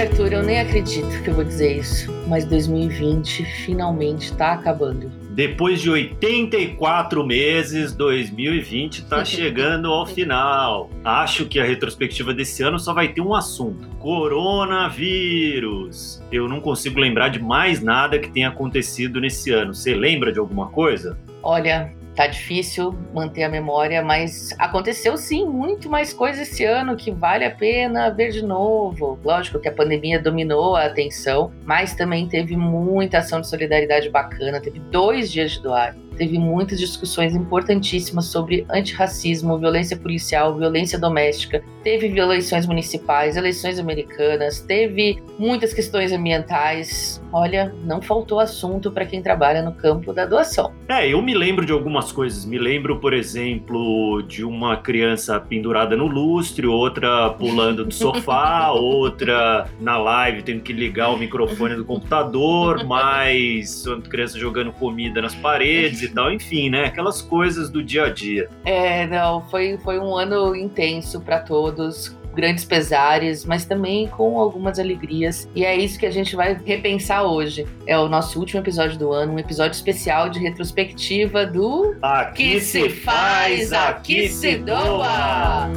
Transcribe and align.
Ai, 0.00 0.06
Arthur, 0.06 0.32
eu 0.32 0.42
nem 0.42 0.58
acredito 0.58 1.22
que 1.22 1.28
eu 1.28 1.34
vou 1.34 1.44
dizer 1.44 1.76
isso, 1.76 2.10
mas 2.26 2.46
2020 2.46 3.44
finalmente 3.66 4.32
tá 4.32 4.54
acabando. 4.54 5.12
Depois 5.28 5.82
de 5.82 5.90
84 5.90 7.26
meses, 7.26 7.92
2020 7.92 9.00
está 9.00 9.22
chegando 9.28 9.92
ao 9.92 10.06
final. 10.06 10.88
Acho 11.04 11.44
que 11.44 11.60
a 11.60 11.64
retrospectiva 11.64 12.32
desse 12.32 12.62
ano 12.62 12.78
só 12.78 12.94
vai 12.94 13.08
ter 13.08 13.20
um 13.20 13.34
assunto: 13.34 13.86
coronavírus. 13.98 16.22
Eu 16.32 16.48
não 16.48 16.62
consigo 16.62 16.98
lembrar 16.98 17.28
de 17.28 17.38
mais 17.38 17.82
nada 17.82 18.18
que 18.18 18.30
tenha 18.30 18.48
acontecido 18.48 19.20
nesse 19.20 19.52
ano. 19.52 19.74
Você 19.74 19.94
lembra 19.94 20.32
de 20.32 20.38
alguma 20.38 20.70
coisa? 20.70 21.18
Olha, 21.42 21.92
tá 22.20 22.26
difícil 22.26 22.94
manter 23.14 23.44
a 23.44 23.48
memória, 23.48 24.02
mas 24.02 24.54
aconteceu 24.58 25.16
sim 25.16 25.46
muito 25.46 25.88
mais 25.88 26.12
coisa 26.12 26.42
esse 26.42 26.62
ano 26.66 26.94
que 26.94 27.10
vale 27.10 27.46
a 27.46 27.50
pena 27.50 28.10
ver 28.10 28.30
de 28.30 28.44
novo. 28.44 29.18
Lógico 29.24 29.58
que 29.58 29.66
a 29.66 29.72
pandemia 29.72 30.20
dominou 30.20 30.76
a 30.76 30.84
atenção, 30.84 31.50
mas 31.64 31.94
também 31.94 32.28
teve 32.28 32.54
muita 32.58 33.20
ação 33.20 33.40
de 33.40 33.48
solidariedade 33.48 34.10
bacana. 34.10 34.60
Teve 34.60 34.80
dois 34.80 35.32
dias 35.32 35.52
de 35.52 35.62
doar 35.62 35.96
teve 36.20 36.38
muitas 36.38 36.78
discussões 36.78 37.34
importantíssimas 37.34 38.26
sobre 38.26 38.66
antirracismo, 38.70 39.58
violência 39.58 39.96
policial, 39.96 40.54
violência 40.54 40.98
doméstica, 40.98 41.64
teve 41.82 42.08
eleições 42.08 42.66
municipais, 42.66 43.38
eleições 43.38 43.78
americanas, 43.78 44.60
teve 44.60 45.18
muitas 45.38 45.72
questões 45.72 46.12
ambientais. 46.12 47.22
Olha, 47.32 47.74
não 47.84 48.02
faltou 48.02 48.38
assunto 48.38 48.90
para 48.90 49.06
quem 49.06 49.22
trabalha 49.22 49.62
no 49.62 49.72
campo 49.72 50.12
da 50.12 50.26
doação. 50.26 50.74
É, 50.88 51.08
eu 51.08 51.22
me 51.22 51.32
lembro 51.32 51.64
de 51.64 51.72
algumas 51.72 52.12
coisas. 52.12 52.44
Me 52.44 52.58
lembro, 52.58 52.98
por 53.00 53.14
exemplo, 53.14 54.22
de 54.28 54.44
uma 54.44 54.76
criança 54.76 55.40
pendurada 55.40 55.96
no 55.96 56.06
lustre, 56.06 56.66
outra 56.66 57.30
pulando 57.30 57.86
do 57.86 57.94
sofá, 57.94 58.72
outra 58.76 59.70
na 59.80 59.96
live 59.96 60.42
tendo 60.42 60.60
que 60.60 60.74
ligar 60.74 61.08
o 61.08 61.16
microfone 61.16 61.76
do 61.76 61.84
computador, 61.84 62.84
mais 62.84 63.84
criança 64.10 64.38
jogando 64.38 64.70
comida 64.72 65.22
nas 65.22 65.34
paredes 65.34 66.09
tal, 66.14 66.32
enfim, 66.32 66.70
né? 66.70 66.86
Aquelas 66.86 67.22
coisas 67.22 67.70
do 67.70 67.82
dia 67.82 68.04
a 68.04 68.10
dia. 68.10 68.48
É, 68.64 69.06
não, 69.06 69.42
foi, 69.48 69.78
foi 69.78 69.98
um 69.98 70.16
ano 70.16 70.54
intenso 70.54 71.20
para 71.20 71.40
todos, 71.40 72.16
grandes 72.34 72.64
pesares, 72.64 73.44
mas 73.44 73.64
também 73.64 74.06
com 74.08 74.38
algumas 74.38 74.78
alegrias. 74.78 75.48
E 75.54 75.64
é 75.64 75.76
isso 75.76 75.98
que 75.98 76.06
a 76.06 76.10
gente 76.10 76.36
vai 76.36 76.58
repensar 76.64 77.24
hoje. 77.24 77.66
É 77.86 77.98
o 77.98 78.08
nosso 78.08 78.38
último 78.38 78.60
episódio 78.60 78.98
do 78.98 79.12
ano, 79.12 79.34
um 79.34 79.38
episódio 79.38 79.76
especial 79.76 80.28
de 80.28 80.38
retrospectiva 80.38 81.46
do 81.46 81.96
Aqui 82.02 82.54
que 82.54 82.60
se 82.60 82.88
faz, 82.88 83.72
aqui 83.72 84.28
se 84.28 84.56
doa. 84.56 85.70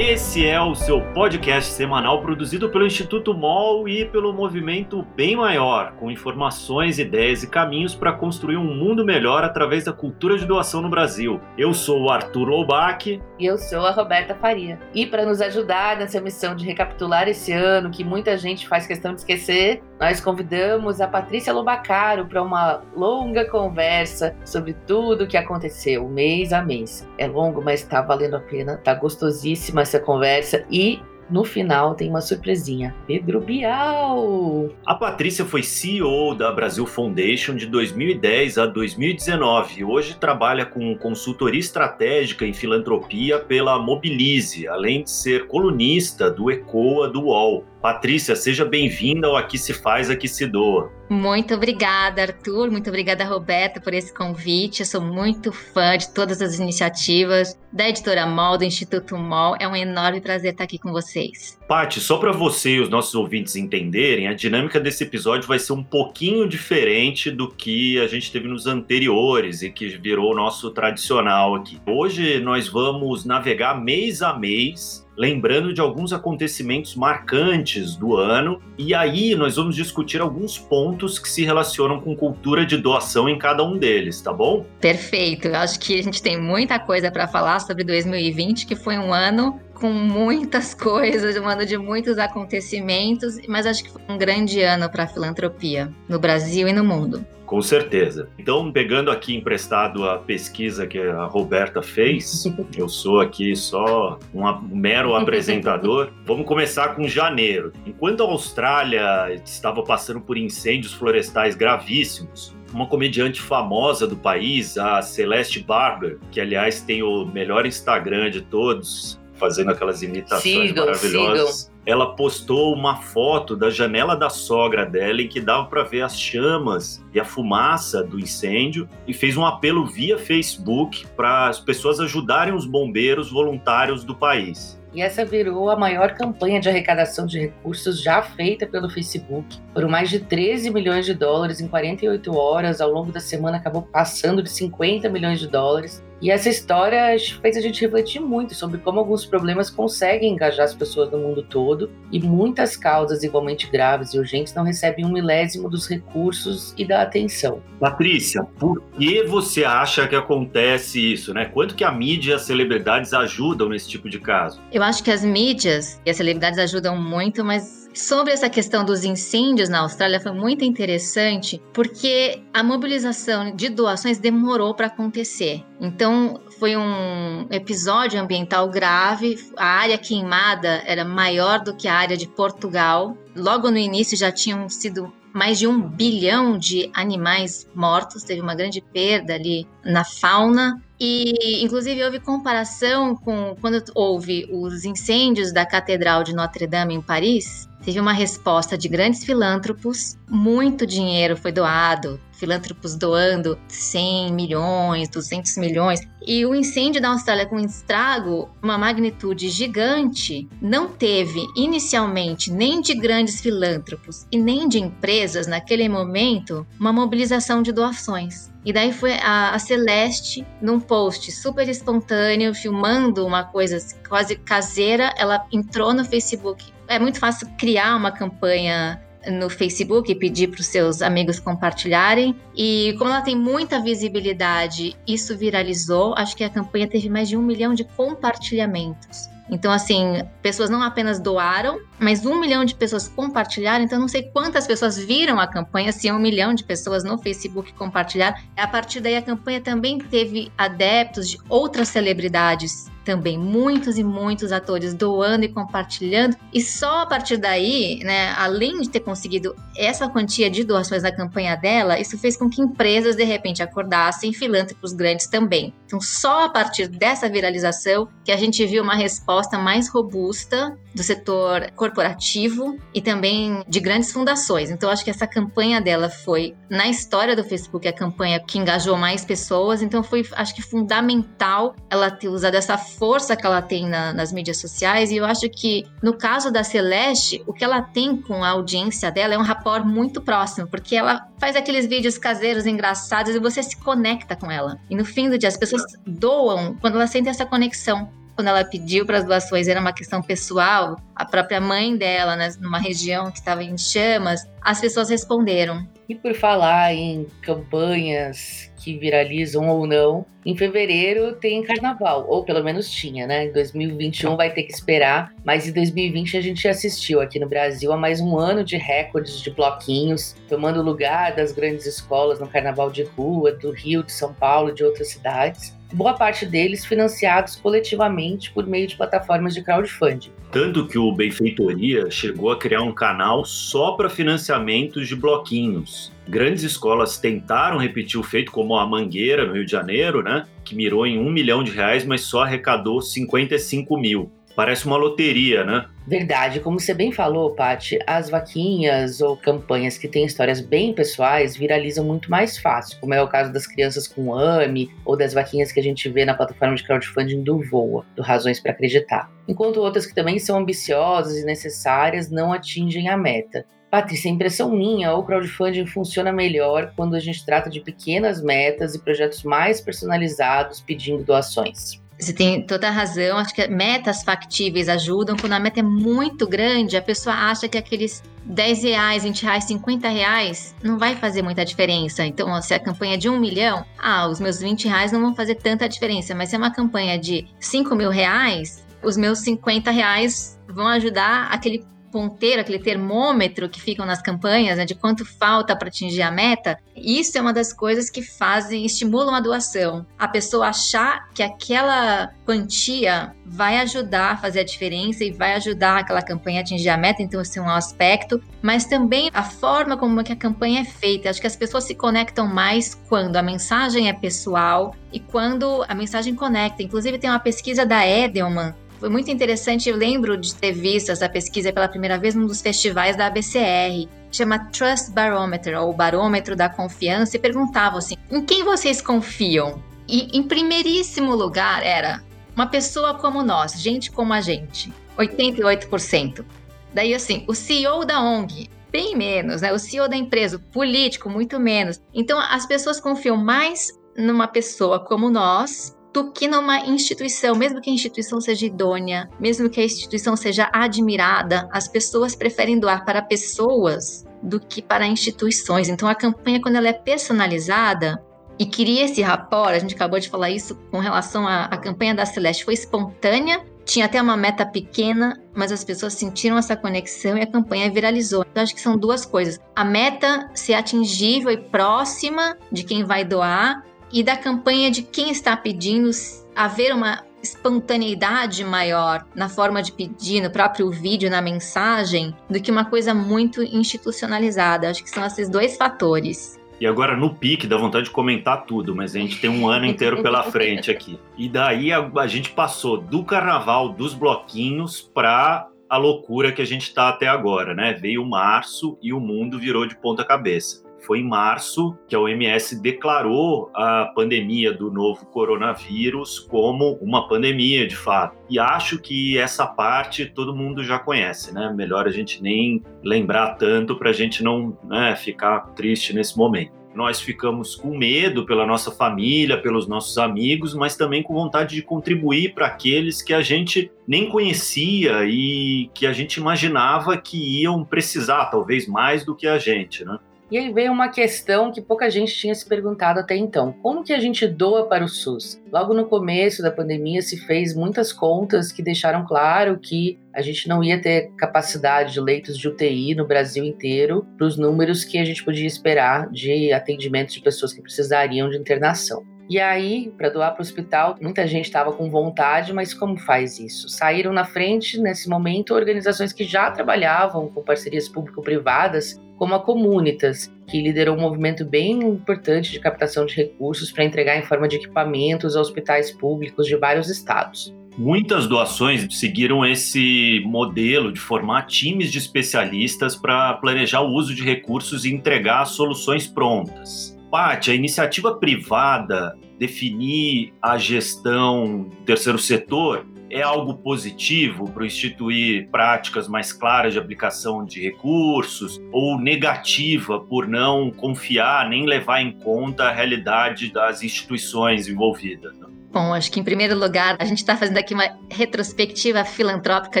Esse 0.02 0.46
é 0.46 0.58
o 0.58 0.74
seu 0.74 1.02
podcast 1.12 1.72
semanal 1.72 2.22
produzido 2.22 2.70
pelo 2.70 2.86
Instituto 2.86 3.34
MOL 3.34 3.86
e 3.86 4.06
pelo 4.06 4.32
movimento 4.32 5.06
Bem 5.14 5.36
Maior, 5.36 5.92
com 6.00 6.10
informações, 6.10 6.98
ideias 6.98 7.42
e 7.42 7.46
caminhos 7.46 7.94
para 7.94 8.14
construir 8.14 8.56
um 8.56 8.74
mundo 8.74 9.04
melhor 9.04 9.44
através 9.44 9.84
da 9.84 9.92
cultura 9.92 10.38
de 10.38 10.46
doação 10.46 10.80
no 10.80 10.88
Brasil. 10.88 11.38
Eu 11.56 11.74
sou 11.74 12.04
o 12.04 12.10
Arthur 12.10 12.48
Loubach. 12.48 13.20
E 13.38 13.44
eu 13.44 13.58
sou 13.58 13.84
a 13.84 13.90
Roberta 13.90 14.34
Faria. 14.34 14.80
E 14.94 15.04
para 15.04 15.26
nos 15.26 15.42
ajudar 15.42 15.98
nessa 15.98 16.18
missão 16.18 16.56
de 16.56 16.64
recapitular 16.64 17.28
esse 17.28 17.52
ano, 17.52 17.90
que 17.90 18.02
muita 18.02 18.38
gente 18.38 18.66
faz 18.66 18.86
questão 18.86 19.12
de 19.12 19.20
esquecer, 19.20 19.82
nós 20.00 20.18
convidamos 20.18 20.98
a 20.98 21.06
Patrícia 21.06 21.52
Lobacaro 21.52 22.24
para 22.24 22.42
uma 22.42 22.82
longa 22.96 23.44
conversa 23.44 24.34
sobre 24.46 24.72
tudo 24.86 25.24
o 25.24 25.26
que 25.26 25.36
aconteceu, 25.36 26.08
mês 26.08 26.54
a 26.54 26.62
mês. 26.62 27.06
É 27.18 27.26
longo, 27.26 27.62
mas 27.62 27.80
está 27.82 28.00
valendo 28.00 28.36
a 28.36 28.40
pena, 28.40 28.78
tá 28.78 28.94
gostosíssima 28.94 29.82
essa 29.82 30.00
conversa 30.00 30.64
e 30.70 31.02
no 31.30 31.44
final 31.44 31.94
tem 31.94 32.08
uma 32.08 32.20
surpresinha. 32.20 32.94
Pedro 33.06 33.40
Bial! 33.40 34.70
A 34.84 34.94
Patrícia 34.94 35.44
foi 35.44 35.62
CEO 35.62 36.34
da 36.34 36.50
Brasil 36.50 36.84
Foundation 36.86 37.54
de 37.54 37.66
2010 37.66 38.58
a 38.58 38.66
2019 38.66 39.80
e 39.80 39.84
hoje 39.84 40.16
trabalha 40.18 40.66
com 40.66 40.96
consultoria 40.96 41.60
estratégica 41.60 42.44
em 42.44 42.52
filantropia 42.52 43.38
pela 43.38 43.78
Mobilize, 43.78 44.66
além 44.66 45.04
de 45.04 45.10
ser 45.10 45.46
colunista 45.46 46.30
do 46.30 46.50
ECOA 46.50 47.08
do 47.08 47.26
UOL. 47.26 47.64
Patrícia, 47.80 48.36
seja 48.36 48.62
bem-vinda 48.62 49.26
ao 49.26 49.36
Aqui 49.36 49.56
Se 49.56 49.72
Faz, 49.72 50.10
Aqui 50.10 50.28
Se 50.28 50.46
Doa. 50.46 50.92
Muito 51.08 51.54
obrigada, 51.54 52.22
Arthur. 52.22 52.70
Muito 52.70 52.88
obrigada, 52.88 53.24
Roberta, 53.24 53.80
por 53.80 53.94
esse 53.94 54.14
convite. 54.14 54.80
Eu 54.80 54.86
sou 54.86 55.00
muito 55.00 55.50
fã 55.50 55.96
de 55.96 56.12
todas 56.12 56.42
as 56.42 56.58
iniciativas 56.58 57.58
da 57.72 57.88
Editora 57.88 58.26
MOL, 58.26 58.58
do 58.58 58.64
Instituto 58.64 59.16
MOL. 59.16 59.56
É 59.58 59.66
um 59.66 59.74
enorme 59.74 60.20
prazer 60.20 60.52
estar 60.52 60.64
aqui 60.64 60.78
com 60.78 60.92
vocês. 60.92 61.58
Pati, 61.66 62.00
só 62.00 62.18
para 62.18 62.32
você 62.32 62.76
e 62.76 62.80
os 62.80 62.90
nossos 62.90 63.14
ouvintes 63.14 63.56
entenderem, 63.56 64.28
a 64.28 64.34
dinâmica 64.34 64.78
desse 64.78 65.02
episódio 65.02 65.48
vai 65.48 65.58
ser 65.58 65.72
um 65.72 65.82
pouquinho 65.82 66.46
diferente 66.46 67.30
do 67.30 67.48
que 67.48 67.98
a 67.98 68.06
gente 68.06 68.30
teve 68.30 68.46
nos 68.46 68.66
anteriores 68.66 69.62
e 69.62 69.70
que 69.70 69.88
virou 69.88 70.32
o 70.32 70.36
nosso 70.36 70.70
tradicional 70.70 71.54
aqui. 71.56 71.80
Hoje 71.86 72.40
nós 72.40 72.68
vamos 72.68 73.24
navegar 73.24 73.80
mês 73.80 74.20
a 74.20 74.38
mês 74.38 75.08
lembrando 75.20 75.74
de 75.74 75.82
alguns 75.82 76.14
acontecimentos 76.14 76.96
marcantes 76.96 77.94
do 77.94 78.16
ano, 78.16 78.58
e 78.78 78.94
aí 78.94 79.34
nós 79.34 79.56
vamos 79.56 79.76
discutir 79.76 80.18
alguns 80.18 80.56
pontos 80.56 81.18
que 81.18 81.28
se 81.28 81.44
relacionam 81.44 82.00
com 82.00 82.16
cultura 82.16 82.64
de 82.64 82.78
doação 82.78 83.28
em 83.28 83.38
cada 83.38 83.62
um 83.62 83.76
deles, 83.76 84.18
tá 84.22 84.32
bom? 84.32 84.64
Perfeito. 84.80 85.48
Eu 85.48 85.56
acho 85.56 85.78
que 85.78 85.98
a 85.98 86.02
gente 86.02 86.22
tem 86.22 86.40
muita 86.40 86.78
coisa 86.78 87.10
para 87.10 87.28
falar 87.28 87.60
sobre 87.60 87.84
2020, 87.84 88.64
que 88.64 88.74
foi 88.74 88.96
um 88.96 89.12
ano 89.12 89.60
com 89.74 89.92
muitas 89.92 90.72
coisas, 90.74 91.36
um 91.36 91.46
ano 91.46 91.66
de 91.66 91.76
muitos 91.76 92.16
acontecimentos, 92.16 93.38
mas 93.46 93.66
acho 93.66 93.84
que 93.84 93.90
foi 93.90 94.00
um 94.08 94.16
grande 94.16 94.62
ano 94.62 94.88
para 94.88 95.04
a 95.04 95.06
filantropia 95.06 95.92
no 96.08 96.18
Brasil 96.18 96.66
e 96.66 96.72
no 96.72 96.82
mundo. 96.82 97.26
Com 97.50 97.60
certeza. 97.60 98.28
Então, 98.38 98.70
pegando 98.70 99.10
aqui 99.10 99.34
emprestado 99.34 100.08
a 100.08 100.18
pesquisa 100.18 100.86
que 100.86 101.00
a 101.00 101.24
Roberta 101.24 101.82
fez, 101.82 102.44
eu 102.78 102.88
sou 102.88 103.18
aqui 103.18 103.56
só 103.56 104.20
um 104.32 104.76
mero 104.76 105.16
apresentador. 105.16 106.12
Vamos 106.24 106.46
começar 106.46 106.94
com 106.94 107.08
janeiro. 107.08 107.72
Enquanto 107.84 108.22
a 108.22 108.26
Austrália 108.26 109.34
estava 109.44 109.82
passando 109.82 110.20
por 110.20 110.38
incêndios 110.38 110.92
florestais 110.92 111.56
gravíssimos, 111.56 112.54
uma 112.72 112.86
comediante 112.86 113.42
famosa 113.42 114.06
do 114.06 114.14
país, 114.14 114.78
a 114.78 115.02
Celeste 115.02 115.58
Barber, 115.58 116.20
que 116.30 116.40
aliás 116.40 116.82
tem 116.82 117.02
o 117.02 117.24
melhor 117.26 117.66
Instagram 117.66 118.30
de 118.30 118.42
todos, 118.42 119.18
fazendo 119.34 119.72
aquelas 119.72 120.04
imitações 120.04 120.68
sigam, 120.68 120.86
maravilhosas. 120.86 121.56
Sigam. 121.56 121.69
Ela 121.86 122.14
postou 122.14 122.74
uma 122.74 122.96
foto 122.96 123.56
da 123.56 123.70
janela 123.70 124.14
da 124.14 124.28
sogra 124.28 124.84
dela 124.84 125.22
em 125.22 125.28
que 125.28 125.40
dava 125.40 125.66
para 125.66 125.82
ver 125.82 126.02
as 126.02 126.18
chamas 126.18 127.02
e 127.14 127.18
a 127.18 127.24
fumaça 127.24 128.02
do 128.02 128.18
incêndio 128.18 128.88
e 129.06 129.14
fez 129.14 129.36
um 129.36 129.44
apelo 129.44 129.86
via 129.86 130.18
Facebook 130.18 131.06
para 131.16 131.48
as 131.48 131.58
pessoas 131.58 132.00
ajudarem 132.00 132.54
os 132.54 132.66
bombeiros 132.66 133.30
voluntários 133.30 134.04
do 134.04 134.14
país. 134.14 134.80
E 134.92 135.00
essa 135.00 135.24
virou 135.24 135.70
a 135.70 135.76
maior 135.76 136.14
campanha 136.14 136.60
de 136.60 136.68
arrecadação 136.68 137.24
de 137.24 137.38
recursos 137.38 138.02
já 138.02 138.22
feita 138.22 138.66
pelo 138.66 138.90
Facebook. 138.90 139.56
Foram 139.72 139.88
mais 139.88 140.10
de 140.10 140.18
13 140.18 140.68
milhões 140.70 141.06
de 141.06 141.14
dólares 141.14 141.60
em 141.60 141.68
48 141.68 142.36
horas. 142.36 142.80
Ao 142.80 142.90
longo 142.90 143.12
da 143.12 143.20
semana 143.20 143.58
acabou 143.58 143.82
passando 143.82 144.42
de 144.42 144.50
50 144.50 145.08
milhões 145.08 145.38
de 145.38 145.46
dólares. 145.46 146.02
E 146.20 146.30
essa 146.30 146.48
história 146.48 147.16
fez 147.40 147.56
a 147.56 147.60
gente 147.60 147.80
refletir 147.80 148.20
muito 148.20 148.54
sobre 148.54 148.78
como 148.78 148.98
alguns 148.98 149.24
problemas 149.24 149.70
conseguem 149.70 150.34
engajar 150.34 150.66
as 150.66 150.74
pessoas 150.74 151.10
no 151.10 151.18
mundo 151.18 151.42
todo 151.42 151.90
e 152.12 152.20
muitas 152.20 152.76
causas 152.76 153.22
igualmente 153.22 153.70
graves 153.70 154.12
e 154.12 154.18
urgentes 154.18 154.54
não 154.54 154.62
recebem 154.62 155.04
um 155.04 155.12
milésimo 155.12 155.68
dos 155.68 155.88
recursos 155.88 156.74
e 156.76 156.84
da 156.84 157.02
atenção. 157.02 157.62
Patrícia, 157.78 158.44
por 158.58 158.82
que 158.98 159.22
você 159.24 159.64
acha 159.64 160.06
que 160.06 160.14
acontece 160.14 161.12
isso, 161.12 161.32
né? 161.32 161.46
Quanto 161.46 161.74
que 161.74 161.84
a 161.84 161.90
mídia 161.90 162.32
e 162.32 162.34
as 162.34 162.42
celebridades 162.42 163.14
ajudam 163.14 163.70
nesse 163.70 163.88
tipo 163.88 164.08
de 164.08 164.20
caso? 164.20 164.60
Eu 164.70 164.82
acho 164.82 165.02
que 165.02 165.10
as 165.10 165.24
mídias 165.24 166.00
e 166.04 166.10
as 166.10 166.16
celebridades 166.16 166.58
ajudam 166.58 167.00
muito, 167.00 167.42
mas 167.44 167.88
Sobre 167.92 168.32
essa 168.32 168.48
questão 168.48 168.84
dos 168.84 169.04
incêndios 169.04 169.68
na 169.68 169.80
Austrália 169.80 170.20
foi 170.20 170.32
muito 170.32 170.64
interessante 170.64 171.60
porque 171.72 172.40
a 172.52 172.62
mobilização 172.62 173.54
de 173.54 173.68
doações 173.68 174.18
demorou 174.18 174.74
para 174.74 174.86
acontecer. 174.86 175.64
Então 175.80 176.40
foi 176.58 176.76
um 176.76 177.46
episódio 177.50 178.20
ambiental 178.20 178.68
grave. 178.68 179.38
A 179.56 179.66
área 179.66 179.98
queimada 179.98 180.82
era 180.86 181.04
maior 181.04 181.60
do 181.60 181.74
que 181.74 181.88
a 181.88 181.94
área 181.94 182.16
de 182.16 182.28
Portugal. 182.28 183.16
Logo 183.34 183.70
no 183.70 183.78
início 183.78 184.16
já 184.16 184.30
tinham 184.30 184.68
sido 184.68 185.12
mais 185.32 185.58
de 185.58 185.66
um 185.66 185.80
bilhão 185.80 186.58
de 186.58 186.90
animais 186.92 187.68
mortos, 187.74 188.24
teve 188.24 188.40
uma 188.40 188.54
grande 188.54 188.80
perda 188.80 189.34
ali 189.34 189.66
na 189.84 190.04
fauna. 190.04 190.82
E, 191.00 191.64
inclusive, 191.64 192.04
houve 192.04 192.20
comparação 192.20 193.16
com 193.16 193.56
quando 193.58 193.82
houve 193.94 194.46
os 194.52 194.84
incêndios 194.84 195.50
da 195.50 195.64
Catedral 195.64 196.22
de 196.22 196.34
Notre 196.34 196.66
Dame 196.66 196.94
em 196.94 197.00
Paris. 197.00 197.66
Teve 197.82 197.98
uma 197.98 198.12
resposta 198.12 198.76
de 198.76 198.86
grandes 198.86 199.24
filântropos, 199.24 200.18
muito 200.28 200.86
dinheiro 200.86 201.38
foi 201.38 201.50
doado, 201.50 202.20
filântropos 202.40 202.96
doando 202.96 203.58
100 203.68 204.32
milhões, 204.32 205.08
200 205.08 205.56
milhões. 205.58 206.00
E 206.26 206.44
o 206.44 206.54
incêndio 206.54 207.00
da 207.00 207.10
Austrália 207.10 207.46
com 207.46 207.58
estrago, 207.60 208.48
uma 208.62 208.76
magnitude 208.76 209.48
gigante, 209.48 210.48
não 210.60 210.88
teve 210.88 211.40
inicialmente 211.54 212.50
nem 212.50 212.80
de 212.80 212.94
grandes 212.94 213.40
filântropos 213.40 214.26
e 214.32 214.38
nem 214.38 214.68
de 214.68 214.78
empresas 214.78 215.46
naquele 215.46 215.88
momento 215.88 216.66
uma 216.78 216.92
mobilização 216.92 217.62
de 217.62 217.72
doações. 217.72 218.50
E 218.64 218.72
daí 218.72 218.92
foi 218.92 219.14
a, 219.22 219.58
Celeste, 219.58 220.46
num 220.60 220.80
post 220.80 221.32
super 221.32 221.68
espontâneo, 221.68 222.54
filmando 222.54 223.26
uma 223.26 223.44
coisa 223.44 223.78
quase 224.06 224.36
caseira, 224.36 225.14
ela 225.16 225.46
entrou 225.50 225.94
no 225.94 226.04
Facebook. 226.04 226.70
É 226.86 226.98
muito 226.98 227.18
fácil 227.18 227.48
criar 227.56 227.96
uma 227.96 228.10
campanha 228.10 229.00
no 229.26 229.50
Facebook 229.50 230.14
pedir 230.14 230.48
para 230.48 230.60
os 230.60 230.66
seus 230.66 231.02
amigos 231.02 231.38
compartilharem. 231.38 232.34
E 232.56 232.94
como 232.98 233.10
ela 233.10 233.20
tem 233.20 233.36
muita 233.36 233.80
visibilidade, 233.80 234.96
isso 235.06 235.36
viralizou. 235.36 236.14
Acho 236.16 236.36
que 236.36 236.44
a 236.44 236.50
campanha 236.50 236.88
teve 236.88 237.08
mais 237.08 237.28
de 237.28 237.36
um 237.36 237.42
milhão 237.42 237.74
de 237.74 237.84
compartilhamentos. 237.84 239.28
Então, 239.50 239.72
assim, 239.72 240.22
pessoas 240.40 240.70
não 240.70 240.80
apenas 240.80 241.18
doaram, 241.18 241.80
mas 241.98 242.24
um 242.24 242.38
milhão 242.38 242.64
de 242.64 242.74
pessoas 242.74 243.08
compartilharam. 243.08 243.84
Então, 243.84 243.98
não 243.98 244.06
sei 244.06 244.22
quantas 244.22 244.66
pessoas 244.66 244.96
viram 244.96 245.40
a 245.40 245.46
campanha, 245.46 245.90
se 245.90 246.10
um 246.10 246.20
milhão 246.20 246.54
de 246.54 246.62
pessoas 246.62 247.02
no 247.02 247.18
Facebook 247.18 247.72
compartilharam. 247.74 248.36
A 248.56 248.68
partir 248.68 249.00
daí, 249.00 249.16
a 249.16 249.22
campanha 249.22 249.60
também 249.60 249.98
teve 249.98 250.52
adeptos 250.56 251.28
de 251.28 251.38
outras 251.48 251.88
celebridades 251.88 252.88
também 253.04 253.38
muitos 253.38 253.98
e 253.98 254.04
muitos 254.04 254.52
atores 254.52 254.94
doando 254.94 255.44
e 255.44 255.48
compartilhando. 255.48 256.36
E 256.52 256.60
só 256.60 257.02
a 257.02 257.06
partir 257.06 257.36
daí, 257.36 258.00
né, 258.04 258.32
além 258.36 258.80
de 258.80 258.88
ter 258.88 259.00
conseguido 259.00 259.54
essa 259.76 260.08
quantia 260.08 260.50
de 260.50 260.64
doações 260.64 261.02
na 261.02 261.12
campanha 261.12 261.56
dela, 261.56 261.98
isso 261.98 262.18
fez 262.18 262.36
com 262.36 262.48
que 262.48 262.60
empresas 262.60 263.16
de 263.16 263.24
repente 263.24 263.62
acordassem, 263.62 264.32
filântropos 264.32 264.92
grandes 264.92 265.26
também. 265.26 265.72
Então, 265.86 266.00
só 266.00 266.44
a 266.44 266.48
partir 266.48 266.88
dessa 266.88 267.28
viralização 267.28 268.08
que 268.24 268.32
a 268.32 268.36
gente 268.36 268.64
viu 268.66 268.82
uma 268.82 268.94
resposta 268.94 269.58
mais 269.58 269.88
robusta 269.88 270.76
do 270.94 271.02
setor 271.02 271.70
corporativo 271.72 272.78
e 272.94 273.00
também 273.00 273.62
de 273.68 273.80
grandes 273.80 274.12
fundações. 274.12 274.70
Então, 274.70 274.90
acho 274.90 275.04
que 275.04 275.10
essa 275.10 275.26
campanha 275.26 275.80
dela 275.80 276.08
foi, 276.08 276.54
na 276.68 276.88
história 276.88 277.36
do 277.36 277.44
Facebook, 277.44 277.86
a 277.86 277.92
campanha 277.92 278.40
que 278.40 278.58
engajou 278.58 278.96
mais 278.96 279.24
pessoas. 279.24 279.82
Então, 279.82 280.02
foi, 280.02 280.26
acho 280.32 280.54
que, 280.54 280.62
fundamental 280.62 281.74
ela 281.88 282.10
ter 282.10 282.28
usado 282.28 282.54
essa 282.54 282.76
força 282.76 283.36
que 283.36 283.46
ela 283.46 283.62
tem 283.62 283.88
na, 283.88 284.12
nas 284.12 284.32
mídias 284.32 284.58
sociais. 284.58 285.10
E 285.10 285.16
eu 285.16 285.24
acho 285.24 285.48
que, 285.48 285.86
no 286.02 286.14
caso 286.14 286.50
da 286.50 286.62
Celeste, 286.62 287.42
o 287.46 287.52
que 287.52 287.64
ela 287.64 287.82
tem 287.82 288.16
com 288.16 288.44
a 288.44 288.50
audiência 288.50 289.10
dela 289.10 289.34
é 289.34 289.38
um 289.38 289.42
rapport 289.42 289.84
muito 289.84 290.20
próximo, 290.20 290.66
porque 290.66 290.96
ela 290.96 291.28
faz 291.38 291.56
aqueles 291.56 291.86
vídeos 291.86 292.18
caseiros 292.18 292.66
engraçados 292.66 293.34
e 293.34 293.38
você 293.38 293.62
se 293.62 293.76
conecta 293.76 294.36
com 294.36 294.50
ela. 294.50 294.78
E 294.88 294.94
no 294.94 295.04
fim 295.04 295.28
do 295.30 295.38
dia, 295.38 295.48
as 295.48 295.56
pessoas 295.56 295.82
doam 296.06 296.76
quando 296.80 296.94
elas 296.94 297.10
sentem 297.10 297.30
essa 297.30 297.46
conexão 297.46 298.08
quando 298.40 298.48
ela 298.48 298.64
pediu 298.64 299.04
para 299.04 299.18
as 299.18 299.24
doações 299.26 299.68
era 299.68 299.78
uma 299.78 299.92
questão 299.92 300.22
pessoal, 300.22 300.96
a 301.14 301.26
própria 301.26 301.60
mãe 301.60 301.94
dela, 301.94 302.36
né, 302.36 302.50
numa 302.58 302.78
região 302.78 303.30
que 303.30 303.38
estava 303.38 303.62
em 303.62 303.76
chamas, 303.76 304.48
as 304.62 304.80
pessoas 304.80 305.10
responderam. 305.10 305.86
E 306.08 306.14
por 306.14 306.34
falar 306.34 306.94
em 306.94 307.26
campanhas 307.42 308.72
que 308.78 308.96
viralizam 308.96 309.68
ou 309.68 309.86
não, 309.86 310.24
em 310.44 310.56
fevereiro 310.56 311.34
tem 311.34 311.62
carnaval, 311.62 312.24
ou 312.30 312.42
pelo 312.42 312.64
menos 312.64 312.90
tinha, 312.90 313.26
né? 313.26 313.44
Em 313.44 313.52
2021 313.52 314.34
vai 314.36 314.50
ter 314.50 314.62
que 314.62 314.72
esperar, 314.72 315.34
mas 315.44 315.68
em 315.68 315.72
2020 315.72 316.38
a 316.38 316.40
gente 316.40 316.66
assistiu 316.66 317.20
aqui 317.20 317.38
no 317.38 317.46
Brasil 317.46 317.92
a 317.92 317.96
mais 317.98 318.22
um 318.22 318.38
ano 318.38 318.64
de 318.64 318.78
recordes 318.78 319.42
de 319.42 319.50
bloquinhos, 319.50 320.34
tomando 320.48 320.80
lugar 320.80 321.36
das 321.36 321.52
grandes 321.52 321.84
escolas 321.84 322.40
no 322.40 322.48
carnaval 322.48 322.90
de 322.90 323.02
rua, 323.02 323.52
do 323.52 323.70
Rio, 323.70 324.02
de 324.02 324.12
São 324.12 324.32
Paulo, 324.32 324.72
de 324.72 324.82
outras 324.82 325.08
cidades 325.08 325.78
boa 325.92 326.14
parte 326.14 326.46
deles 326.46 326.84
financiados 326.84 327.56
coletivamente 327.56 328.50
por 328.52 328.66
meio 328.66 328.86
de 328.86 328.96
plataformas 328.96 329.54
de 329.54 329.62
crowdfunding. 329.62 330.30
Tanto 330.50 330.86
que 330.86 330.98
o 330.98 331.12
Benfeitoria 331.12 332.10
chegou 332.10 332.50
a 332.50 332.58
criar 332.58 332.82
um 332.82 332.92
canal 332.92 333.44
só 333.44 333.92
para 333.92 334.10
financiamentos 334.10 335.06
de 335.06 335.14
bloquinhos. 335.14 336.12
Grandes 336.28 336.64
escolas 336.64 337.18
tentaram 337.18 337.78
repetir 337.78 338.18
o 338.18 338.22
feito, 338.22 338.50
como 338.50 338.76
a 338.76 338.86
Mangueira, 338.86 339.46
no 339.46 339.54
Rio 339.54 339.64
de 339.64 339.70
Janeiro, 339.70 340.22
né? 340.22 340.46
que 340.64 340.74
mirou 340.74 341.06
em 341.06 341.18
um 341.18 341.30
milhão 341.30 341.62
de 341.64 341.72
reais, 341.72 342.04
mas 342.04 342.22
só 342.22 342.42
arrecadou 342.42 343.00
55 343.00 343.96
mil. 343.96 344.30
Parece 344.60 344.84
uma 344.84 344.98
loteria, 344.98 345.64
né? 345.64 345.86
Verdade, 346.06 346.60
como 346.60 346.78
você 346.78 346.92
bem 346.92 347.10
falou, 347.10 347.54
Paty, 347.54 347.98
as 348.06 348.28
vaquinhas 348.28 349.22
ou 349.22 349.34
campanhas 349.34 349.96
que 349.96 350.06
têm 350.06 350.26
histórias 350.26 350.60
bem 350.60 350.92
pessoais 350.92 351.56
viralizam 351.56 352.04
muito 352.04 352.30
mais 352.30 352.58
fácil, 352.58 353.00
como 353.00 353.14
é 353.14 353.22
o 353.22 353.26
caso 353.26 353.50
das 353.54 353.66
crianças 353.66 354.06
com 354.06 354.34
AME 354.34 354.90
ou 355.02 355.16
das 355.16 355.32
vaquinhas 355.32 355.72
que 355.72 355.80
a 355.80 355.82
gente 355.82 356.10
vê 356.10 356.26
na 356.26 356.34
plataforma 356.34 356.74
de 356.74 356.84
crowdfunding 356.84 357.42
do 357.42 357.62
Voa, 357.70 358.04
do 358.14 358.20
Razões 358.20 358.60
para 358.60 358.72
Acreditar. 358.72 359.30
Enquanto 359.48 359.80
outras 359.80 360.04
que 360.04 360.14
também 360.14 360.38
são 360.38 360.58
ambiciosas 360.58 361.38
e 361.38 361.46
necessárias 361.46 362.30
não 362.30 362.52
atingem 362.52 363.08
a 363.08 363.16
meta. 363.16 363.64
Patrícia, 363.90 364.28
impressão 364.28 364.70
minha, 364.70 365.14
o 365.14 365.24
crowdfunding 365.24 365.86
funciona 365.86 366.30
melhor 366.30 366.92
quando 366.94 367.14
a 367.14 367.18
gente 367.18 367.46
trata 367.46 367.70
de 367.70 367.80
pequenas 367.80 368.42
metas 368.42 368.94
e 368.94 369.02
projetos 369.02 369.42
mais 369.42 369.80
personalizados 369.80 370.82
pedindo 370.82 371.24
doações. 371.24 371.99
Você 372.20 372.34
tem 372.34 372.62
toda 372.62 372.88
a 372.88 372.90
razão. 372.90 373.38
Acho 373.38 373.54
que 373.54 373.66
metas 373.66 374.22
factíveis 374.22 374.88
ajudam. 374.88 375.36
Quando 375.36 375.54
a 375.54 375.58
meta 375.58 375.80
é 375.80 375.82
muito 375.82 376.46
grande, 376.46 376.96
a 376.96 377.02
pessoa 377.02 377.34
acha 377.34 377.66
que 377.66 377.78
aqueles 377.78 378.22
10 378.44 378.82
reais, 378.82 379.22
20 379.22 379.42
reais, 379.42 379.64
50 379.64 380.08
reais 380.08 380.74
não 380.82 380.98
vai 380.98 381.16
fazer 381.16 381.40
muita 381.40 381.64
diferença. 381.64 382.24
Então, 382.24 382.60
se 382.60 382.74
a 382.74 382.78
campanha 382.78 383.14
é 383.14 383.16
de 383.16 383.28
um 383.28 383.40
milhão, 383.40 383.84
ah, 383.98 384.28
os 384.28 384.38
meus 384.38 384.60
20 384.60 384.86
reais 384.86 385.12
não 385.12 385.20
vão 385.20 385.34
fazer 385.34 385.54
tanta 385.54 385.88
diferença. 385.88 386.34
Mas 386.34 386.50
se 386.50 386.56
é 386.56 386.58
uma 386.58 386.70
campanha 386.70 387.18
de 387.18 387.46
5 387.58 387.94
mil 387.94 388.10
reais, 388.10 388.84
os 389.02 389.16
meus 389.16 389.38
50 389.38 389.90
reais 389.90 390.58
vão 390.68 390.86
ajudar 390.88 391.48
aquele 391.50 391.84
ponteiro, 392.10 392.60
aquele 392.60 392.78
termômetro 392.78 393.68
que 393.68 393.80
ficam 393.80 394.04
nas 394.04 394.20
campanhas, 394.20 394.78
né, 394.78 394.84
de 394.84 394.94
quanto 394.94 395.24
falta 395.24 395.76
para 395.76 395.88
atingir 395.88 396.22
a 396.22 396.30
meta, 396.30 396.78
isso 396.96 397.38
é 397.38 397.40
uma 397.40 397.52
das 397.52 397.72
coisas 397.72 398.10
que 398.10 398.22
fazem, 398.22 398.84
estimulam 398.84 399.34
a 399.34 399.40
doação. 399.40 400.06
A 400.18 400.28
pessoa 400.28 400.68
achar 400.68 401.28
que 401.32 401.42
aquela 401.42 402.30
quantia 402.44 403.34
vai 403.46 403.78
ajudar 403.78 404.32
a 404.32 404.36
fazer 404.36 404.60
a 404.60 404.64
diferença 404.64 405.24
e 405.24 405.32
vai 405.32 405.54
ajudar 405.54 405.98
aquela 405.98 406.22
campanha 406.22 406.60
a 406.60 406.62
atingir 406.62 406.88
a 406.88 406.96
meta, 406.96 407.22
então 407.22 407.40
esse 407.40 407.58
é 407.58 407.62
um 407.62 407.68
aspecto, 407.68 408.42
mas 408.60 408.84
também 408.84 409.30
a 409.32 409.42
forma 409.42 409.96
como 409.96 410.22
que 410.22 410.32
a 410.32 410.36
campanha 410.36 410.82
é 410.82 410.84
feita. 410.84 411.30
Acho 411.30 411.40
que 411.40 411.46
as 411.46 411.56
pessoas 411.56 411.84
se 411.84 411.94
conectam 411.94 412.46
mais 412.46 412.94
quando 413.08 413.36
a 413.36 413.42
mensagem 413.42 414.08
é 414.08 414.12
pessoal 414.12 414.94
e 415.12 415.18
quando 415.18 415.84
a 415.88 415.94
mensagem 415.94 416.34
conecta. 416.34 416.82
Inclusive 416.82 417.18
tem 417.18 417.30
uma 417.30 417.38
pesquisa 417.38 417.86
da 417.86 418.06
Edelman 418.06 418.74
foi 419.00 419.08
muito 419.08 419.30
interessante, 419.30 419.88
eu 419.88 419.96
lembro 419.96 420.36
de 420.36 420.54
ter 420.54 420.72
visto 420.72 421.10
essa 421.10 421.26
pesquisa 421.26 421.72
pela 421.72 421.88
primeira 421.88 422.18
vez 422.18 422.34
num 422.34 422.46
dos 422.46 422.60
festivais 422.60 423.16
da 423.16 423.28
ABCR, 423.28 424.06
chama 424.30 424.58
Trust 424.66 425.10
Barometer, 425.12 425.80
ou 425.80 425.90
Barômetro 425.94 426.54
da 426.54 426.68
Confiança, 426.68 427.34
e 427.34 427.40
perguntavam 427.40 427.98
assim: 427.98 428.16
em 428.30 428.44
quem 428.44 428.62
vocês 428.62 429.00
confiam? 429.00 429.82
E 430.06 430.36
em 430.36 430.42
primeiríssimo 430.42 431.34
lugar 431.34 431.82
era 431.82 432.22
uma 432.54 432.66
pessoa 432.66 433.14
como 433.14 433.42
nós, 433.42 433.80
gente 433.80 434.10
como 434.10 434.34
a 434.34 434.42
gente, 434.42 434.92
88%. 435.16 436.44
Daí 436.92 437.14
assim, 437.14 437.44
o 437.48 437.54
CEO 437.54 438.04
da 438.04 438.20
ONG, 438.20 438.68
bem 438.92 439.16
menos, 439.16 439.62
né? 439.62 439.72
O 439.72 439.78
CEO 439.78 440.08
da 440.10 440.16
empresa, 440.16 440.56
o 440.56 440.60
político, 440.60 441.30
muito 441.30 441.58
menos. 441.58 442.02
Então 442.12 442.38
as 442.38 442.66
pessoas 442.66 443.00
confiam 443.00 443.38
mais 443.38 443.98
numa 444.14 444.46
pessoa 444.46 445.00
como 445.00 445.30
nós 445.30 445.96
do 446.12 446.32
que 446.32 446.48
numa 446.48 446.80
instituição, 446.80 447.54
mesmo 447.54 447.80
que 447.80 447.90
a 447.90 447.92
instituição 447.92 448.40
seja 448.40 448.66
idônea, 448.66 449.28
mesmo 449.38 449.70
que 449.70 449.80
a 449.80 449.84
instituição 449.84 450.36
seja 450.36 450.68
admirada, 450.72 451.68
as 451.72 451.86
pessoas 451.86 452.34
preferem 452.34 452.78
doar 452.78 453.04
para 453.04 453.22
pessoas 453.22 454.24
do 454.42 454.58
que 454.58 454.82
para 454.82 455.06
instituições. 455.06 455.88
Então 455.88 456.08
a 456.08 456.14
campanha 456.14 456.60
quando 456.60 456.76
ela 456.76 456.88
é 456.88 456.92
personalizada 456.92 458.22
e 458.58 458.66
cria 458.66 459.04
esse 459.04 459.22
rapport, 459.22 459.74
a 459.74 459.78
gente 459.78 459.94
acabou 459.94 460.18
de 460.18 460.28
falar 460.28 460.50
isso 460.50 460.74
com 460.90 460.98
relação 460.98 461.46
à, 461.46 461.64
à 461.64 461.76
campanha 461.78 462.14
da 462.14 462.26
Celeste, 462.26 462.64
foi 462.64 462.74
espontânea, 462.74 463.64
tinha 463.84 464.04
até 464.04 464.20
uma 464.20 464.36
meta 464.36 464.66
pequena, 464.66 465.40
mas 465.54 465.72
as 465.72 465.82
pessoas 465.82 466.12
sentiram 466.12 466.58
essa 466.58 466.76
conexão 466.76 467.36
e 467.36 467.42
a 467.42 467.46
campanha 467.46 467.90
viralizou. 467.90 468.44
Então, 468.48 468.62
acho 468.62 468.74
que 468.74 468.80
são 468.80 468.96
duas 468.96 469.24
coisas. 469.24 469.58
A 469.74 469.84
meta 469.84 470.50
ser 470.54 470.74
atingível 470.74 471.50
e 471.50 471.56
próxima 471.56 472.56
de 472.70 472.84
quem 472.84 473.02
vai 473.02 473.24
doar, 473.24 473.82
e 474.12 474.22
da 474.22 474.36
campanha 474.36 474.90
de 474.90 475.02
quem 475.02 475.30
está 475.30 475.56
pedindo 475.56 476.10
haver 476.54 476.94
uma 476.94 477.22
espontaneidade 477.42 478.64
maior 478.64 479.24
na 479.34 479.48
forma 479.48 479.82
de 479.82 479.92
pedir, 479.92 480.42
no 480.42 480.50
próprio 480.50 480.90
vídeo, 480.90 481.30
na 481.30 481.40
mensagem, 481.40 482.34
do 482.48 482.60
que 482.60 482.70
uma 482.70 482.84
coisa 482.84 483.14
muito 483.14 483.62
institucionalizada. 483.62 484.90
Acho 484.90 485.02
que 485.02 485.10
são 485.10 485.24
esses 485.24 485.48
dois 485.48 485.76
fatores. 485.76 486.58
E 486.80 486.86
agora 486.86 487.16
no 487.16 487.34
pique 487.34 487.66
dá 487.66 487.76
vontade 487.76 488.06
de 488.06 488.10
comentar 488.10 488.64
tudo, 488.64 488.94
mas 488.94 489.14
a 489.14 489.18
gente 489.18 489.38
tem 489.40 489.50
um 489.50 489.68
ano 489.68 489.84
inteiro 489.84 490.20
pela 490.24 490.42
frente 490.44 490.90
aqui. 490.90 491.18
E 491.36 491.48
daí 491.48 491.92
a, 491.92 492.10
a 492.16 492.26
gente 492.26 492.50
passou 492.50 492.98
do 492.98 493.22
carnaval, 493.22 493.90
dos 493.90 494.14
bloquinhos, 494.14 495.00
para 495.00 495.68
a 495.88 495.96
loucura 495.96 496.52
que 496.52 496.62
a 496.62 496.66
gente 496.66 496.82
está 496.82 497.08
até 497.08 497.26
agora, 497.26 497.74
né? 497.74 497.92
Veio 497.92 498.24
março 498.24 498.96
e 499.02 499.12
o 499.12 499.20
mundo 499.20 499.58
virou 499.58 499.86
de 499.86 499.96
ponta 499.96 500.24
cabeça 500.24 500.89
Foi 501.00 501.20
em 501.20 501.28
março 501.28 501.96
que 502.06 502.14
a 502.14 502.20
OMS 502.20 502.80
declarou 502.80 503.70
a 503.74 504.12
pandemia 504.14 504.72
do 504.72 504.90
novo 504.90 505.26
coronavírus 505.26 506.38
como 506.38 506.98
uma 507.00 507.28
pandemia 507.28 507.86
de 507.86 507.96
fato. 507.96 508.36
E 508.48 508.58
acho 508.58 508.98
que 508.98 509.38
essa 509.38 509.66
parte 509.66 510.26
todo 510.26 510.54
mundo 510.54 510.84
já 510.84 510.98
conhece, 510.98 511.54
né? 511.54 511.72
Melhor 511.74 512.06
a 512.06 512.10
gente 512.10 512.42
nem 512.42 512.82
lembrar 513.02 513.54
tanto 513.54 513.96
para 513.96 514.10
a 514.10 514.12
gente 514.12 514.42
não 514.42 514.76
né, 514.84 515.16
ficar 515.16 515.60
triste 515.74 516.12
nesse 516.14 516.36
momento 516.36 516.80
nós 516.94 517.20
ficamos 517.20 517.76
com 517.76 517.96
medo 517.96 518.44
pela 518.44 518.66
nossa 518.66 518.90
família, 518.90 519.60
pelos 519.60 519.86
nossos 519.86 520.18
amigos, 520.18 520.74
mas 520.74 520.96
também 520.96 521.22
com 521.22 521.32
vontade 521.32 521.76
de 521.76 521.82
contribuir 521.82 522.52
para 522.52 522.66
aqueles 522.66 523.22
que 523.22 523.32
a 523.32 523.40
gente 523.40 523.90
nem 524.06 524.28
conhecia 524.28 525.24
e 525.24 525.88
que 525.94 526.06
a 526.06 526.12
gente 526.12 526.36
imaginava 526.36 527.16
que 527.16 527.62
iam 527.62 527.84
precisar, 527.84 528.46
talvez 528.46 528.86
mais 528.86 529.24
do 529.24 529.36
que 529.36 529.46
a 529.46 529.58
gente, 529.58 530.04
né? 530.04 530.18
E 530.50 530.58
aí 530.58 530.72
veio 530.72 530.90
uma 530.90 531.08
questão 531.08 531.70
que 531.70 531.80
pouca 531.80 532.10
gente 532.10 532.34
tinha 532.34 532.54
se 532.54 532.66
perguntado 532.66 533.20
até 533.20 533.36
então: 533.36 533.72
como 533.80 534.02
que 534.02 534.12
a 534.12 534.18
gente 534.18 534.48
doa 534.48 534.86
para 534.86 535.04
o 535.04 535.08
SUS? 535.08 535.62
Logo 535.72 535.94
no 535.94 536.06
começo 536.06 536.60
da 536.60 536.72
pandemia 536.72 537.22
se 537.22 537.36
fez 537.36 537.72
muitas 537.74 538.12
contas 538.12 538.72
que 538.72 538.82
deixaram 538.82 539.24
claro 539.24 539.78
que 539.78 540.18
a 540.34 540.42
gente 540.42 540.68
não 540.68 540.82
ia 540.82 541.00
ter 541.00 541.30
capacidade 541.36 542.14
de 542.14 542.20
leitos 542.20 542.58
de 542.58 542.66
UTI 542.66 543.14
no 543.14 543.26
Brasil 543.26 543.64
inteiro 543.64 544.26
para 544.36 544.46
os 544.46 544.56
números 544.56 545.04
que 545.04 545.18
a 545.18 545.24
gente 545.24 545.44
podia 545.44 545.66
esperar 545.66 546.28
de 546.30 546.72
atendimento 546.72 547.32
de 547.32 547.40
pessoas 547.40 547.72
que 547.72 547.80
precisariam 547.80 548.50
de 548.50 548.56
internação. 548.56 549.24
E 549.50 549.58
aí, 549.58 550.12
para 550.16 550.28
doar 550.28 550.52
para 550.52 550.60
o 550.60 550.62
hospital, 550.62 551.16
muita 551.20 551.44
gente 551.44 551.64
estava 551.64 551.92
com 551.92 552.08
vontade, 552.08 552.72
mas 552.72 552.94
como 552.94 553.18
faz 553.18 553.58
isso? 553.58 553.88
Saíram 553.88 554.32
na 554.32 554.44
frente, 554.44 554.96
nesse 554.96 555.28
momento, 555.28 555.74
organizações 555.74 556.32
que 556.32 556.44
já 556.44 556.70
trabalhavam 556.70 557.48
com 557.48 557.60
parcerias 557.60 558.08
público-privadas, 558.08 559.20
como 559.36 559.52
a 559.56 559.58
Comunitas, 559.58 560.48
que 560.68 560.80
liderou 560.80 561.16
um 561.16 561.20
movimento 561.20 561.64
bem 561.64 561.98
importante 561.98 562.70
de 562.70 562.78
captação 562.78 563.26
de 563.26 563.34
recursos 563.34 563.90
para 563.90 564.04
entregar 564.04 564.38
em 564.38 564.42
forma 564.42 564.68
de 564.68 564.76
equipamentos 564.76 565.56
a 565.56 565.60
hospitais 565.60 566.12
públicos 566.12 566.68
de 566.68 566.76
vários 566.76 567.10
estados. 567.10 567.74
Muitas 567.98 568.46
doações 568.46 569.04
seguiram 569.18 569.66
esse 569.66 570.40
modelo 570.46 571.12
de 571.12 571.18
formar 571.18 571.66
times 571.66 572.12
de 572.12 572.18
especialistas 572.18 573.16
para 573.16 573.54
planejar 573.54 574.02
o 574.02 574.14
uso 574.14 574.32
de 574.32 574.44
recursos 574.44 575.04
e 575.04 575.12
entregar 575.12 575.64
soluções 575.64 576.24
prontas. 576.24 577.09
Paty, 577.30 577.70
a 577.70 577.74
iniciativa 577.74 578.34
privada 578.34 579.38
definir 579.56 580.52
a 580.60 580.76
gestão 580.76 581.84
do 581.84 581.96
terceiro 582.04 582.38
setor 582.38 583.06
é 583.30 583.40
algo 583.40 583.74
positivo 583.74 584.68
para 584.72 584.84
instituir 584.84 585.68
práticas 585.70 586.26
mais 586.26 586.52
claras 586.52 586.92
de 586.92 586.98
aplicação 586.98 587.64
de 587.64 587.80
recursos 587.80 588.80
ou 588.90 589.20
negativa 589.20 590.18
por 590.18 590.48
não 590.48 590.90
confiar 590.90 591.68
nem 591.68 591.86
levar 591.86 592.20
em 592.20 592.32
conta 592.32 592.84
a 592.88 592.92
realidade 592.92 593.72
das 593.72 594.02
instituições 594.02 594.88
envolvidas? 594.88 595.56
Né? 595.56 595.69
Bom, 595.92 596.14
acho 596.14 596.30
que 596.30 596.38
em 596.38 596.44
primeiro 596.44 596.78
lugar, 596.78 597.16
a 597.18 597.24
gente 597.24 597.38
está 597.38 597.56
fazendo 597.56 597.78
aqui 597.78 597.94
uma 597.94 598.16
retrospectiva 598.30 599.24
filantrópica 599.24 600.00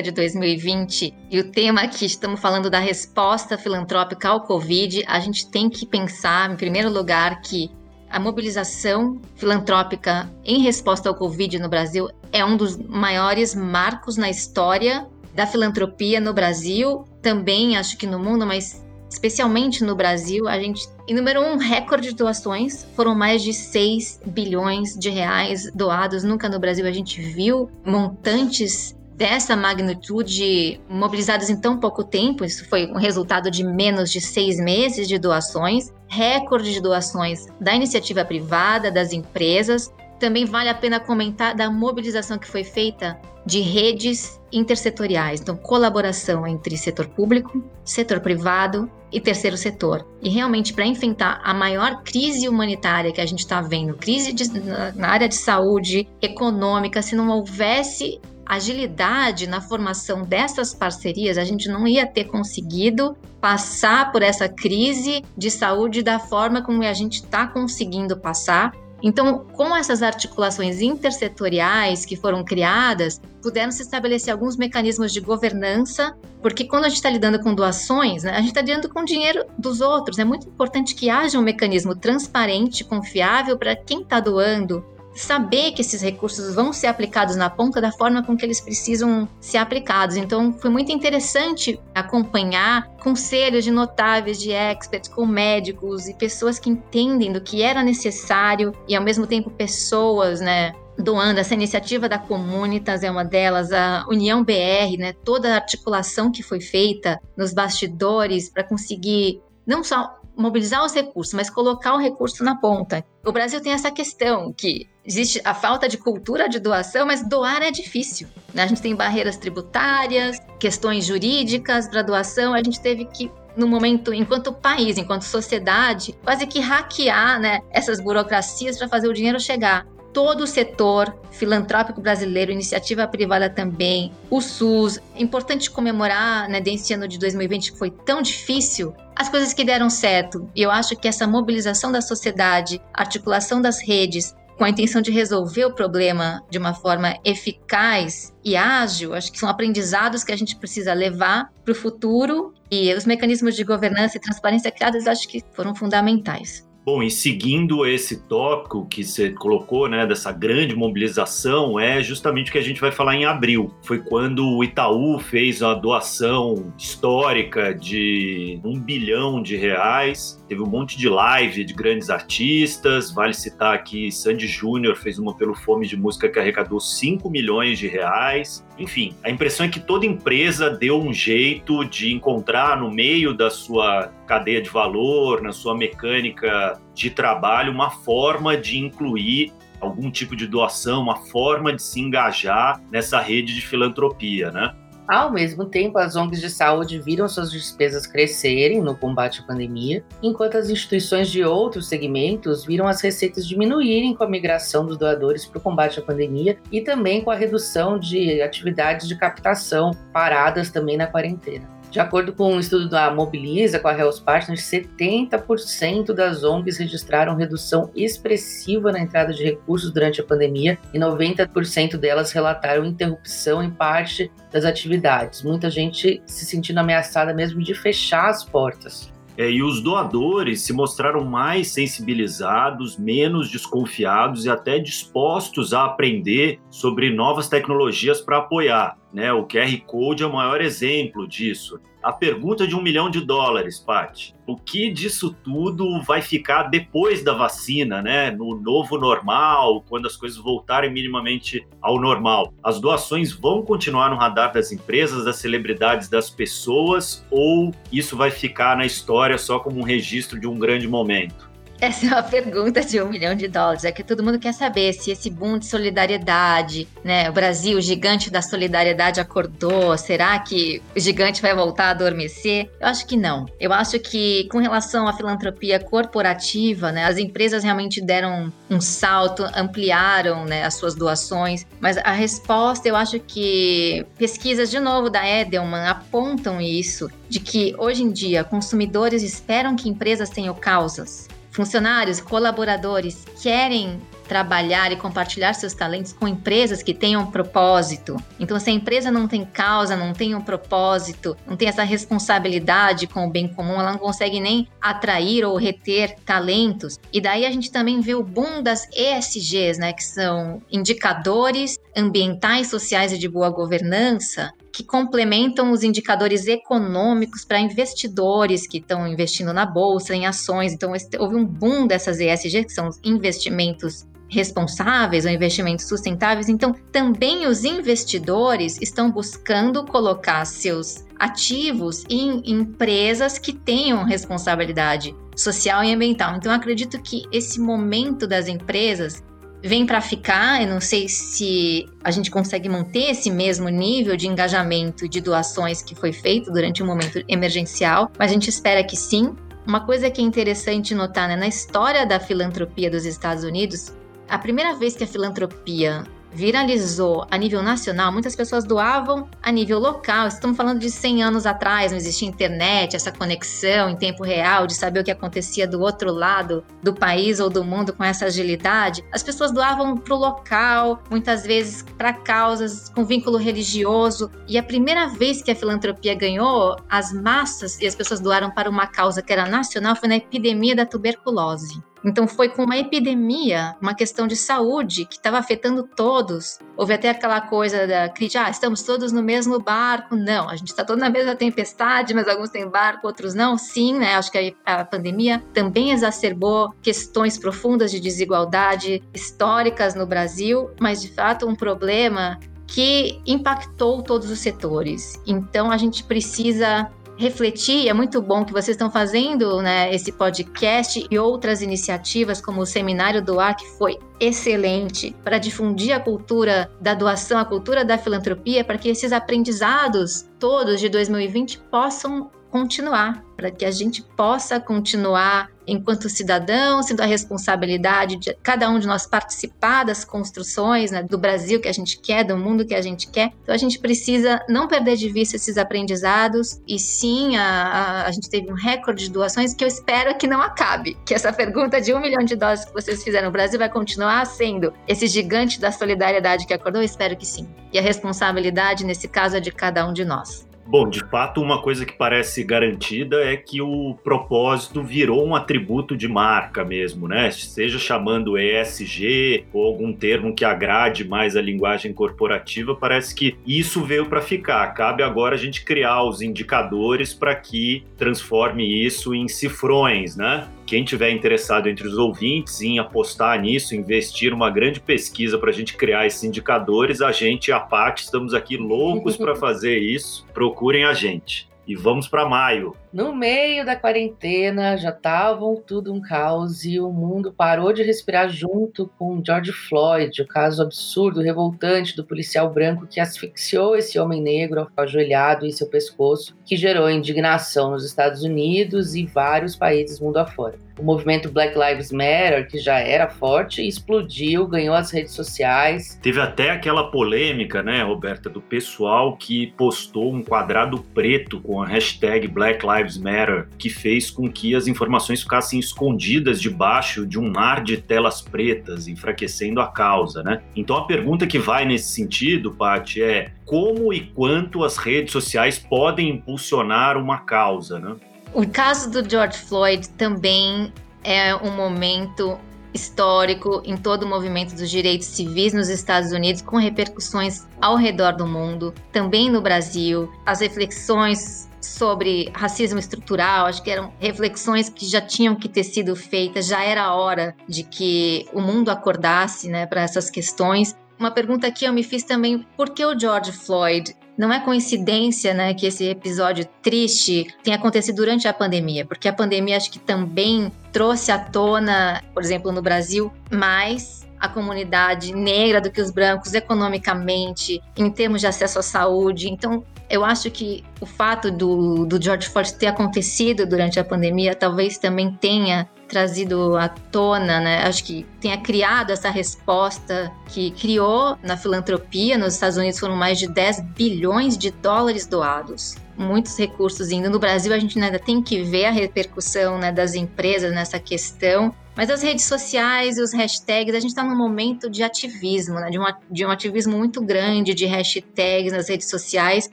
de 0.00 0.12
2020 0.12 1.12
e 1.28 1.40
o 1.40 1.50
tema 1.50 1.80
aqui, 1.80 2.06
estamos 2.06 2.38
falando 2.38 2.70
da 2.70 2.78
resposta 2.78 3.58
filantrópica 3.58 4.28
ao 4.28 4.42
Covid. 4.42 5.02
A 5.08 5.18
gente 5.18 5.50
tem 5.50 5.68
que 5.68 5.84
pensar, 5.84 6.48
em 6.48 6.54
primeiro 6.54 6.88
lugar, 6.88 7.40
que 7.40 7.72
a 8.08 8.20
mobilização 8.20 9.20
filantrópica 9.34 10.30
em 10.44 10.62
resposta 10.62 11.08
ao 11.08 11.14
Covid 11.16 11.58
no 11.58 11.68
Brasil 11.68 12.08
é 12.32 12.44
um 12.44 12.56
dos 12.56 12.76
maiores 12.76 13.52
marcos 13.52 14.16
na 14.16 14.30
história 14.30 15.08
da 15.34 15.44
filantropia 15.44 16.20
no 16.20 16.32
Brasil, 16.32 17.04
também 17.20 17.76
acho 17.76 17.96
que 17.96 18.06
no 18.06 18.18
mundo, 18.18 18.46
mas 18.46 18.84
especialmente 19.10 19.84
no 19.84 19.94
Brasil, 19.94 20.48
a 20.48 20.58
gente. 20.58 20.88
Em 21.06 21.14
número 21.14 21.42
um, 21.42 21.56
recorde 21.56 22.10
de 22.10 22.14
doações. 22.14 22.86
Foram 22.94 23.14
mais 23.14 23.42
de 23.42 23.52
6 23.52 24.20
bilhões 24.24 24.96
de 24.96 25.10
reais 25.10 25.70
doados. 25.74 26.22
Nunca 26.22 26.48
no 26.48 26.60
Brasil 26.60 26.86
a 26.86 26.92
gente 26.92 27.20
viu 27.20 27.68
montantes 27.84 28.96
dessa 29.16 29.54
magnitude 29.54 30.80
mobilizados 30.88 31.50
em 31.50 31.56
tão 31.56 31.78
pouco 31.78 32.04
tempo. 32.04 32.44
Isso 32.44 32.66
foi 32.68 32.86
um 32.86 32.96
resultado 32.96 33.50
de 33.50 33.64
menos 33.64 34.10
de 34.10 34.20
seis 34.20 34.58
meses 34.58 35.08
de 35.08 35.18
doações. 35.18 35.92
Recorde 36.08 36.72
de 36.72 36.80
doações 36.80 37.46
da 37.60 37.74
iniciativa 37.74 38.24
privada, 38.24 38.90
das 38.90 39.12
empresas. 39.12 39.92
Também 40.18 40.44
vale 40.44 40.68
a 40.68 40.74
pena 40.74 41.00
comentar 41.00 41.54
da 41.54 41.68
mobilização 41.68 42.38
que 42.38 42.46
foi 42.46 42.62
feita 42.62 43.18
de 43.44 43.60
redes 43.60 44.40
intersetoriais, 44.52 45.40
então 45.40 45.56
colaboração 45.56 46.46
entre 46.46 46.76
setor 46.76 47.06
público, 47.06 47.64
setor 47.84 48.20
privado 48.20 48.90
e 49.12 49.20
terceiro 49.20 49.56
setor. 49.56 50.06
E 50.22 50.28
realmente 50.28 50.72
para 50.72 50.86
enfrentar 50.86 51.40
a 51.42 51.52
maior 51.52 52.02
crise 52.02 52.48
humanitária 52.48 53.12
que 53.12 53.20
a 53.20 53.26
gente 53.26 53.40
está 53.40 53.60
vendo, 53.60 53.94
crise 53.94 54.32
de, 54.32 54.48
na 54.94 55.08
área 55.08 55.28
de 55.28 55.36
saúde, 55.36 56.08
econômica, 56.20 57.02
se 57.02 57.14
não 57.14 57.28
houvesse 57.28 58.20
agilidade 58.50 59.46
na 59.46 59.60
formação 59.60 60.22
dessas 60.22 60.74
parcerias, 60.74 61.38
a 61.38 61.44
gente 61.44 61.68
não 61.68 61.86
ia 61.86 62.04
ter 62.04 62.24
conseguido 62.24 63.16
passar 63.40 64.10
por 64.10 64.22
essa 64.22 64.48
crise 64.48 65.22
de 65.36 65.50
saúde 65.50 66.02
da 66.02 66.18
forma 66.18 66.60
como 66.60 66.82
a 66.82 66.92
gente 66.92 67.22
está 67.22 67.46
conseguindo 67.46 68.16
passar 68.16 68.72
então, 69.02 69.46
com 69.52 69.74
essas 69.74 70.02
articulações 70.02 70.80
intersetoriais 70.80 72.04
que 72.04 72.16
foram 72.16 72.44
criadas, 72.44 73.20
puderam 73.42 73.70
se 73.70 73.82
estabelecer 73.82 74.32
alguns 74.32 74.56
mecanismos 74.56 75.12
de 75.12 75.20
governança, 75.20 76.14
porque 76.42 76.64
quando 76.64 76.84
a 76.84 76.88
gente 76.88 76.98
está 76.98 77.10
lidando 77.10 77.40
com 77.40 77.54
doações, 77.54 78.22
né, 78.24 78.32
a 78.32 78.40
gente 78.40 78.48
está 78.48 78.60
lidando 78.60 78.88
com 78.88 79.00
o 79.00 79.04
dinheiro 79.04 79.44
dos 79.58 79.80
outros. 79.80 80.18
É 80.18 80.24
muito 80.24 80.48
importante 80.48 80.94
que 80.94 81.08
haja 81.08 81.38
um 81.38 81.42
mecanismo 81.42 81.94
transparente, 81.94 82.84
confiável 82.84 83.56
para 83.56 83.74
quem 83.74 84.02
está 84.02 84.20
doando, 84.20 84.84
saber 85.14 85.72
que 85.72 85.80
esses 85.80 86.00
recursos 86.00 86.54
vão 86.54 86.72
ser 86.72 86.86
aplicados 86.86 87.36
na 87.36 87.50
ponta 87.50 87.80
da 87.80 87.92
forma 87.92 88.22
com 88.24 88.36
que 88.36 88.44
eles 88.44 88.60
precisam 88.60 89.28
ser 89.40 89.58
aplicados. 89.58 90.16
Então, 90.16 90.52
foi 90.52 90.70
muito 90.70 90.92
interessante 90.92 91.80
acompanhar 91.94 92.88
conselhos 93.02 93.64
de 93.64 93.70
notáveis, 93.70 94.40
de 94.40 94.52
experts, 94.52 95.08
com 95.08 95.26
médicos 95.26 96.08
e 96.08 96.14
pessoas 96.14 96.58
que 96.58 96.70
entendem 96.70 97.32
do 97.32 97.40
que 97.40 97.62
era 97.62 97.82
necessário 97.82 98.72
e, 98.88 98.94
ao 98.94 99.02
mesmo 99.02 99.26
tempo, 99.26 99.50
pessoas, 99.50 100.40
né, 100.40 100.72
doando. 100.98 101.40
Essa 101.40 101.54
iniciativa 101.54 102.08
da 102.08 102.18
Comunitas 102.18 103.02
é 103.02 103.10
uma 103.10 103.24
delas, 103.24 103.72
a 103.72 104.06
União 104.08 104.44
BR, 104.44 104.96
né? 104.98 105.12
Toda 105.24 105.52
a 105.52 105.56
articulação 105.56 106.30
que 106.30 106.42
foi 106.42 106.60
feita 106.60 107.20
nos 107.36 107.52
bastidores 107.52 108.48
para 108.48 108.64
conseguir 108.64 109.40
não 109.66 109.84
só 109.84 110.19
mobilizar 110.40 110.84
os 110.84 110.94
recursos, 110.94 111.34
mas 111.34 111.50
colocar 111.50 111.94
o 111.94 111.98
recurso 111.98 112.42
na 112.42 112.56
ponta. 112.56 113.04
O 113.24 113.32
Brasil 113.32 113.60
tem 113.60 113.72
essa 113.72 113.90
questão 113.90 114.52
que 114.52 114.88
existe 115.04 115.40
a 115.44 115.54
falta 115.54 115.88
de 115.88 115.98
cultura 115.98 116.48
de 116.48 116.58
doação, 116.58 117.06
mas 117.06 117.26
doar 117.26 117.62
é 117.62 117.70
difícil. 117.70 118.28
Né? 118.54 118.62
A 118.62 118.66
gente 118.66 118.82
tem 118.82 118.94
barreiras 118.94 119.36
tributárias, 119.36 120.38
questões 120.58 121.04
jurídicas 121.04 121.88
para 121.88 122.02
doação, 122.02 122.54
a 122.54 122.62
gente 122.62 122.80
teve 122.80 123.04
que 123.04 123.30
no 123.56 123.66
momento, 123.66 124.14
enquanto 124.14 124.52
país, 124.52 124.96
enquanto 124.96 125.22
sociedade, 125.22 126.16
quase 126.22 126.46
que 126.46 126.60
hackear 126.60 127.40
né, 127.40 127.60
essas 127.70 128.00
burocracias 128.00 128.78
para 128.78 128.88
fazer 128.88 129.08
o 129.08 129.12
dinheiro 129.12 129.40
chegar 129.40 129.86
todo 130.12 130.42
o 130.42 130.46
setor 130.46 131.14
filantrópico 131.30 132.00
brasileiro, 132.00 132.52
iniciativa 132.52 133.06
privada 133.06 133.48
também, 133.48 134.12
o 134.28 134.40
SUS. 134.40 134.98
É 135.14 135.22
importante 135.22 135.70
comemorar, 135.70 136.48
né, 136.48 136.60
desse 136.60 136.92
ano 136.92 137.08
de 137.08 137.18
2020 137.18 137.72
que 137.72 137.78
foi 137.78 137.90
tão 137.90 138.20
difícil, 138.20 138.94
as 139.16 139.28
coisas 139.28 139.52
que 139.52 139.64
deram 139.64 139.90
certo. 139.90 140.48
E 140.54 140.62
eu 140.62 140.70
acho 140.70 140.96
que 140.96 141.08
essa 141.08 141.26
mobilização 141.26 141.92
da 141.92 142.00
sociedade, 142.00 142.80
articulação 142.92 143.60
das 143.60 143.80
redes, 143.80 144.34
com 144.60 144.64
a 144.64 144.68
intenção 144.68 145.00
de 145.00 145.10
resolver 145.10 145.64
o 145.64 145.74
problema 145.74 146.44
de 146.50 146.58
uma 146.58 146.74
forma 146.74 147.16
eficaz 147.24 148.30
e 148.44 148.56
ágil, 148.56 149.14
acho 149.14 149.32
que 149.32 149.38
são 149.38 149.48
aprendizados 149.48 150.22
que 150.22 150.32
a 150.32 150.36
gente 150.36 150.54
precisa 150.56 150.92
levar 150.92 151.50
para 151.64 151.72
o 151.72 151.74
futuro 151.74 152.52
e 152.70 152.92
os 152.92 153.06
mecanismos 153.06 153.56
de 153.56 153.64
governança 153.64 154.18
e 154.18 154.20
transparência 154.20 154.70
criados 154.70 155.06
acho 155.06 155.26
que 155.26 155.42
foram 155.54 155.74
fundamentais. 155.74 156.68
Bom, 156.82 157.02
e 157.02 157.10
seguindo 157.10 157.86
esse 157.86 158.22
tópico 158.22 158.86
que 158.86 159.04
você 159.04 159.30
colocou, 159.30 159.86
né, 159.86 160.06
dessa 160.06 160.32
grande 160.32 160.74
mobilização, 160.74 161.78
é 161.78 162.02
justamente 162.02 162.48
o 162.48 162.52
que 162.52 162.58
a 162.58 162.62
gente 162.62 162.80
vai 162.80 162.90
falar 162.90 163.14
em 163.14 163.26
abril. 163.26 163.72
Foi 163.82 163.98
quando 163.98 164.48
o 164.48 164.64
Itaú 164.64 165.18
fez 165.18 165.62
a 165.62 165.74
doação 165.74 166.72
histórica 166.78 167.74
de 167.74 168.58
um 168.64 168.80
bilhão 168.80 169.42
de 169.42 169.56
reais. 169.56 170.39
Teve 170.50 170.62
um 170.62 170.66
monte 170.66 170.98
de 170.98 171.08
live 171.08 171.64
de 171.64 171.72
grandes 171.72 172.10
artistas. 172.10 173.12
Vale 173.12 173.32
citar 173.32 173.72
aqui 173.72 174.10
Sandy 174.10 174.48
Júnior 174.48 174.96
fez 174.96 175.16
uma 175.16 175.32
pelo 175.32 175.54
Fome 175.54 175.86
de 175.86 175.96
Música 175.96 176.28
que 176.28 176.40
arrecadou 176.40 176.80
5 176.80 177.30
milhões 177.30 177.78
de 177.78 177.86
reais. 177.86 178.66
Enfim, 178.76 179.14
a 179.22 179.30
impressão 179.30 179.64
é 179.64 179.68
que 179.68 179.78
toda 179.78 180.04
empresa 180.04 180.68
deu 180.68 181.00
um 181.00 181.14
jeito 181.14 181.84
de 181.84 182.12
encontrar 182.12 182.80
no 182.80 182.90
meio 182.90 183.32
da 183.32 183.48
sua 183.48 184.12
cadeia 184.26 184.60
de 184.60 184.68
valor, 184.68 185.40
na 185.40 185.52
sua 185.52 185.76
mecânica 185.76 186.80
de 186.96 187.10
trabalho, 187.10 187.72
uma 187.72 187.90
forma 187.92 188.56
de 188.56 188.76
incluir 188.76 189.52
algum 189.80 190.10
tipo 190.10 190.34
de 190.34 190.48
doação, 190.48 191.00
uma 191.00 191.16
forma 191.26 191.72
de 191.72 191.80
se 191.80 192.00
engajar 192.00 192.82
nessa 192.90 193.20
rede 193.20 193.54
de 193.54 193.64
filantropia, 193.64 194.50
né? 194.50 194.74
Ao 195.10 195.28
mesmo 195.28 195.64
tempo, 195.64 195.98
as 195.98 196.14
ONGs 196.14 196.40
de 196.40 196.48
saúde 196.48 197.00
viram 197.00 197.26
suas 197.26 197.50
despesas 197.50 198.06
crescerem 198.06 198.80
no 198.80 198.96
combate 198.96 199.40
à 199.40 199.42
pandemia, 199.42 200.04
enquanto 200.22 200.56
as 200.56 200.70
instituições 200.70 201.28
de 201.28 201.42
outros 201.42 201.88
segmentos 201.88 202.64
viram 202.64 202.86
as 202.86 203.00
receitas 203.00 203.44
diminuírem 203.44 204.14
com 204.14 204.22
a 204.22 204.30
migração 204.30 204.86
dos 204.86 204.96
doadores 204.96 205.44
para 205.44 205.58
o 205.58 205.60
combate 205.60 205.98
à 205.98 206.02
pandemia 206.02 206.58
e 206.70 206.80
também 206.80 207.24
com 207.24 207.30
a 207.32 207.34
redução 207.34 207.98
de 207.98 208.40
atividades 208.40 209.08
de 209.08 209.16
captação 209.16 209.90
paradas 210.12 210.70
também 210.70 210.96
na 210.96 211.08
quarentena. 211.08 211.79
De 211.90 211.98
acordo 211.98 212.32
com 212.32 212.54
um 212.54 212.60
estudo 212.60 212.88
da 212.88 213.10
Mobiliza 213.12 213.80
com 213.80 213.88
a 213.88 213.98
Health 213.98 214.22
Partners, 214.24 214.60
70% 214.60 216.12
das 216.12 216.44
ONGs 216.44 216.78
registraram 216.78 217.34
redução 217.34 217.90
expressiva 217.96 218.92
na 218.92 219.00
entrada 219.00 219.32
de 219.34 219.42
recursos 219.42 219.90
durante 219.90 220.20
a 220.20 220.24
pandemia 220.24 220.78
e 220.94 220.98
90% 221.00 221.96
delas 221.96 222.30
relataram 222.30 222.84
interrupção 222.84 223.60
em 223.60 223.70
parte 223.70 224.30
das 224.52 224.64
atividades. 224.64 225.42
Muita 225.42 225.68
gente 225.68 226.22
se 226.26 226.44
sentindo 226.44 226.78
ameaçada 226.78 227.34
mesmo 227.34 227.60
de 227.60 227.74
fechar 227.74 228.30
as 228.30 228.44
portas. 228.44 229.12
É, 229.40 229.50
e 229.50 229.62
os 229.62 229.80
doadores 229.80 230.60
se 230.60 230.70
mostraram 230.70 231.24
mais 231.24 231.68
sensibilizados, 231.68 232.98
menos 232.98 233.50
desconfiados 233.50 234.44
e 234.44 234.50
até 234.50 234.78
dispostos 234.78 235.72
a 235.72 235.86
aprender 235.86 236.60
sobre 236.68 237.08
novas 237.08 237.48
tecnologias 237.48 238.20
para 238.20 238.36
apoiar. 238.36 238.98
Né? 239.10 239.32
O 239.32 239.46
QR 239.46 239.74
Code 239.86 240.22
é 240.22 240.26
o 240.26 240.32
maior 240.34 240.60
exemplo 240.60 241.26
disso. 241.26 241.80
A 242.02 242.12
pergunta 242.12 242.66
de 242.66 242.74
um 242.74 242.82
milhão 242.82 243.10
de 243.10 243.20
dólares, 243.20 243.78
Paty. 243.78 244.34
O 244.46 244.56
que 244.56 244.90
disso 244.90 245.36
tudo 245.44 246.02
vai 246.02 246.22
ficar 246.22 246.64
depois 246.64 247.22
da 247.22 247.34
vacina, 247.34 248.00
né? 248.00 248.30
No 248.30 248.58
novo 248.58 248.98
normal, 248.98 249.84
quando 249.88 250.06
as 250.06 250.16
coisas 250.16 250.38
voltarem 250.38 250.90
minimamente 250.90 251.66
ao 251.80 252.00
normal? 252.00 252.54
As 252.64 252.80
doações 252.80 253.32
vão 253.32 253.62
continuar 253.62 254.08
no 254.08 254.16
radar 254.16 254.52
das 254.52 254.72
empresas, 254.72 255.24
das 255.24 255.36
celebridades, 255.36 256.08
das 256.08 256.30
pessoas, 256.30 257.24
ou 257.30 257.72
isso 257.92 258.16
vai 258.16 258.30
ficar 258.30 258.76
na 258.76 258.86
história 258.86 259.36
só 259.36 259.58
como 259.58 259.78
um 259.78 259.84
registro 259.84 260.40
de 260.40 260.46
um 260.46 260.58
grande 260.58 260.88
momento? 260.88 261.49
Essa 261.80 262.04
é 262.04 262.08
uma 262.10 262.22
pergunta 262.22 262.82
de 262.82 263.00
um 263.00 263.08
milhão 263.08 263.34
de 263.34 263.48
dólares. 263.48 263.84
É 263.84 263.90
que 263.90 264.04
todo 264.04 264.22
mundo 264.22 264.38
quer 264.38 264.52
saber 264.52 264.92
se 264.92 265.10
esse 265.10 265.30
boom 265.30 265.58
de 265.58 265.64
solidariedade, 265.64 266.86
né? 267.02 267.30
O 267.30 267.32
Brasil, 267.32 267.78
o 267.78 267.80
gigante 267.80 268.28
da 268.30 268.42
solidariedade, 268.42 269.18
acordou. 269.18 269.96
Será 269.96 270.38
que 270.40 270.82
o 270.94 271.00
gigante 271.00 271.40
vai 271.40 271.54
voltar 271.54 271.86
a 271.86 271.90
adormecer? 271.90 272.70
Eu 272.78 272.86
acho 272.86 273.06
que 273.06 273.16
não. 273.16 273.46
Eu 273.58 273.72
acho 273.72 273.98
que, 273.98 274.46
com 274.52 274.58
relação 274.58 275.08
à 275.08 275.14
filantropia 275.14 275.80
corporativa, 275.80 276.92
né? 276.92 277.06
As 277.06 277.16
empresas 277.16 277.64
realmente 277.64 278.02
deram 278.02 278.52
um 278.68 278.78
salto, 278.78 279.42
ampliaram 279.56 280.44
né, 280.44 280.64
as 280.64 280.74
suas 280.74 280.94
doações. 280.94 281.66
Mas 281.80 281.96
a 281.96 282.12
resposta, 282.12 282.86
eu 282.88 282.94
acho 282.94 283.18
que 283.20 284.04
pesquisas, 284.18 284.70
de 284.70 284.78
novo, 284.78 285.08
da 285.08 285.26
Edelman 285.26 285.86
apontam 285.86 286.60
isso, 286.60 287.10
de 287.26 287.40
que 287.40 287.74
hoje 287.78 288.02
em 288.02 288.10
dia 288.10 288.44
consumidores 288.44 289.22
esperam 289.22 289.74
que 289.74 289.88
empresas 289.88 290.28
tenham 290.28 290.54
causas 290.54 291.26
funcionários, 291.50 292.20
colaboradores 292.20 293.24
querem 293.42 294.00
trabalhar 294.30 294.92
e 294.92 294.96
compartilhar 294.96 295.52
seus 295.54 295.74
talentos 295.74 296.12
com 296.12 296.28
empresas 296.28 296.84
que 296.84 296.94
tenham 296.94 297.26
propósito. 297.32 298.16
Então, 298.38 298.60
se 298.60 298.70
a 298.70 298.72
empresa 298.72 299.10
não 299.10 299.26
tem 299.26 299.44
causa, 299.44 299.96
não 299.96 300.12
tem 300.12 300.36
um 300.36 300.40
propósito, 300.40 301.36
não 301.44 301.56
tem 301.56 301.66
essa 301.66 301.82
responsabilidade 301.82 303.08
com 303.08 303.26
o 303.26 303.30
bem 303.30 303.48
comum, 303.48 303.80
ela 303.80 303.90
não 303.90 303.98
consegue 303.98 304.38
nem 304.38 304.68
atrair 304.80 305.44
ou 305.44 305.56
reter 305.56 306.14
talentos. 306.24 306.96
E 307.12 307.20
daí 307.20 307.44
a 307.44 307.50
gente 307.50 307.72
também 307.72 308.00
vê 308.00 308.14
o 308.14 308.22
boom 308.22 308.62
das 308.62 308.86
ESGs, 308.92 309.80
né, 309.80 309.92
que 309.92 310.04
são 310.04 310.62
indicadores 310.70 311.76
ambientais, 311.96 312.70
sociais 312.70 313.12
e 313.12 313.18
de 313.18 313.28
boa 313.28 313.50
governança, 313.50 314.52
que 314.72 314.84
complementam 314.84 315.72
os 315.72 315.82
indicadores 315.82 316.46
econômicos 316.46 317.44
para 317.44 317.60
investidores 317.60 318.66
que 318.66 318.78
estão 318.78 319.06
investindo 319.06 319.52
na 319.52 319.66
bolsa, 319.66 320.14
em 320.14 320.26
ações. 320.26 320.72
Então, 320.72 320.92
houve 321.18 321.34
um 321.34 321.44
boom 321.44 321.86
dessas 321.86 322.20
ESG, 322.20 322.64
que 322.64 322.72
são 322.72 322.88
os 322.88 322.98
investimentos 323.02 324.06
responsáveis 324.28 325.24
ou 325.24 325.30
investimentos 325.30 325.86
sustentáveis. 325.86 326.48
Então, 326.48 326.74
também 326.92 327.46
os 327.46 327.64
investidores 327.64 328.78
estão 328.80 329.10
buscando 329.10 329.84
colocar 329.84 330.44
seus 330.44 331.04
ativos 331.18 332.04
em 332.08 332.40
empresas 332.46 333.38
que 333.38 333.52
tenham 333.52 334.04
responsabilidade 334.04 335.14
social 335.36 335.82
e 335.82 335.92
ambiental. 335.92 336.36
Então, 336.36 336.52
acredito 336.52 337.02
que 337.02 337.24
esse 337.32 337.60
momento 337.60 338.26
das 338.26 338.46
empresas 338.46 339.22
vem 339.62 339.86
para 339.86 340.00
ficar. 340.00 340.62
Eu 340.62 340.68
não 340.68 340.80
sei 340.80 341.08
se 341.08 341.88
a 342.02 342.10
gente 342.10 342.30
consegue 342.30 342.68
manter 342.68 343.10
esse 343.10 343.30
mesmo 343.30 343.68
nível 343.68 344.16
de 344.16 344.26
engajamento 344.26 345.08
de 345.08 345.20
doações 345.20 345.82
que 345.82 345.94
foi 345.94 346.12
feito 346.12 346.50
durante 346.50 346.82
um 346.82 346.86
momento 346.86 347.22
emergencial, 347.28 348.10
mas 348.18 348.30
a 348.30 348.34
gente 348.34 348.48
espera 348.48 348.82
que 348.84 348.96
sim. 348.96 349.34
Uma 349.66 349.80
coisa 349.80 350.10
que 350.10 350.20
é 350.20 350.24
interessante 350.24 350.94
notar 350.94 351.28
né, 351.28 351.36
na 351.36 351.46
história 351.46 352.06
da 352.06 352.18
filantropia 352.18 352.90
dos 352.90 353.04
Estados 353.04 353.44
Unidos, 353.44 353.94
a 354.28 354.38
primeira 354.38 354.74
vez 354.74 354.96
que 354.96 355.04
a 355.04 355.06
filantropia 355.06 356.04
viralizou 356.32 357.26
a 357.30 357.36
nível 357.36 357.62
nacional, 357.62 358.12
muitas 358.12 358.36
pessoas 358.36 358.64
doavam 358.64 359.28
a 359.42 359.50
nível 359.50 359.78
local. 359.78 360.26
Estamos 360.26 360.56
falando 360.56 360.78
de 360.78 360.90
100 360.90 361.22
anos 361.22 361.46
atrás, 361.46 361.90
não 361.90 361.98
existia 361.98 362.28
internet, 362.28 362.96
essa 362.96 363.12
conexão 363.12 363.90
em 363.90 363.96
tempo 363.96 364.22
real 364.22 364.66
de 364.66 364.74
saber 364.74 365.00
o 365.00 365.04
que 365.04 365.10
acontecia 365.10 365.66
do 365.66 365.80
outro 365.80 366.12
lado 366.12 366.64
do 366.82 366.94
país 366.94 367.40
ou 367.40 367.50
do 367.50 367.64
mundo 367.64 367.92
com 367.92 368.04
essa 368.04 368.26
agilidade. 368.26 369.04
As 369.12 369.22
pessoas 369.22 369.50
doavam 369.52 369.96
para 369.96 370.14
o 370.14 370.18
local, 370.18 371.02
muitas 371.10 371.44
vezes 371.44 371.84
para 371.96 372.12
causas 372.12 372.88
com 372.88 373.04
vínculo 373.04 373.36
religioso. 373.36 374.30
E 374.46 374.58
a 374.58 374.62
primeira 374.62 375.08
vez 375.08 375.42
que 375.42 375.50
a 375.50 375.56
filantropia 375.56 376.14
ganhou 376.14 376.76
as 376.88 377.12
massas 377.12 377.80
e 377.80 377.86
as 377.86 377.94
pessoas 377.94 378.20
doaram 378.20 378.50
para 378.50 378.70
uma 378.70 378.86
causa 378.86 379.22
que 379.22 379.32
era 379.32 379.46
nacional 379.46 379.96
foi 379.96 380.08
na 380.08 380.16
epidemia 380.16 380.74
da 380.74 380.86
tuberculose. 380.86 381.82
Então 382.04 382.26
foi 382.26 382.48
com 382.48 382.64
uma 382.64 382.78
epidemia, 382.78 383.76
uma 383.80 383.94
questão 383.94 384.26
de 384.26 384.36
saúde 384.36 385.04
que 385.04 385.14
estava 385.14 385.38
afetando 385.38 385.82
todos. 385.82 386.58
Houve 386.76 386.94
até 386.94 387.10
aquela 387.10 387.40
coisa 387.40 387.86
da 387.86 388.08
crítica, 388.08 388.44
ah, 388.46 388.50
estamos 388.50 388.82
todos 388.82 389.12
no 389.12 389.22
mesmo 389.22 389.58
barco. 389.60 390.16
Não, 390.16 390.48
a 390.48 390.56
gente 390.56 390.68
está 390.68 390.84
todos 390.84 391.00
na 391.00 391.10
mesma 391.10 391.34
tempestade, 391.34 392.14
mas 392.14 392.26
alguns 392.28 392.50
têm 392.50 392.68
barco, 392.68 393.06
outros 393.06 393.34
não. 393.34 393.58
Sim, 393.58 393.98
né? 393.98 394.14
Acho 394.14 394.32
que 394.32 394.56
a, 394.64 394.80
a 394.80 394.84
pandemia 394.84 395.42
também 395.52 395.92
exacerbou 395.92 396.74
questões 396.82 397.38
profundas 397.38 397.90
de 397.90 398.00
desigualdade 398.00 399.02
históricas 399.12 399.94
no 399.94 400.06
Brasil, 400.06 400.70
mas 400.80 401.00
de 401.00 401.08
fato 401.08 401.46
um 401.46 401.54
problema 401.54 402.38
que 402.66 403.20
impactou 403.26 404.00
todos 404.02 404.30
os 404.30 404.38
setores. 404.38 405.20
Então 405.26 405.70
a 405.70 405.76
gente 405.76 406.04
precisa 406.04 406.90
refletir. 407.20 407.86
É 407.86 407.92
muito 407.92 408.22
bom 408.22 408.46
que 408.46 408.52
vocês 408.52 408.74
estão 408.74 408.90
fazendo 408.90 409.60
né, 409.60 409.94
esse 409.94 410.10
podcast 410.10 411.06
e 411.10 411.18
outras 411.18 411.60
iniciativas, 411.60 412.40
como 412.40 412.62
o 412.62 412.66
Seminário 412.66 413.22
do 413.22 413.38
Ar, 413.38 413.54
que 413.54 413.66
foi 413.76 413.98
excelente 414.18 415.14
para 415.22 415.36
difundir 415.36 415.94
a 415.94 416.00
cultura 416.00 416.70
da 416.80 416.94
doação, 416.94 417.38
a 417.38 417.44
cultura 417.44 417.84
da 417.84 417.98
filantropia, 417.98 418.64
para 418.64 418.78
que 418.78 418.88
esses 418.88 419.12
aprendizados 419.12 420.26
todos 420.38 420.80
de 420.80 420.88
2020 420.88 421.58
possam 421.70 422.30
continuar, 422.50 423.24
para 423.36 423.50
que 423.50 423.64
a 423.64 423.70
gente 423.70 424.02
possa 424.02 424.60
continuar 424.60 425.50
enquanto 425.66 426.08
cidadão, 426.08 426.82
sendo 426.82 427.00
a 427.00 427.06
responsabilidade 427.06 428.16
de 428.16 428.34
cada 428.42 428.68
um 428.68 428.78
de 428.78 428.86
nós 428.86 429.06
participar 429.06 429.84
das 429.84 430.04
construções 430.04 430.90
né, 430.90 431.02
do 431.02 431.16
Brasil 431.16 431.60
que 431.60 431.68
a 431.68 431.72
gente 431.72 432.00
quer, 432.00 432.24
do 432.24 432.36
mundo 432.36 432.66
que 432.66 432.74
a 432.74 432.82
gente 432.82 433.08
quer. 433.08 433.30
Então 433.42 433.54
a 433.54 433.58
gente 433.58 433.78
precisa 433.78 434.44
não 434.48 434.66
perder 434.66 434.96
de 434.96 435.08
vista 435.08 435.36
esses 435.36 435.56
aprendizados 435.56 436.60
e 436.66 436.78
sim 436.78 437.36
a, 437.36 437.44
a, 437.44 438.06
a 438.06 438.10
gente 438.10 438.28
teve 438.28 438.50
um 438.50 438.54
recorde 438.54 439.04
de 439.04 439.10
doações 439.10 439.54
que 439.54 439.62
eu 439.62 439.68
espero 439.68 440.16
que 440.18 440.26
não 440.26 440.42
acabe, 440.42 440.96
que 441.06 441.14
essa 441.14 441.32
pergunta 441.32 441.80
de 441.80 441.94
um 441.94 442.00
milhão 442.00 442.24
de 442.24 442.34
dólares 442.34 442.64
que 442.64 442.72
vocês 442.72 443.02
fizeram 443.04 443.26
no 443.26 443.32
Brasil 443.32 443.58
vai 443.58 443.68
continuar 443.68 444.26
sendo 444.26 444.72
esse 444.88 445.06
gigante 445.06 445.60
da 445.60 445.70
solidariedade 445.70 446.46
que 446.46 446.52
acordou, 446.52 446.82
eu 446.82 446.86
espero 446.86 447.16
que 447.16 447.26
sim. 447.26 447.48
E 447.72 447.78
a 447.78 447.82
responsabilidade 447.82 448.84
nesse 448.84 449.06
caso 449.06 449.36
é 449.36 449.40
de 449.40 449.52
cada 449.52 449.86
um 449.86 449.92
de 449.92 450.04
nós. 450.04 450.49
Bom, 450.70 450.88
de 450.88 451.04
fato, 451.06 451.42
uma 451.42 451.60
coisa 451.60 451.84
que 451.84 451.92
parece 451.92 452.44
garantida 452.44 453.24
é 453.24 453.36
que 453.36 453.60
o 453.60 453.96
propósito 454.04 454.84
virou 454.84 455.26
um 455.26 455.34
atributo 455.34 455.96
de 455.96 456.06
marca 456.06 456.64
mesmo, 456.64 457.08
né? 457.08 457.28
Seja 457.32 457.76
chamando 457.76 458.38
ESG 458.38 459.46
ou 459.52 459.66
algum 459.66 459.92
termo 459.92 460.32
que 460.32 460.44
agrade 460.44 461.02
mais 461.02 461.34
a 461.34 461.42
linguagem 461.42 461.92
corporativa, 461.92 462.72
parece 462.72 463.12
que 463.16 463.36
isso 463.44 463.82
veio 463.82 464.06
para 464.06 464.20
ficar. 464.20 464.64
Cabe 464.68 465.02
agora 465.02 465.34
a 465.34 465.38
gente 465.38 465.64
criar 465.64 466.04
os 466.04 466.22
indicadores 466.22 467.12
para 467.12 467.34
que 467.34 467.84
transforme 467.98 468.64
isso 468.64 469.12
em 469.12 469.26
cifrões, 469.26 470.14
né? 470.14 470.46
Quem 470.70 470.84
tiver 470.84 471.10
interessado 471.10 471.68
entre 471.68 471.84
os 471.84 471.98
ouvintes 471.98 472.60
em 472.60 472.78
apostar 472.78 473.40
nisso, 473.40 473.74
investir 473.74 474.32
uma 474.32 474.48
grande 474.48 474.78
pesquisa 474.78 475.36
para 475.36 475.50
a 475.50 475.52
gente 475.52 475.76
criar 475.76 476.06
esses 476.06 476.22
indicadores, 476.22 477.02
a 477.02 477.10
gente 477.10 477.48
e 477.48 477.52
a 477.52 477.58
Paty 477.58 478.04
estamos 478.04 478.32
aqui 478.32 478.56
loucos 478.56 479.16
para 479.16 479.34
fazer 479.34 479.80
isso. 479.80 480.24
Procurem 480.32 480.84
a 480.84 480.94
gente. 480.94 481.48
E 481.66 481.74
vamos 481.74 482.06
para 482.06 482.24
maio. 482.24 482.76
No 482.92 483.14
meio 483.14 483.64
da 483.64 483.76
quarentena, 483.76 484.76
já 484.76 484.90
estavam 484.90 485.54
tudo 485.54 485.92
um 485.92 486.00
caos 486.00 486.64
e 486.64 486.80
o 486.80 486.90
mundo 486.90 487.32
parou 487.32 487.72
de 487.72 487.84
respirar 487.84 488.28
junto 488.28 488.90
com 488.98 489.22
George 489.24 489.52
Floyd, 489.52 490.20
o 490.20 490.26
caso 490.26 490.60
absurdo, 490.60 491.20
revoltante 491.20 491.94
do 491.94 492.04
policial 492.04 492.50
branco 492.50 492.88
que 492.88 492.98
asfixiou 492.98 493.76
esse 493.76 493.96
homem 493.96 494.20
negro 494.20 494.68
ajoelhado 494.76 495.46
em 495.46 495.52
seu 495.52 495.68
pescoço, 495.68 496.36
que 496.44 496.56
gerou 496.56 496.90
indignação 496.90 497.70
nos 497.70 497.84
Estados 497.84 498.24
Unidos 498.24 498.96
e 498.96 499.06
vários 499.06 499.54
países 499.54 500.00
mundo 500.00 500.16
afora 500.16 500.58
o 500.80 500.84
movimento 500.84 501.30
Black 501.30 501.56
Lives 501.56 501.92
Matter, 501.92 502.48
que 502.48 502.58
já 502.58 502.78
era 502.78 503.08
forte, 503.08 503.66
explodiu, 503.66 504.46
ganhou 504.46 504.74
as 504.74 504.90
redes 504.90 505.12
sociais. 505.12 505.98
Teve 506.02 506.20
até 506.20 506.50
aquela 506.50 506.90
polêmica, 506.90 507.62
né, 507.62 507.82
Roberta, 507.82 508.30
do 508.30 508.40
pessoal 508.40 509.16
que 509.16 509.48
postou 509.58 510.12
um 510.12 510.22
quadrado 510.22 510.78
preto 510.94 511.40
com 511.40 511.62
a 511.62 511.66
hashtag 511.66 512.26
Black 512.26 512.66
Lives 512.66 512.79
Matter, 512.98 513.48
que 513.58 513.68
fez 513.68 514.10
com 514.10 514.30
que 514.30 514.54
as 514.54 514.66
informações 514.66 515.22
ficassem 515.22 515.58
escondidas 515.58 516.40
debaixo 516.40 517.06
de 517.06 517.18
um 517.18 517.30
mar 517.30 517.62
de 517.62 517.76
telas 517.76 518.20
pretas, 518.20 518.88
enfraquecendo 518.88 519.60
a 519.60 519.66
causa, 519.66 520.22
né? 520.22 520.42
Então 520.54 520.76
a 520.76 520.86
pergunta 520.86 521.26
que 521.26 521.38
vai 521.38 521.64
nesse 521.64 521.92
sentido, 521.92 522.52
Paty, 522.52 523.02
é 523.02 523.32
como 523.44 523.92
e 523.92 524.00
quanto 524.00 524.64
as 524.64 524.76
redes 524.76 525.12
sociais 525.12 525.58
podem 525.58 526.10
impulsionar 526.10 526.96
uma 526.96 527.18
causa, 527.18 527.78
né? 527.78 527.96
O 528.32 528.46
caso 528.48 528.90
do 528.90 529.08
George 529.08 529.38
Floyd 529.38 529.88
também 529.90 530.72
é 531.02 531.34
um 531.34 531.50
momento 531.50 532.38
histórico 532.72 533.60
em 533.64 533.76
todo 533.76 534.04
o 534.04 534.06
movimento 534.06 534.54
dos 534.54 534.70
direitos 534.70 535.08
civis 535.08 535.52
nos 535.52 535.68
Estados 535.68 536.12
Unidos, 536.12 536.40
com 536.40 536.56
repercussões 536.56 537.46
ao 537.60 537.76
redor 537.76 538.12
do 538.12 538.26
mundo, 538.26 538.72
também 538.92 539.28
no 539.28 539.40
Brasil. 539.40 540.10
As 540.24 540.40
reflexões 540.40 541.49
sobre 541.60 542.30
racismo 542.34 542.78
estrutural, 542.78 543.46
acho 543.46 543.62
que 543.62 543.70
eram 543.70 543.92
reflexões 543.98 544.68
que 544.68 544.86
já 544.86 545.00
tinham 545.00 545.34
que 545.34 545.48
ter 545.48 545.64
sido 545.64 545.94
feitas, 545.94 546.46
já 546.46 546.62
era 546.62 546.94
hora 546.94 547.34
de 547.48 547.62
que 547.62 548.26
o 548.32 548.40
mundo 548.40 548.70
acordasse 548.70 549.48
né, 549.48 549.66
para 549.66 549.82
essas 549.82 550.10
questões. 550.10 550.74
Uma 550.98 551.10
pergunta 551.10 551.50
que 551.50 551.64
eu 551.64 551.72
me 551.72 551.82
fiz 551.82 552.02
também, 552.02 552.46
por 552.56 552.70
que 552.70 552.84
o 552.84 552.98
George 552.98 553.32
Floyd 553.32 553.94
não 554.16 554.30
é 554.30 554.38
coincidência, 554.38 555.32
né, 555.32 555.54
que 555.54 555.66
esse 555.66 555.88
episódio 555.88 556.46
triste 556.60 557.26
tenha 557.42 557.56
acontecido 557.56 557.96
durante 557.96 558.28
a 558.28 558.34
pandemia, 558.34 558.84
porque 558.84 559.08
a 559.08 559.12
pandemia 559.12 559.56
acho 559.56 559.70
que 559.70 559.78
também 559.78 560.52
trouxe 560.72 561.10
à 561.10 561.18
tona, 561.18 562.02
por 562.12 562.22
exemplo, 562.22 562.52
no 562.52 562.60
Brasil, 562.60 563.10
mais 563.30 564.06
a 564.20 564.28
comunidade 564.28 565.14
negra 565.14 565.60
do 565.60 565.70
que 565.70 565.80
os 565.80 565.90
brancos 565.90 566.34
economicamente, 566.34 567.62
em 567.74 567.90
termos 567.90 568.20
de 568.20 568.26
acesso 568.26 568.58
à 568.58 568.62
saúde. 568.62 569.30
Então, 569.30 569.64
eu 569.90 570.04
acho 570.04 570.30
que 570.30 570.64
o 570.80 570.86
fato 570.86 571.32
do, 571.32 571.84
do 571.84 572.00
George 572.00 572.28
Floyd 572.28 572.54
ter 572.54 572.68
acontecido 572.68 573.44
durante 573.44 573.80
a 573.80 573.84
pandemia 573.84 574.36
talvez 574.36 574.78
também 574.78 575.12
tenha 575.12 575.68
trazido 575.88 576.56
à 576.56 576.68
tona, 576.68 577.40
né? 577.40 577.64
Acho 577.66 577.82
que 577.82 578.06
tenha 578.20 578.38
criado 578.38 578.92
essa 578.92 579.10
resposta 579.10 580.12
que 580.28 580.52
criou 580.52 581.18
na 581.20 581.36
filantropia. 581.36 582.16
Nos 582.16 582.34
Estados 582.34 582.56
Unidos 582.56 582.78
foram 582.78 582.94
mais 582.94 583.18
de 583.18 583.26
10 583.26 583.62
bilhões 583.74 584.38
de 584.38 584.52
dólares 584.52 585.06
doados. 585.06 585.74
Muitos 585.98 586.38
recursos 586.38 586.92
indo. 586.92 587.10
No 587.10 587.18
Brasil, 587.18 587.52
a 587.52 587.58
gente 587.58 587.78
ainda 587.78 587.98
tem 587.98 588.22
que 588.22 588.42
ver 588.44 588.66
a 588.66 588.70
repercussão 588.70 589.58
né, 589.58 589.72
das 589.72 589.94
empresas 589.94 590.54
nessa 590.54 590.78
questão. 590.78 591.52
Mas 591.80 591.88
as 591.88 592.02
redes 592.02 592.26
sociais 592.26 592.98
e 592.98 593.00
os 593.00 593.14
hashtags, 593.14 593.74
a 593.74 593.80
gente 593.80 593.88
está 593.88 594.04
num 594.04 594.14
momento 594.14 594.68
de 594.68 594.82
ativismo, 594.82 595.54
né? 595.54 595.70
de, 595.70 595.78
um, 595.78 595.84
de 596.10 596.26
um 596.26 596.30
ativismo 596.30 596.76
muito 596.76 597.00
grande 597.00 597.54
de 597.54 597.64
hashtags 597.64 598.52
nas 598.52 598.68
redes 598.68 598.90
sociais 598.90 599.48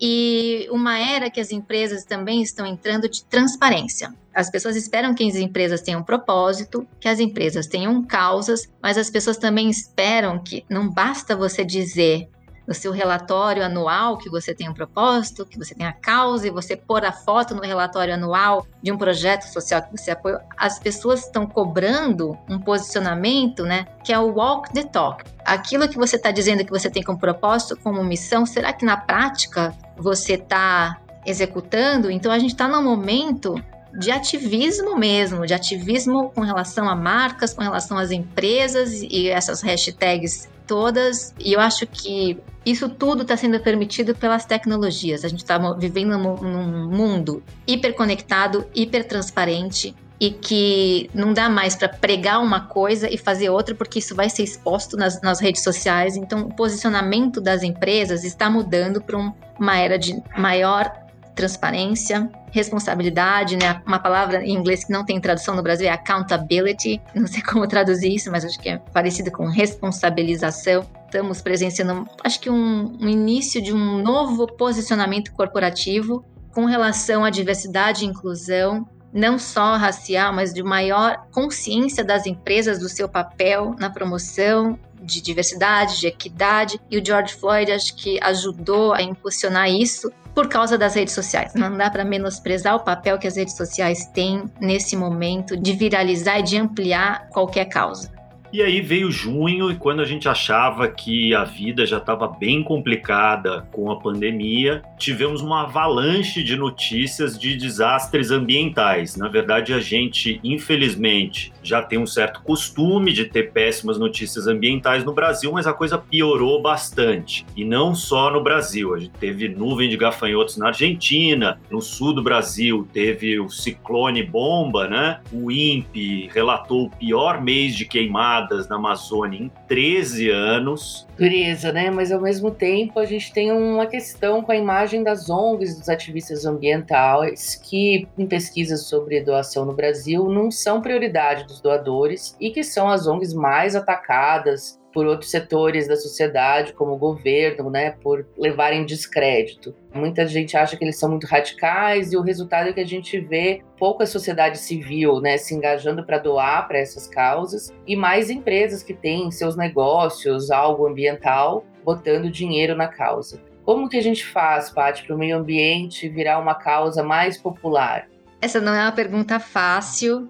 e 0.00 0.66
uma 0.72 0.98
era 0.98 1.30
que 1.30 1.38
as 1.38 1.52
empresas 1.52 2.04
também 2.04 2.42
estão 2.42 2.66
entrando 2.66 3.08
de 3.08 3.24
transparência. 3.26 4.12
As 4.34 4.50
pessoas 4.50 4.74
esperam 4.74 5.14
que 5.14 5.22
as 5.22 5.36
empresas 5.36 5.82
tenham 5.82 6.02
propósito, 6.02 6.84
que 6.98 7.06
as 7.06 7.20
empresas 7.20 7.68
tenham 7.68 8.02
causas, 8.02 8.68
mas 8.82 8.98
as 8.98 9.08
pessoas 9.08 9.36
também 9.36 9.70
esperam 9.70 10.42
que 10.42 10.64
não 10.68 10.90
basta 10.90 11.36
você 11.36 11.64
dizer 11.64 12.28
no 12.70 12.74
seu 12.74 12.92
relatório 12.92 13.64
anual 13.64 14.16
que 14.16 14.30
você 14.30 14.54
tem 14.54 14.68
um 14.68 14.72
propósito, 14.72 15.44
que 15.44 15.58
você 15.58 15.74
tem 15.74 15.84
a 15.84 15.92
causa 15.92 16.46
e 16.46 16.50
você 16.52 16.76
pôr 16.76 17.04
a 17.04 17.10
foto 17.10 17.52
no 17.52 17.62
relatório 17.62 18.14
anual 18.14 18.64
de 18.80 18.92
um 18.92 18.96
projeto 18.96 19.42
social 19.42 19.82
que 19.82 19.90
você 19.90 20.12
apoia, 20.12 20.40
as 20.56 20.78
pessoas 20.78 21.24
estão 21.24 21.48
cobrando 21.48 22.38
um 22.48 22.60
posicionamento, 22.60 23.64
né, 23.64 23.86
que 24.04 24.12
é 24.12 24.18
o 24.20 24.32
walk 24.32 24.72
the 24.72 24.84
talk. 24.84 25.24
Aquilo 25.44 25.88
que 25.88 25.96
você 25.96 26.14
está 26.14 26.30
dizendo 26.30 26.64
que 26.64 26.70
você 26.70 26.88
tem 26.88 27.02
como 27.02 27.18
propósito, 27.18 27.76
como 27.82 28.04
missão, 28.04 28.46
será 28.46 28.72
que 28.72 28.84
na 28.84 28.96
prática 28.96 29.74
você 29.96 30.34
está 30.34 30.96
executando? 31.26 32.08
Então 32.08 32.30
a 32.30 32.38
gente 32.38 32.52
está 32.52 32.68
num 32.68 32.84
momento 32.84 33.56
de 33.98 34.12
ativismo 34.12 34.96
mesmo, 34.96 35.44
de 35.44 35.54
ativismo 35.54 36.30
com 36.30 36.42
relação 36.42 36.88
a 36.88 36.94
marcas, 36.94 37.52
com 37.52 37.62
relação 37.62 37.98
às 37.98 38.12
empresas 38.12 39.02
e 39.02 39.28
essas 39.28 39.60
hashtags 39.60 40.48
todas. 40.70 41.34
E 41.40 41.52
eu 41.52 41.58
acho 41.58 41.84
que 41.84 42.38
isso 42.64 42.88
tudo 42.88 43.22
está 43.22 43.36
sendo 43.36 43.58
permitido 43.58 44.14
pelas 44.14 44.44
tecnologias. 44.44 45.24
A 45.24 45.28
gente 45.28 45.40
está 45.40 45.58
vivendo 45.72 46.16
num 46.16 46.88
mundo 46.88 47.42
hiperconectado, 47.66 48.64
hipertransparente 48.72 49.96
e 50.20 50.30
que 50.30 51.10
não 51.12 51.32
dá 51.32 51.48
mais 51.48 51.74
para 51.74 51.88
pregar 51.88 52.40
uma 52.40 52.60
coisa 52.60 53.12
e 53.12 53.18
fazer 53.18 53.50
outra, 53.50 53.74
porque 53.74 53.98
isso 53.98 54.14
vai 54.14 54.30
ser 54.30 54.44
exposto 54.44 54.96
nas, 54.96 55.20
nas 55.22 55.40
redes 55.40 55.64
sociais. 55.64 56.14
Então, 56.16 56.42
o 56.42 56.54
posicionamento 56.54 57.40
das 57.40 57.64
empresas 57.64 58.22
está 58.22 58.48
mudando 58.48 59.02
para 59.02 59.18
um, 59.18 59.32
uma 59.58 59.76
era 59.76 59.98
de 59.98 60.22
maior 60.38 60.92
transparência, 61.34 62.30
responsabilidade, 62.50 63.56
né? 63.56 63.80
Uma 63.86 63.98
palavra 63.98 64.44
em 64.44 64.52
inglês 64.52 64.84
que 64.84 64.92
não 64.92 65.04
tem 65.04 65.20
tradução 65.20 65.54
no 65.54 65.62
Brasil 65.62 65.86
é 65.86 65.90
accountability. 65.90 67.00
Não 67.14 67.26
sei 67.26 67.42
como 67.44 67.66
traduzir 67.66 68.14
isso, 68.14 68.30
mas 68.30 68.44
acho 68.44 68.58
que 68.58 68.68
é 68.68 68.78
parecido 68.78 69.30
com 69.30 69.46
responsabilização. 69.46 70.84
Estamos 71.06 71.40
presenciando, 71.40 72.08
acho 72.22 72.40
que 72.40 72.48
um, 72.48 72.96
um 73.00 73.08
início 73.08 73.60
de 73.60 73.72
um 73.72 74.00
novo 74.00 74.46
posicionamento 74.46 75.32
corporativo 75.32 76.24
com 76.52 76.64
relação 76.64 77.24
à 77.24 77.30
diversidade 77.30 78.04
e 78.04 78.08
inclusão, 78.08 78.86
não 79.12 79.38
só 79.38 79.76
racial, 79.76 80.32
mas 80.32 80.52
de 80.52 80.62
maior 80.62 81.26
consciência 81.32 82.04
das 82.04 82.26
empresas 82.26 82.78
do 82.78 82.88
seu 82.88 83.08
papel 83.08 83.74
na 83.78 83.90
promoção 83.90 84.78
de 85.02 85.20
diversidade, 85.20 85.98
de 85.98 86.06
equidade, 86.06 86.78
e 86.90 86.98
o 86.98 87.04
George 87.04 87.34
Floyd 87.34 87.72
acho 87.72 87.96
que 87.96 88.22
ajudou 88.22 88.92
a 88.92 89.02
impulsionar 89.02 89.70
isso 89.70 90.12
por 90.34 90.48
causa 90.48 90.78
das 90.78 90.94
redes 90.94 91.14
sociais. 91.14 91.54
Não 91.54 91.76
dá 91.76 91.90
para 91.90 92.04
menosprezar 92.04 92.74
o 92.76 92.80
papel 92.80 93.18
que 93.18 93.26
as 93.26 93.36
redes 93.36 93.56
sociais 93.56 94.06
têm 94.06 94.44
nesse 94.60 94.96
momento 94.96 95.56
de 95.56 95.72
viralizar 95.72 96.38
e 96.38 96.42
de 96.42 96.56
ampliar 96.56 97.28
qualquer 97.30 97.66
causa. 97.66 98.19
E 98.52 98.62
aí 98.62 98.80
veio 98.80 99.12
junho, 99.12 99.70
e 99.70 99.76
quando 99.76 100.00
a 100.00 100.04
gente 100.04 100.28
achava 100.28 100.88
que 100.88 101.32
a 101.32 101.44
vida 101.44 101.86
já 101.86 101.98
estava 101.98 102.26
bem 102.26 102.64
complicada 102.64 103.68
com 103.70 103.92
a 103.92 104.00
pandemia, 104.00 104.82
tivemos 104.98 105.40
uma 105.40 105.62
avalanche 105.62 106.42
de 106.42 106.56
notícias 106.56 107.38
de 107.38 107.54
desastres 107.54 108.32
ambientais. 108.32 109.16
Na 109.16 109.28
verdade, 109.28 109.72
a 109.72 109.78
gente, 109.78 110.40
infelizmente, 110.42 111.52
já 111.62 111.80
tem 111.80 111.96
um 111.96 112.06
certo 112.06 112.42
costume 112.42 113.12
de 113.12 113.26
ter 113.26 113.52
péssimas 113.52 113.98
notícias 113.98 114.48
ambientais 114.48 115.04
no 115.04 115.12
Brasil, 115.12 115.52
mas 115.52 115.68
a 115.68 115.72
coisa 115.72 115.96
piorou 115.96 116.60
bastante. 116.60 117.46
E 117.56 117.64
não 117.64 117.94
só 117.94 118.32
no 118.32 118.42
Brasil. 118.42 118.94
A 118.96 118.98
gente 118.98 119.12
teve 119.12 119.48
nuvem 119.48 119.88
de 119.88 119.96
gafanhotos 119.96 120.56
na 120.56 120.68
Argentina, 120.68 121.60
no 121.70 121.80
sul 121.80 122.12
do 122.12 122.22
Brasil 122.22 122.88
teve 122.92 123.38
o 123.38 123.48
ciclone 123.48 124.24
bomba, 124.24 124.88
né? 124.88 125.20
O 125.32 125.52
INPE 125.52 126.28
relatou 126.34 126.86
o 126.86 126.90
pior 126.90 127.40
mês 127.40 127.76
de 127.76 127.84
queimada 127.84 128.39
queimadas 128.40 128.68
na 128.68 128.76
Amazônia 128.76 129.38
em 129.38 129.52
13 129.68 130.30
anos. 130.30 131.06
Dureza, 131.16 131.72
né? 131.72 131.90
Mas 131.90 132.10
ao 132.10 132.20
mesmo 132.20 132.50
tempo 132.50 132.98
a 132.98 133.04
gente 133.04 133.32
tem 133.32 133.52
uma 133.52 133.86
questão 133.86 134.42
com 134.42 134.52
a 134.52 134.56
imagem 134.56 135.02
das 135.02 135.28
ONGs, 135.28 135.78
dos 135.78 135.88
ativistas 135.88 136.46
ambientais, 136.46 137.54
que 137.54 138.08
em 138.16 138.26
pesquisas 138.26 138.86
sobre 138.86 139.20
doação 139.20 139.64
no 139.64 139.74
Brasil 139.74 140.28
não 140.28 140.50
são 140.50 140.80
prioridade 140.80 141.44
dos 141.44 141.60
doadores 141.60 142.36
e 142.40 142.50
que 142.50 142.64
são 142.64 142.88
as 142.88 143.06
ONGs 143.06 143.34
mais 143.34 143.76
atacadas 143.76 144.79
por 144.92 145.06
outros 145.06 145.30
setores 145.30 145.86
da 145.86 145.96
sociedade, 145.96 146.72
como 146.72 146.92
o 146.92 146.98
governo, 146.98 147.70
né, 147.70 147.92
por 148.02 148.26
levarem 148.36 148.84
descrédito. 148.84 149.74
Muita 149.94 150.26
gente 150.26 150.56
acha 150.56 150.76
que 150.76 150.84
eles 150.84 150.98
são 150.98 151.10
muito 151.10 151.26
radicais 151.26 152.12
e 152.12 152.16
o 152.16 152.22
resultado 152.22 152.68
é 152.68 152.72
que 152.72 152.80
a 152.80 152.86
gente 152.86 153.18
vê 153.20 153.62
pouca 153.78 154.06
sociedade 154.06 154.58
civil, 154.58 155.20
né, 155.20 155.36
se 155.36 155.54
engajando 155.54 156.04
para 156.04 156.18
doar 156.18 156.66
para 156.66 156.78
essas 156.78 157.06
causas 157.06 157.72
e 157.86 157.96
mais 157.96 158.30
empresas 158.30 158.82
que 158.82 158.94
têm 158.94 159.30
seus 159.30 159.56
negócios, 159.56 160.50
algo 160.50 160.86
ambiental, 160.86 161.64
botando 161.84 162.30
dinheiro 162.30 162.74
na 162.74 162.88
causa. 162.88 163.40
Como 163.64 163.88
que 163.88 163.96
a 163.96 164.02
gente 164.02 164.26
faz, 164.26 164.70
Paty, 164.70 165.04
para 165.06 165.14
o 165.14 165.18
meio 165.18 165.36
ambiente 165.36 166.08
virar 166.08 166.38
uma 166.38 166.54
causa 166.54 167.02
mais 167.02 167.36
popular? 167.36 168.08
Essa 168.40 168.60
não 168.60 168.74
é 168.74 168.82
uma 168.82 168.92
pergunta 168.92 169.38
fácil, 169.38 170.28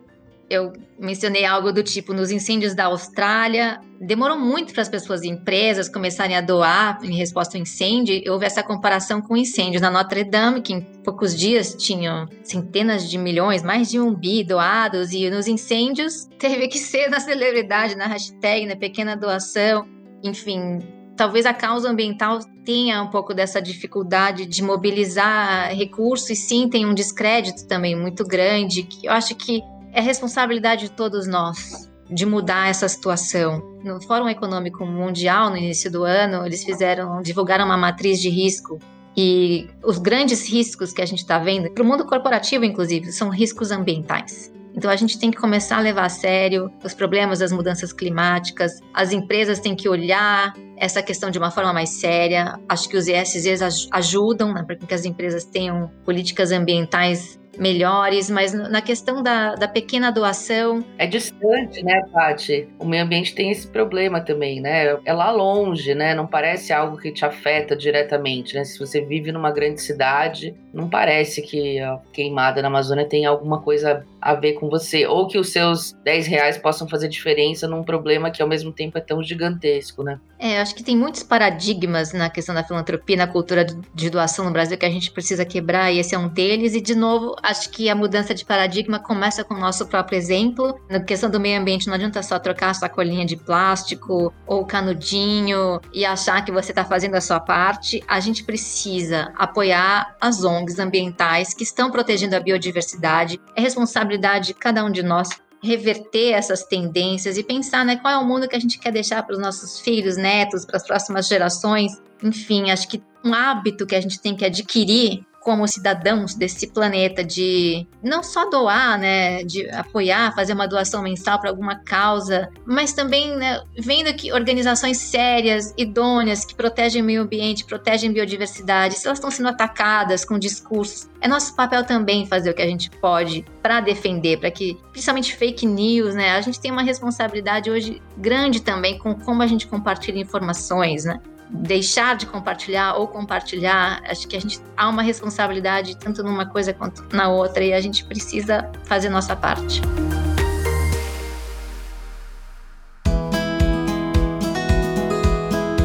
eu 0.50 0.72
mencionei 0.98 1.44
algo 1.44 1.72
do 1.72 1.80
tipo 1.80 2.12
nos 2.12 2.32
incêndios 2.32 2.74
da 2.74 2.86
Austrália, 2.86 3.80
demorou 4.00 4.36
muito 4.36 4.72
para 4.72 4.82
as 4.82 4.88
pessoas 4.88 5.22
e 5.22 5.28
empresas 5.28 5.88
começarem 5.88 6.36
a 6.36 6.40
doar 6.40 6.98
em 7.04 7.14
resposta 7.14 7.56
ao 7.56 7.62
incêndio. 7.62 8.20
Houve 8.32 8.46
essa 8.46 8.60
comparação 8.60 9.22
com 9.22 9.34
o 9.34 9.36
incêndio 9.36 9.80
na 9.80 9.92
Notre 9.92 10.24
Dame, 10.24 10.60
que 10.60 10.72
em 10.72 10.80
poucos 11.04 11.38
dias 11.38 11.74
tinham 11.74 12.26
centenas 12.42 13.08
de 13.08 13.16
milhões, 13.16 13.62
mais 13.62 13.88
de 13.88 14.00
um 14.00 14.12
bi 14.12 14.42
doados, 14.42 15.12
e 15.12 15.30
nos 15.30 15.46
incêndios 15.46 16.26
teve 16.36 16.66
que 16.66 16.78
ser 16.78 17.08
na 17.08 17.20
celebridade, 17.20 17.94
na 17.94 18.06
hashtag, 18.06 18.66
na 18.66 18.74
pequena 18.74 19.16
doação. 19.16 19.86
Enfim, 20.24 20.80
talvez 21.16 21.46
a 21.46 21.54
causa 21.54 21.88
ambiental 21.88 22.40
tenha 22.64 23.00
um 23.00 23.08
pouco 23.08 23.32
dessa 23.32 23.62
dificuldade 23.62 24.46
de 24.46 24.64
mobilizar 24.64 25.72
recursos 25.74 26.28
e 26.30 26.34
sim 26.34 26.68
tem 26.68 26.84
um 26.84 26.92
descrédito 26.92 27.68
também 27.68 27.94
muito 27.94 28.24
grande, 28.24 28.82
que 28.82 29.06
eu 29.06 29.12
acho 29.12 29.36
que 29.36 29.62
é 29.92 30.00
responsabilidade 30.00 30.88
de 30.88 30.90
todos 30.92 31.26
nós 31.26 31.90
de 32.10 32.26
mudar 32.26 32.68
essa 32.68 32.88
situação. 32.88 33.62
No 33.84 34.00
Fórum 34.02 34.28
Econômico 34.28 34.84
Mundial, 34.84 35.50
no 35.50 35.56
início 35.56 35.90
do 35.90 36.02
ano, 36.02 36.44
eles 36.44 36.64
fizeram, 36.64 37.22
divulgaram 37.22 37.64
uma 37.64 37.76
matriz 37.76 38.20
de 38.20 38.28
risco 38.28 38.78
e 39.16 39.68
os 39.84 39.98
grandes 39.98 40.48
riscos 40.48 40.92
que 40.92 41.00
a 41.00 41.06
gente 41.06 41.20
está 41.20 41.38
vendo, 41.38 41.70
para 41.70 41.82
o 41.82 41.86
mundo 41.86 42.04
corporativo, 42.04 42.64
inclusive, 42.64 43.12
são 43.12 43.28
riscos 43.28 43.70
ambientais. 43.70 44.52
Então 44.74 44.90
a 44.90 44.96
gente 44.96 45.18
tem 45.18 45.30
que 45.30 45.36
começar 45.36 45.78
a 45.78 45.80
levar 45.80 46.04
a 46.04 46.08
sério 46.08 46.70
os 46.84 46.94
problemas 46.94 47.40
das 47.40 47.50
mudanças 47.50 47.92
climáticas. 47.92 48.80
As 48.94 49.12
empresas 49.12 49.58
têm 49.58 49.74
que 49.74 49.88
olhar 49.88 50.54
essa 50.76 51.02
questão 51.02 51.28
de 51.30 51.38
uma 51.38 51.50
forma 51.50 51.72
mais 51.72 51.90
séria. 51.90 52.58
Acho 52.68 52.88
que 52.88 52.96
os 52.96 53.08
ESGs 53.08 53.88
ajudam 53.90 54.54
né, 54.54 54.62
para 54.62 54.76
que 54.76 54.94
as 54.94 55.04
empresas 55.04 55.44
tenham 55.44 55.90
políticas 56.04 56.52
ambientais 56.52 57.39
melhores, 57.58 58.30
mas 58.30 58.52
na 58.52 58.80
questão 58.80 59.22
da, 59.22 59.54
da 59.54 59.68
pequena 59.68 60.10
doação. 60.10 60.84
É 60.98 61.06
distante, 61.06 61.82
né, 61.84 62.02
Paty? 62.12 62.68
O 62.78 62.84
meio 62.84 63.04
ambiente 63.04 63.34
tem 63.34 63.50
esse 63.50 63.66
problema 63.66 64.20
também, 64.20 64.60
né? 64.60 64.98
É 65.04 65.12
lá 65.12 65.30
longe, 65.30 65.94
né? 65.94 66.14
Não 66.14 66.26
parece 66.26 66.72
algo 66.72 66.96
que 66.96 67.12
te 67.12 67.24
afeta 67.24 67.76
diretamente, 67.76 68.54
né? 68.54 68.64
Se 68.64 68.78
você 68.78 69.00
vive 69.00 69.32
numa 69.32 69.50
grande 69.50 69.80
cidade, 69.80 70.54
não 70.72 70.88
parece 70.88 71.42
que 71.42 71.78
a 71.80 71.98
queimada 72.12 72.62
na 72.62 72.68
Amazônia 72.68 73.06
tem 73.06 73.26
alguma 73.26 73.60
coisa 73.60 74.06
a 74.20 74.34
ver 74.34 74.54
com 74.54 74.68
você, 74.68 75.06
ou 75.06 75.26
que 75.26 75.38
os 75.38 75.50
seus 75.50 75.92
10 76.04 76.26
reais 76.26 76.58
possam 76.58 76.88
fazer 76.88 77.08
diferença 77.08 77.66
num 77.66 77.82
problema 77.82 78.30
que 78.30 78.42
ao 78.42 78.48
mesmo 78.48 78.72
tempo 78.72 78.98
é 78.98 79.00
tão 79.00 79.22
gigantesco, 79.22 80.02
né? 80.02 80.20
É, 80.38 80.60
acho 80.60 80.74
que 80.74 80.82
tem 80.82 80.96
muitos 80.96 81.22
paradigmas 81.22 82.12
na 82.12 82.30
questão 82.30 82.54
da 82.54 82.64
filantropia, 82.64 83.16
na 83.16 83.26
cultura 83.26 83.64
de 83.94 84.10
doação 84.10 84.44
no 84.44 84.50
Brasil 84.50 84.78
que 84.78 84.86
a 84.86 84.90
gente 84.90 85.10
precisa 85.10 85.44
quebrar, 85.44 85.92
e 85.92 85.98
esse 85.98 86.14
é 86.14 86.18
um 86.18 86.28
deles. 86.28 86.74
E, 86.74 86.80
de 86.80 86.94
novo, 86.94 87.36
acho 87.42 87.68
que 87.70 87.90
a 87.90 87.94
mudança 87.94 88.34
de 88.34 88.44
paradigma 88.44 88.98
começa 88.98 89.44
com 89.44 89.54
o 89.54 89.60
nosso 89.60 89.86
próprio 89.86 90.16
exemplo. 90.16 90.80
Na 90.88 91.00
questão 91.00 91.30
do 91.30 91.38
meio 91.38 91.60
ambiente, 91.60 91.86
não 91.86 91.94
adianta 91.94 92.22
só 92.22 92.38
trocar 92.38 92.70
a 92.70 92.74
sacolinha 92.74 93.26
de 93.26 93.36
plástico 93.36 94.32
ou 94.46 94.64
canudinho 94.64 95.80
e 95.92 96.04
achar 96.04 96.44
que 96.44 96.50
você 96.50 96.72
está 96.72 96.84
fazendo 96.84 97.16
a 97.16 97.20
sua 97.20 97.40
parte. 97.40 98.02
A 98.08 98.18
gente 98.18 98.44
precisa 98.44 99.32
apoiar 99.36 100.16
as 100.20 100.42
ONGs 100.42 100.78
ambientais 100.78 101.52
que 101.52 101.64
estão 101.64 101.90
protegendo 101.90 102.34
a 102.34 102.40
biodiversidade. 102.40 103.40
É 103.54 103.60
responsabilidade 104.10 104.48
de 104.48 104.54
cada 104.54 104.84
um 104.84 104.90
de 104.90 105.02
nós 105.02 105.28
reverter 105.62 106.32
essas 106.32 106.64
tendências 106.64 107.36
e 107.36 107.42
pensar 107.42 107.84
né, 107.84 107.96
qual 107.96 108.14
é 108.14 108.18
o 108.18 108.24
mundo 108.24 108.48
que 108.48 108.56
a 108.56 108.60
gente 108.60 108.78
quer 108.78 108.90
deixar 108.90 109.22
para 109.22 109.34
os 109.34 109.40
nossos 109.40 109.78
filhos, 109.80 110.16
netos, 110.16 110.64
para 110.64 110.78
as 110.78 110.86
próximas 110.86 111.28
gerações. 111.28 111.92
Enfim, 112.22 112.70
acho 112.70 112.88
que 112.88 113.02
um 113.22 113.34
hábito 113.34 113.86
que 113.86 113.94
a 113.94 114.00
gente 114.00 114.18
tem 114.18 114.34
que 114.34 114.44
adquirir 114.44 115.24
como 115.40 115.66
cidadãos 115.66 116.34
desse 116.34 116.66
planeta 116.66 117.24
de 117.24 117.86
não 118.02 118.22
só 118.22 118.48
doar, 118.48 118.98
né, 118.98 119.42
de 119.42 119.68
apoiar, 119.70 120.34
fazer 120.34 120.52
uma 120.52 120.68
doação 120.68 121.02
mensal 121.02 121.40
para 121.40 121.48
alguma 121.48 121.76
causa, 121.76 122.50
mas 122.66 122.92
também 122.92 123.34
né, 123.36 123.62
vendo 123.78 124.12
que 124.14 124.32
organizações 124.32 124.98
sérias, 124.98 125.72
idôneas, 125.78 126.44
que 126.44 126.54
protegem 126.54 127.00
o 127.00 127.04
meio 127.04 127.22
ambiente, 127.22 127.64
protegem 127.64 128.12
biodiversidade, 128.12 128.98
se 128.98 129.06
elas 129.06 129.18
estão 129.18 129.30
sendo 129.30 129.48
atacadas 129.48 130.24
com 130.24 130.38
discursos, 130.38 131.08
é 131.22 131.26
nosso 131.26 131.56
papel 131.56 131.84
também 131.84 132.26
fazer 132.26 132.50
o 132.50 132.54
que 132.54 132.62
a 132.62 132.66
gente 132.66 132.90
pode 132.90 133.44
para 133.62 133.80
defender, 133.80 134.38
para 134.38 134.50
que, 134.50 134.76
principalmente 134.92 135.34
fake 135.34 135.66
news, 135.66 136.14
né, 136.14 136.32
a 136.32 136.40
gente 136.42 136.60
tem 136.60 136.70
uma 136.70 136.82
responsabilidade 136.82 137.70
hoje 137.70 138.02
grande 138.18 138.60
também 138.60 138.98
com 138.98 139.14
como 139.14 139.42
a 139.42 139.46
gente 139.46 139.66
compartilha 139.66 140.18
informações, 140.18 141.06
né 141.06 141.18
deixar 141.52 142.16
de 142.16 142.26
compartilhar 142.26 142.94
ou 142.94 143.08
compartilhar, 143.08 144.00
acho 144.06 144.26
que 144.28 144.36
a 144.36 144.40
gente 144.40 144.60
há 144.76 144.88
uma 144.88 145.02
responsabilidade 145.02 145.96
tanto 145.96 146.22
numa 146.22 146.46
coisa 146.46 146.72
quanto 146.72 147.04
na 147.14 147.28
outra 147.28 147.64
e 147.64 147.72
a 147.72 147.80
gente 147.80 148.04
precisa 148.04 148.70
fazer 148.84 149.08
nossa 149.08 149.34
parte. 149.34 149.80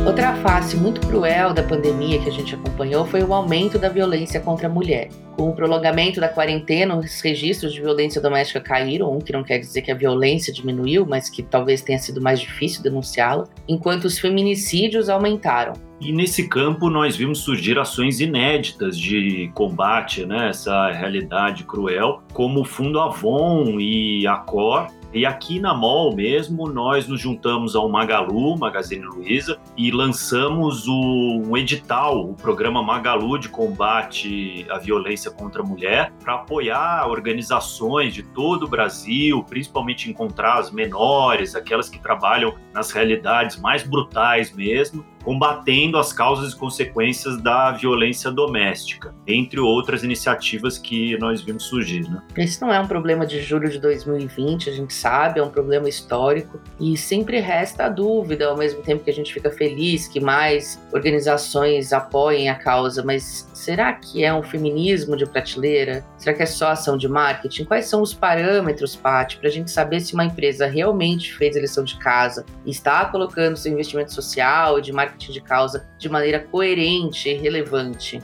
Outra 0.05 0.35
face 0.35 0.77
muito 0.77 1.01
cruel 1.07 1.51
da 1.51 1.63
pandemia 1.63 2.21
que 2.21 2.29
a 2.29 2.31
gente 2.31 2.53
acompanhou 2.53 3.07
foi 3.07 3.23
o 3.23 3.33
aumento 3.33 3.79
da 3.79 3.89
violência 3.89 4.39
contra 4.39 4.67
a 4.67 4.69
mulher. 4.69 5.09
Com 5.35 5.49
o 5.49 5.55
prolongamento 5.55 6.21
da 6.21 6.29
quarentena, 6.29 6.95
os 6.95 7.19
registros 7.21 7.73
de 7.73 7.81
violência 7.81 8.21
doméstica 8.21 8.61
caíram, 8.61 9.11
o 9.11 9.19
que 9.19 9.33
não 9.33 9.43
quer 9.43 9.57
dizer 9.57 9.81
que 9.81 9.91
a 9.91 9.95
violência 9.95 10.53
diminuiu, 10.53 11.07
mas 11.07 11.27
que 11.27 11.41
talvez 11.41 11.81
tenha 11.81 11.97
sido 11.97 12.21
mais 12.21 12.39
difícil 12.39 12.83
denunciá-la, 12.83 13.45
enquanto 13.67 14.05
os 14.05 14.19
feminicídios 14.19 15.09
aumentaram. 15.09 15.73
E 15.99 16.11
nesse 16.11 16.47
campo 16.47 16.87
nós 16.87 17.17
vimos 17.17 17.39
surgir 17.39 17.79
ações 17.79 18.21
inéditas 18.21 18.97
de 18.97 19.49
combate 19.55 20.23
né, 20.23 20.49
essa 20.49 20.91
realidade 20.91 21.63
cruel, 21.63 22.21
como 22.31 22.61
o 22.61 22.65
Fundo 22.65 22.99
Avon 22.99 23.79
e 23.79 24.27
a 24.27 24.35
Cor, 24.35 24.87
e 25.15 25.25
aqui 25.25 25.61
na 25.61 25.73
Mall 25.73 26.13
mesmo, 26.13 26.67
nós 26.67 27.07
nos 27.07 27.21
juntamos 27.21 27.73
ao 27.73 27.87
Magalu, 27.87 28.57
Magazine 28.57 29.05
Luiza, 29.05 29.57
e 29.77 29.91
lançamos 29.91 30.88
o, 30.88 31.41
um 31.45 31.57
edital, 31.57 32.29
o 32.29 32.33
programa 32.33 32.81
Magalu 32.81 33.38
de 33.38 33.49
combate 33.49 34.65
à 34.69 34.77
violência 34.77 35.29
contra 35.29 35.61
a 35.61 35.65
mulher, 35.65 36.11
para 36.23 36.35
apoiar 36.35 37.07
organizações 37.07 38.13
de 38.13 38.23
todo 38.23 38.63
o 38.63 38.69
Brasil, 38.69 39.43
principalmente 39.43 40.09
encontrar 40.09 40.59
as 40.59 40.71
menores, 40.71 41.55
aquelas 41.55 41.89
que 41.89 41.99
trabalham 41.99 42.55
nas 42.73 42.91
realidades 42.91 43.57
mais 43.57 43.83
brutais 43.83 44.51
mesmo, 44.51 45.05
combatendo 45.25 45.97
as 45.97 46.13
causas 46.13 46.53
e 46.53 46.55
consequências 46.55 47.41
da 47.41 47.71
violência 47.71 48.31
doméstica, 48.31 49.13
entre 49.25 49.59
outras 49.59 50.03
iniciativas 50.03 50.77
que 50.77 51.17
nós 51.17 51.41
vimos 51.41 51.63
surgir. 51.63 52.07
Né? 52.07 52.21
Esse 52.38 52.61
não 52.61 52.71
é 52.71 52.79
um 52.79 52.88
problema 52.88 53.25
de 53.25 53.41
julho 53.41 53.67
de 53.67 53.79
2020, 53.79 54.69
a 54.69 54.73
gente 54.73 54.93
sabe, 54.93 55.39
é 55.39 55.43
um 55.43 55.49
problema 55.49 55.89
histórico 55.89 56.61
e 56.79 56.95
sempre 56.95 57.39
resta 57.39 57.85
a 57.85 57.89
dúvida, 57.89 58.47
ao 58.47 58.55
mesmo 58.55 58.83
tempo 58.83 59.03
que 59.03 59.09
a 59.09 59.13
gente 59.13 59.33
fica 59.33 59.49
feliz 59.49 60.07
que 60.07 60.19
mais 60.19 60.79
organizações 60.93 61.91
apoiem 61.91 62.47
a 62.47 62.55
causa, 62.55 63.03
mas 63.03 63.49
será 63.55 63.93
que 63.93 64.23
é 64.23 64.33
um 64.33 64.43
feminismo 64.43 65.15
de 65.15 65.25
prateleira? 65.25 66.05
Será 66.17 66.35
que 66.35 66.43
é 66.43 66.45
só 66.45 66.69
ação 66.69 66.97
de 66.97 67.07
marketing? 67.07 67.63
Quais 67.63 67.85
são 67.85 68.01
os 68.01 68.13
parâmetros, 68.13 68.95
Paty, 68.95 69.37
para 69.37 69.47
a 69.47 69.51
gente 69.51 69.71
saber 69.71 70.01
se 70.01 70.13
uma 70.13 70.25
empresa 70.25 70.67
realmente 70.67 71.33
fez 71.33 71.55
a 71.55 71.61
lição 71.61 71.83
de 71.83 71.97
casa 71.97 72.45
e 72.65 72.71
está 72.71 73.05
colocando 73.05 73.55
seu 73.55 73.71
investimento 73.71 74.13
social 74.13 74.77
e 74.77 74.81
de 74.81 74.91
marketing 74.91 75.31
de 75.31 75.41
causa 75.41 75.87
de 75.97 76.09
maneira 76.09 76.39
coerente 76.39 77.29
e 77.29 77.33
relevante. 77.33 78.21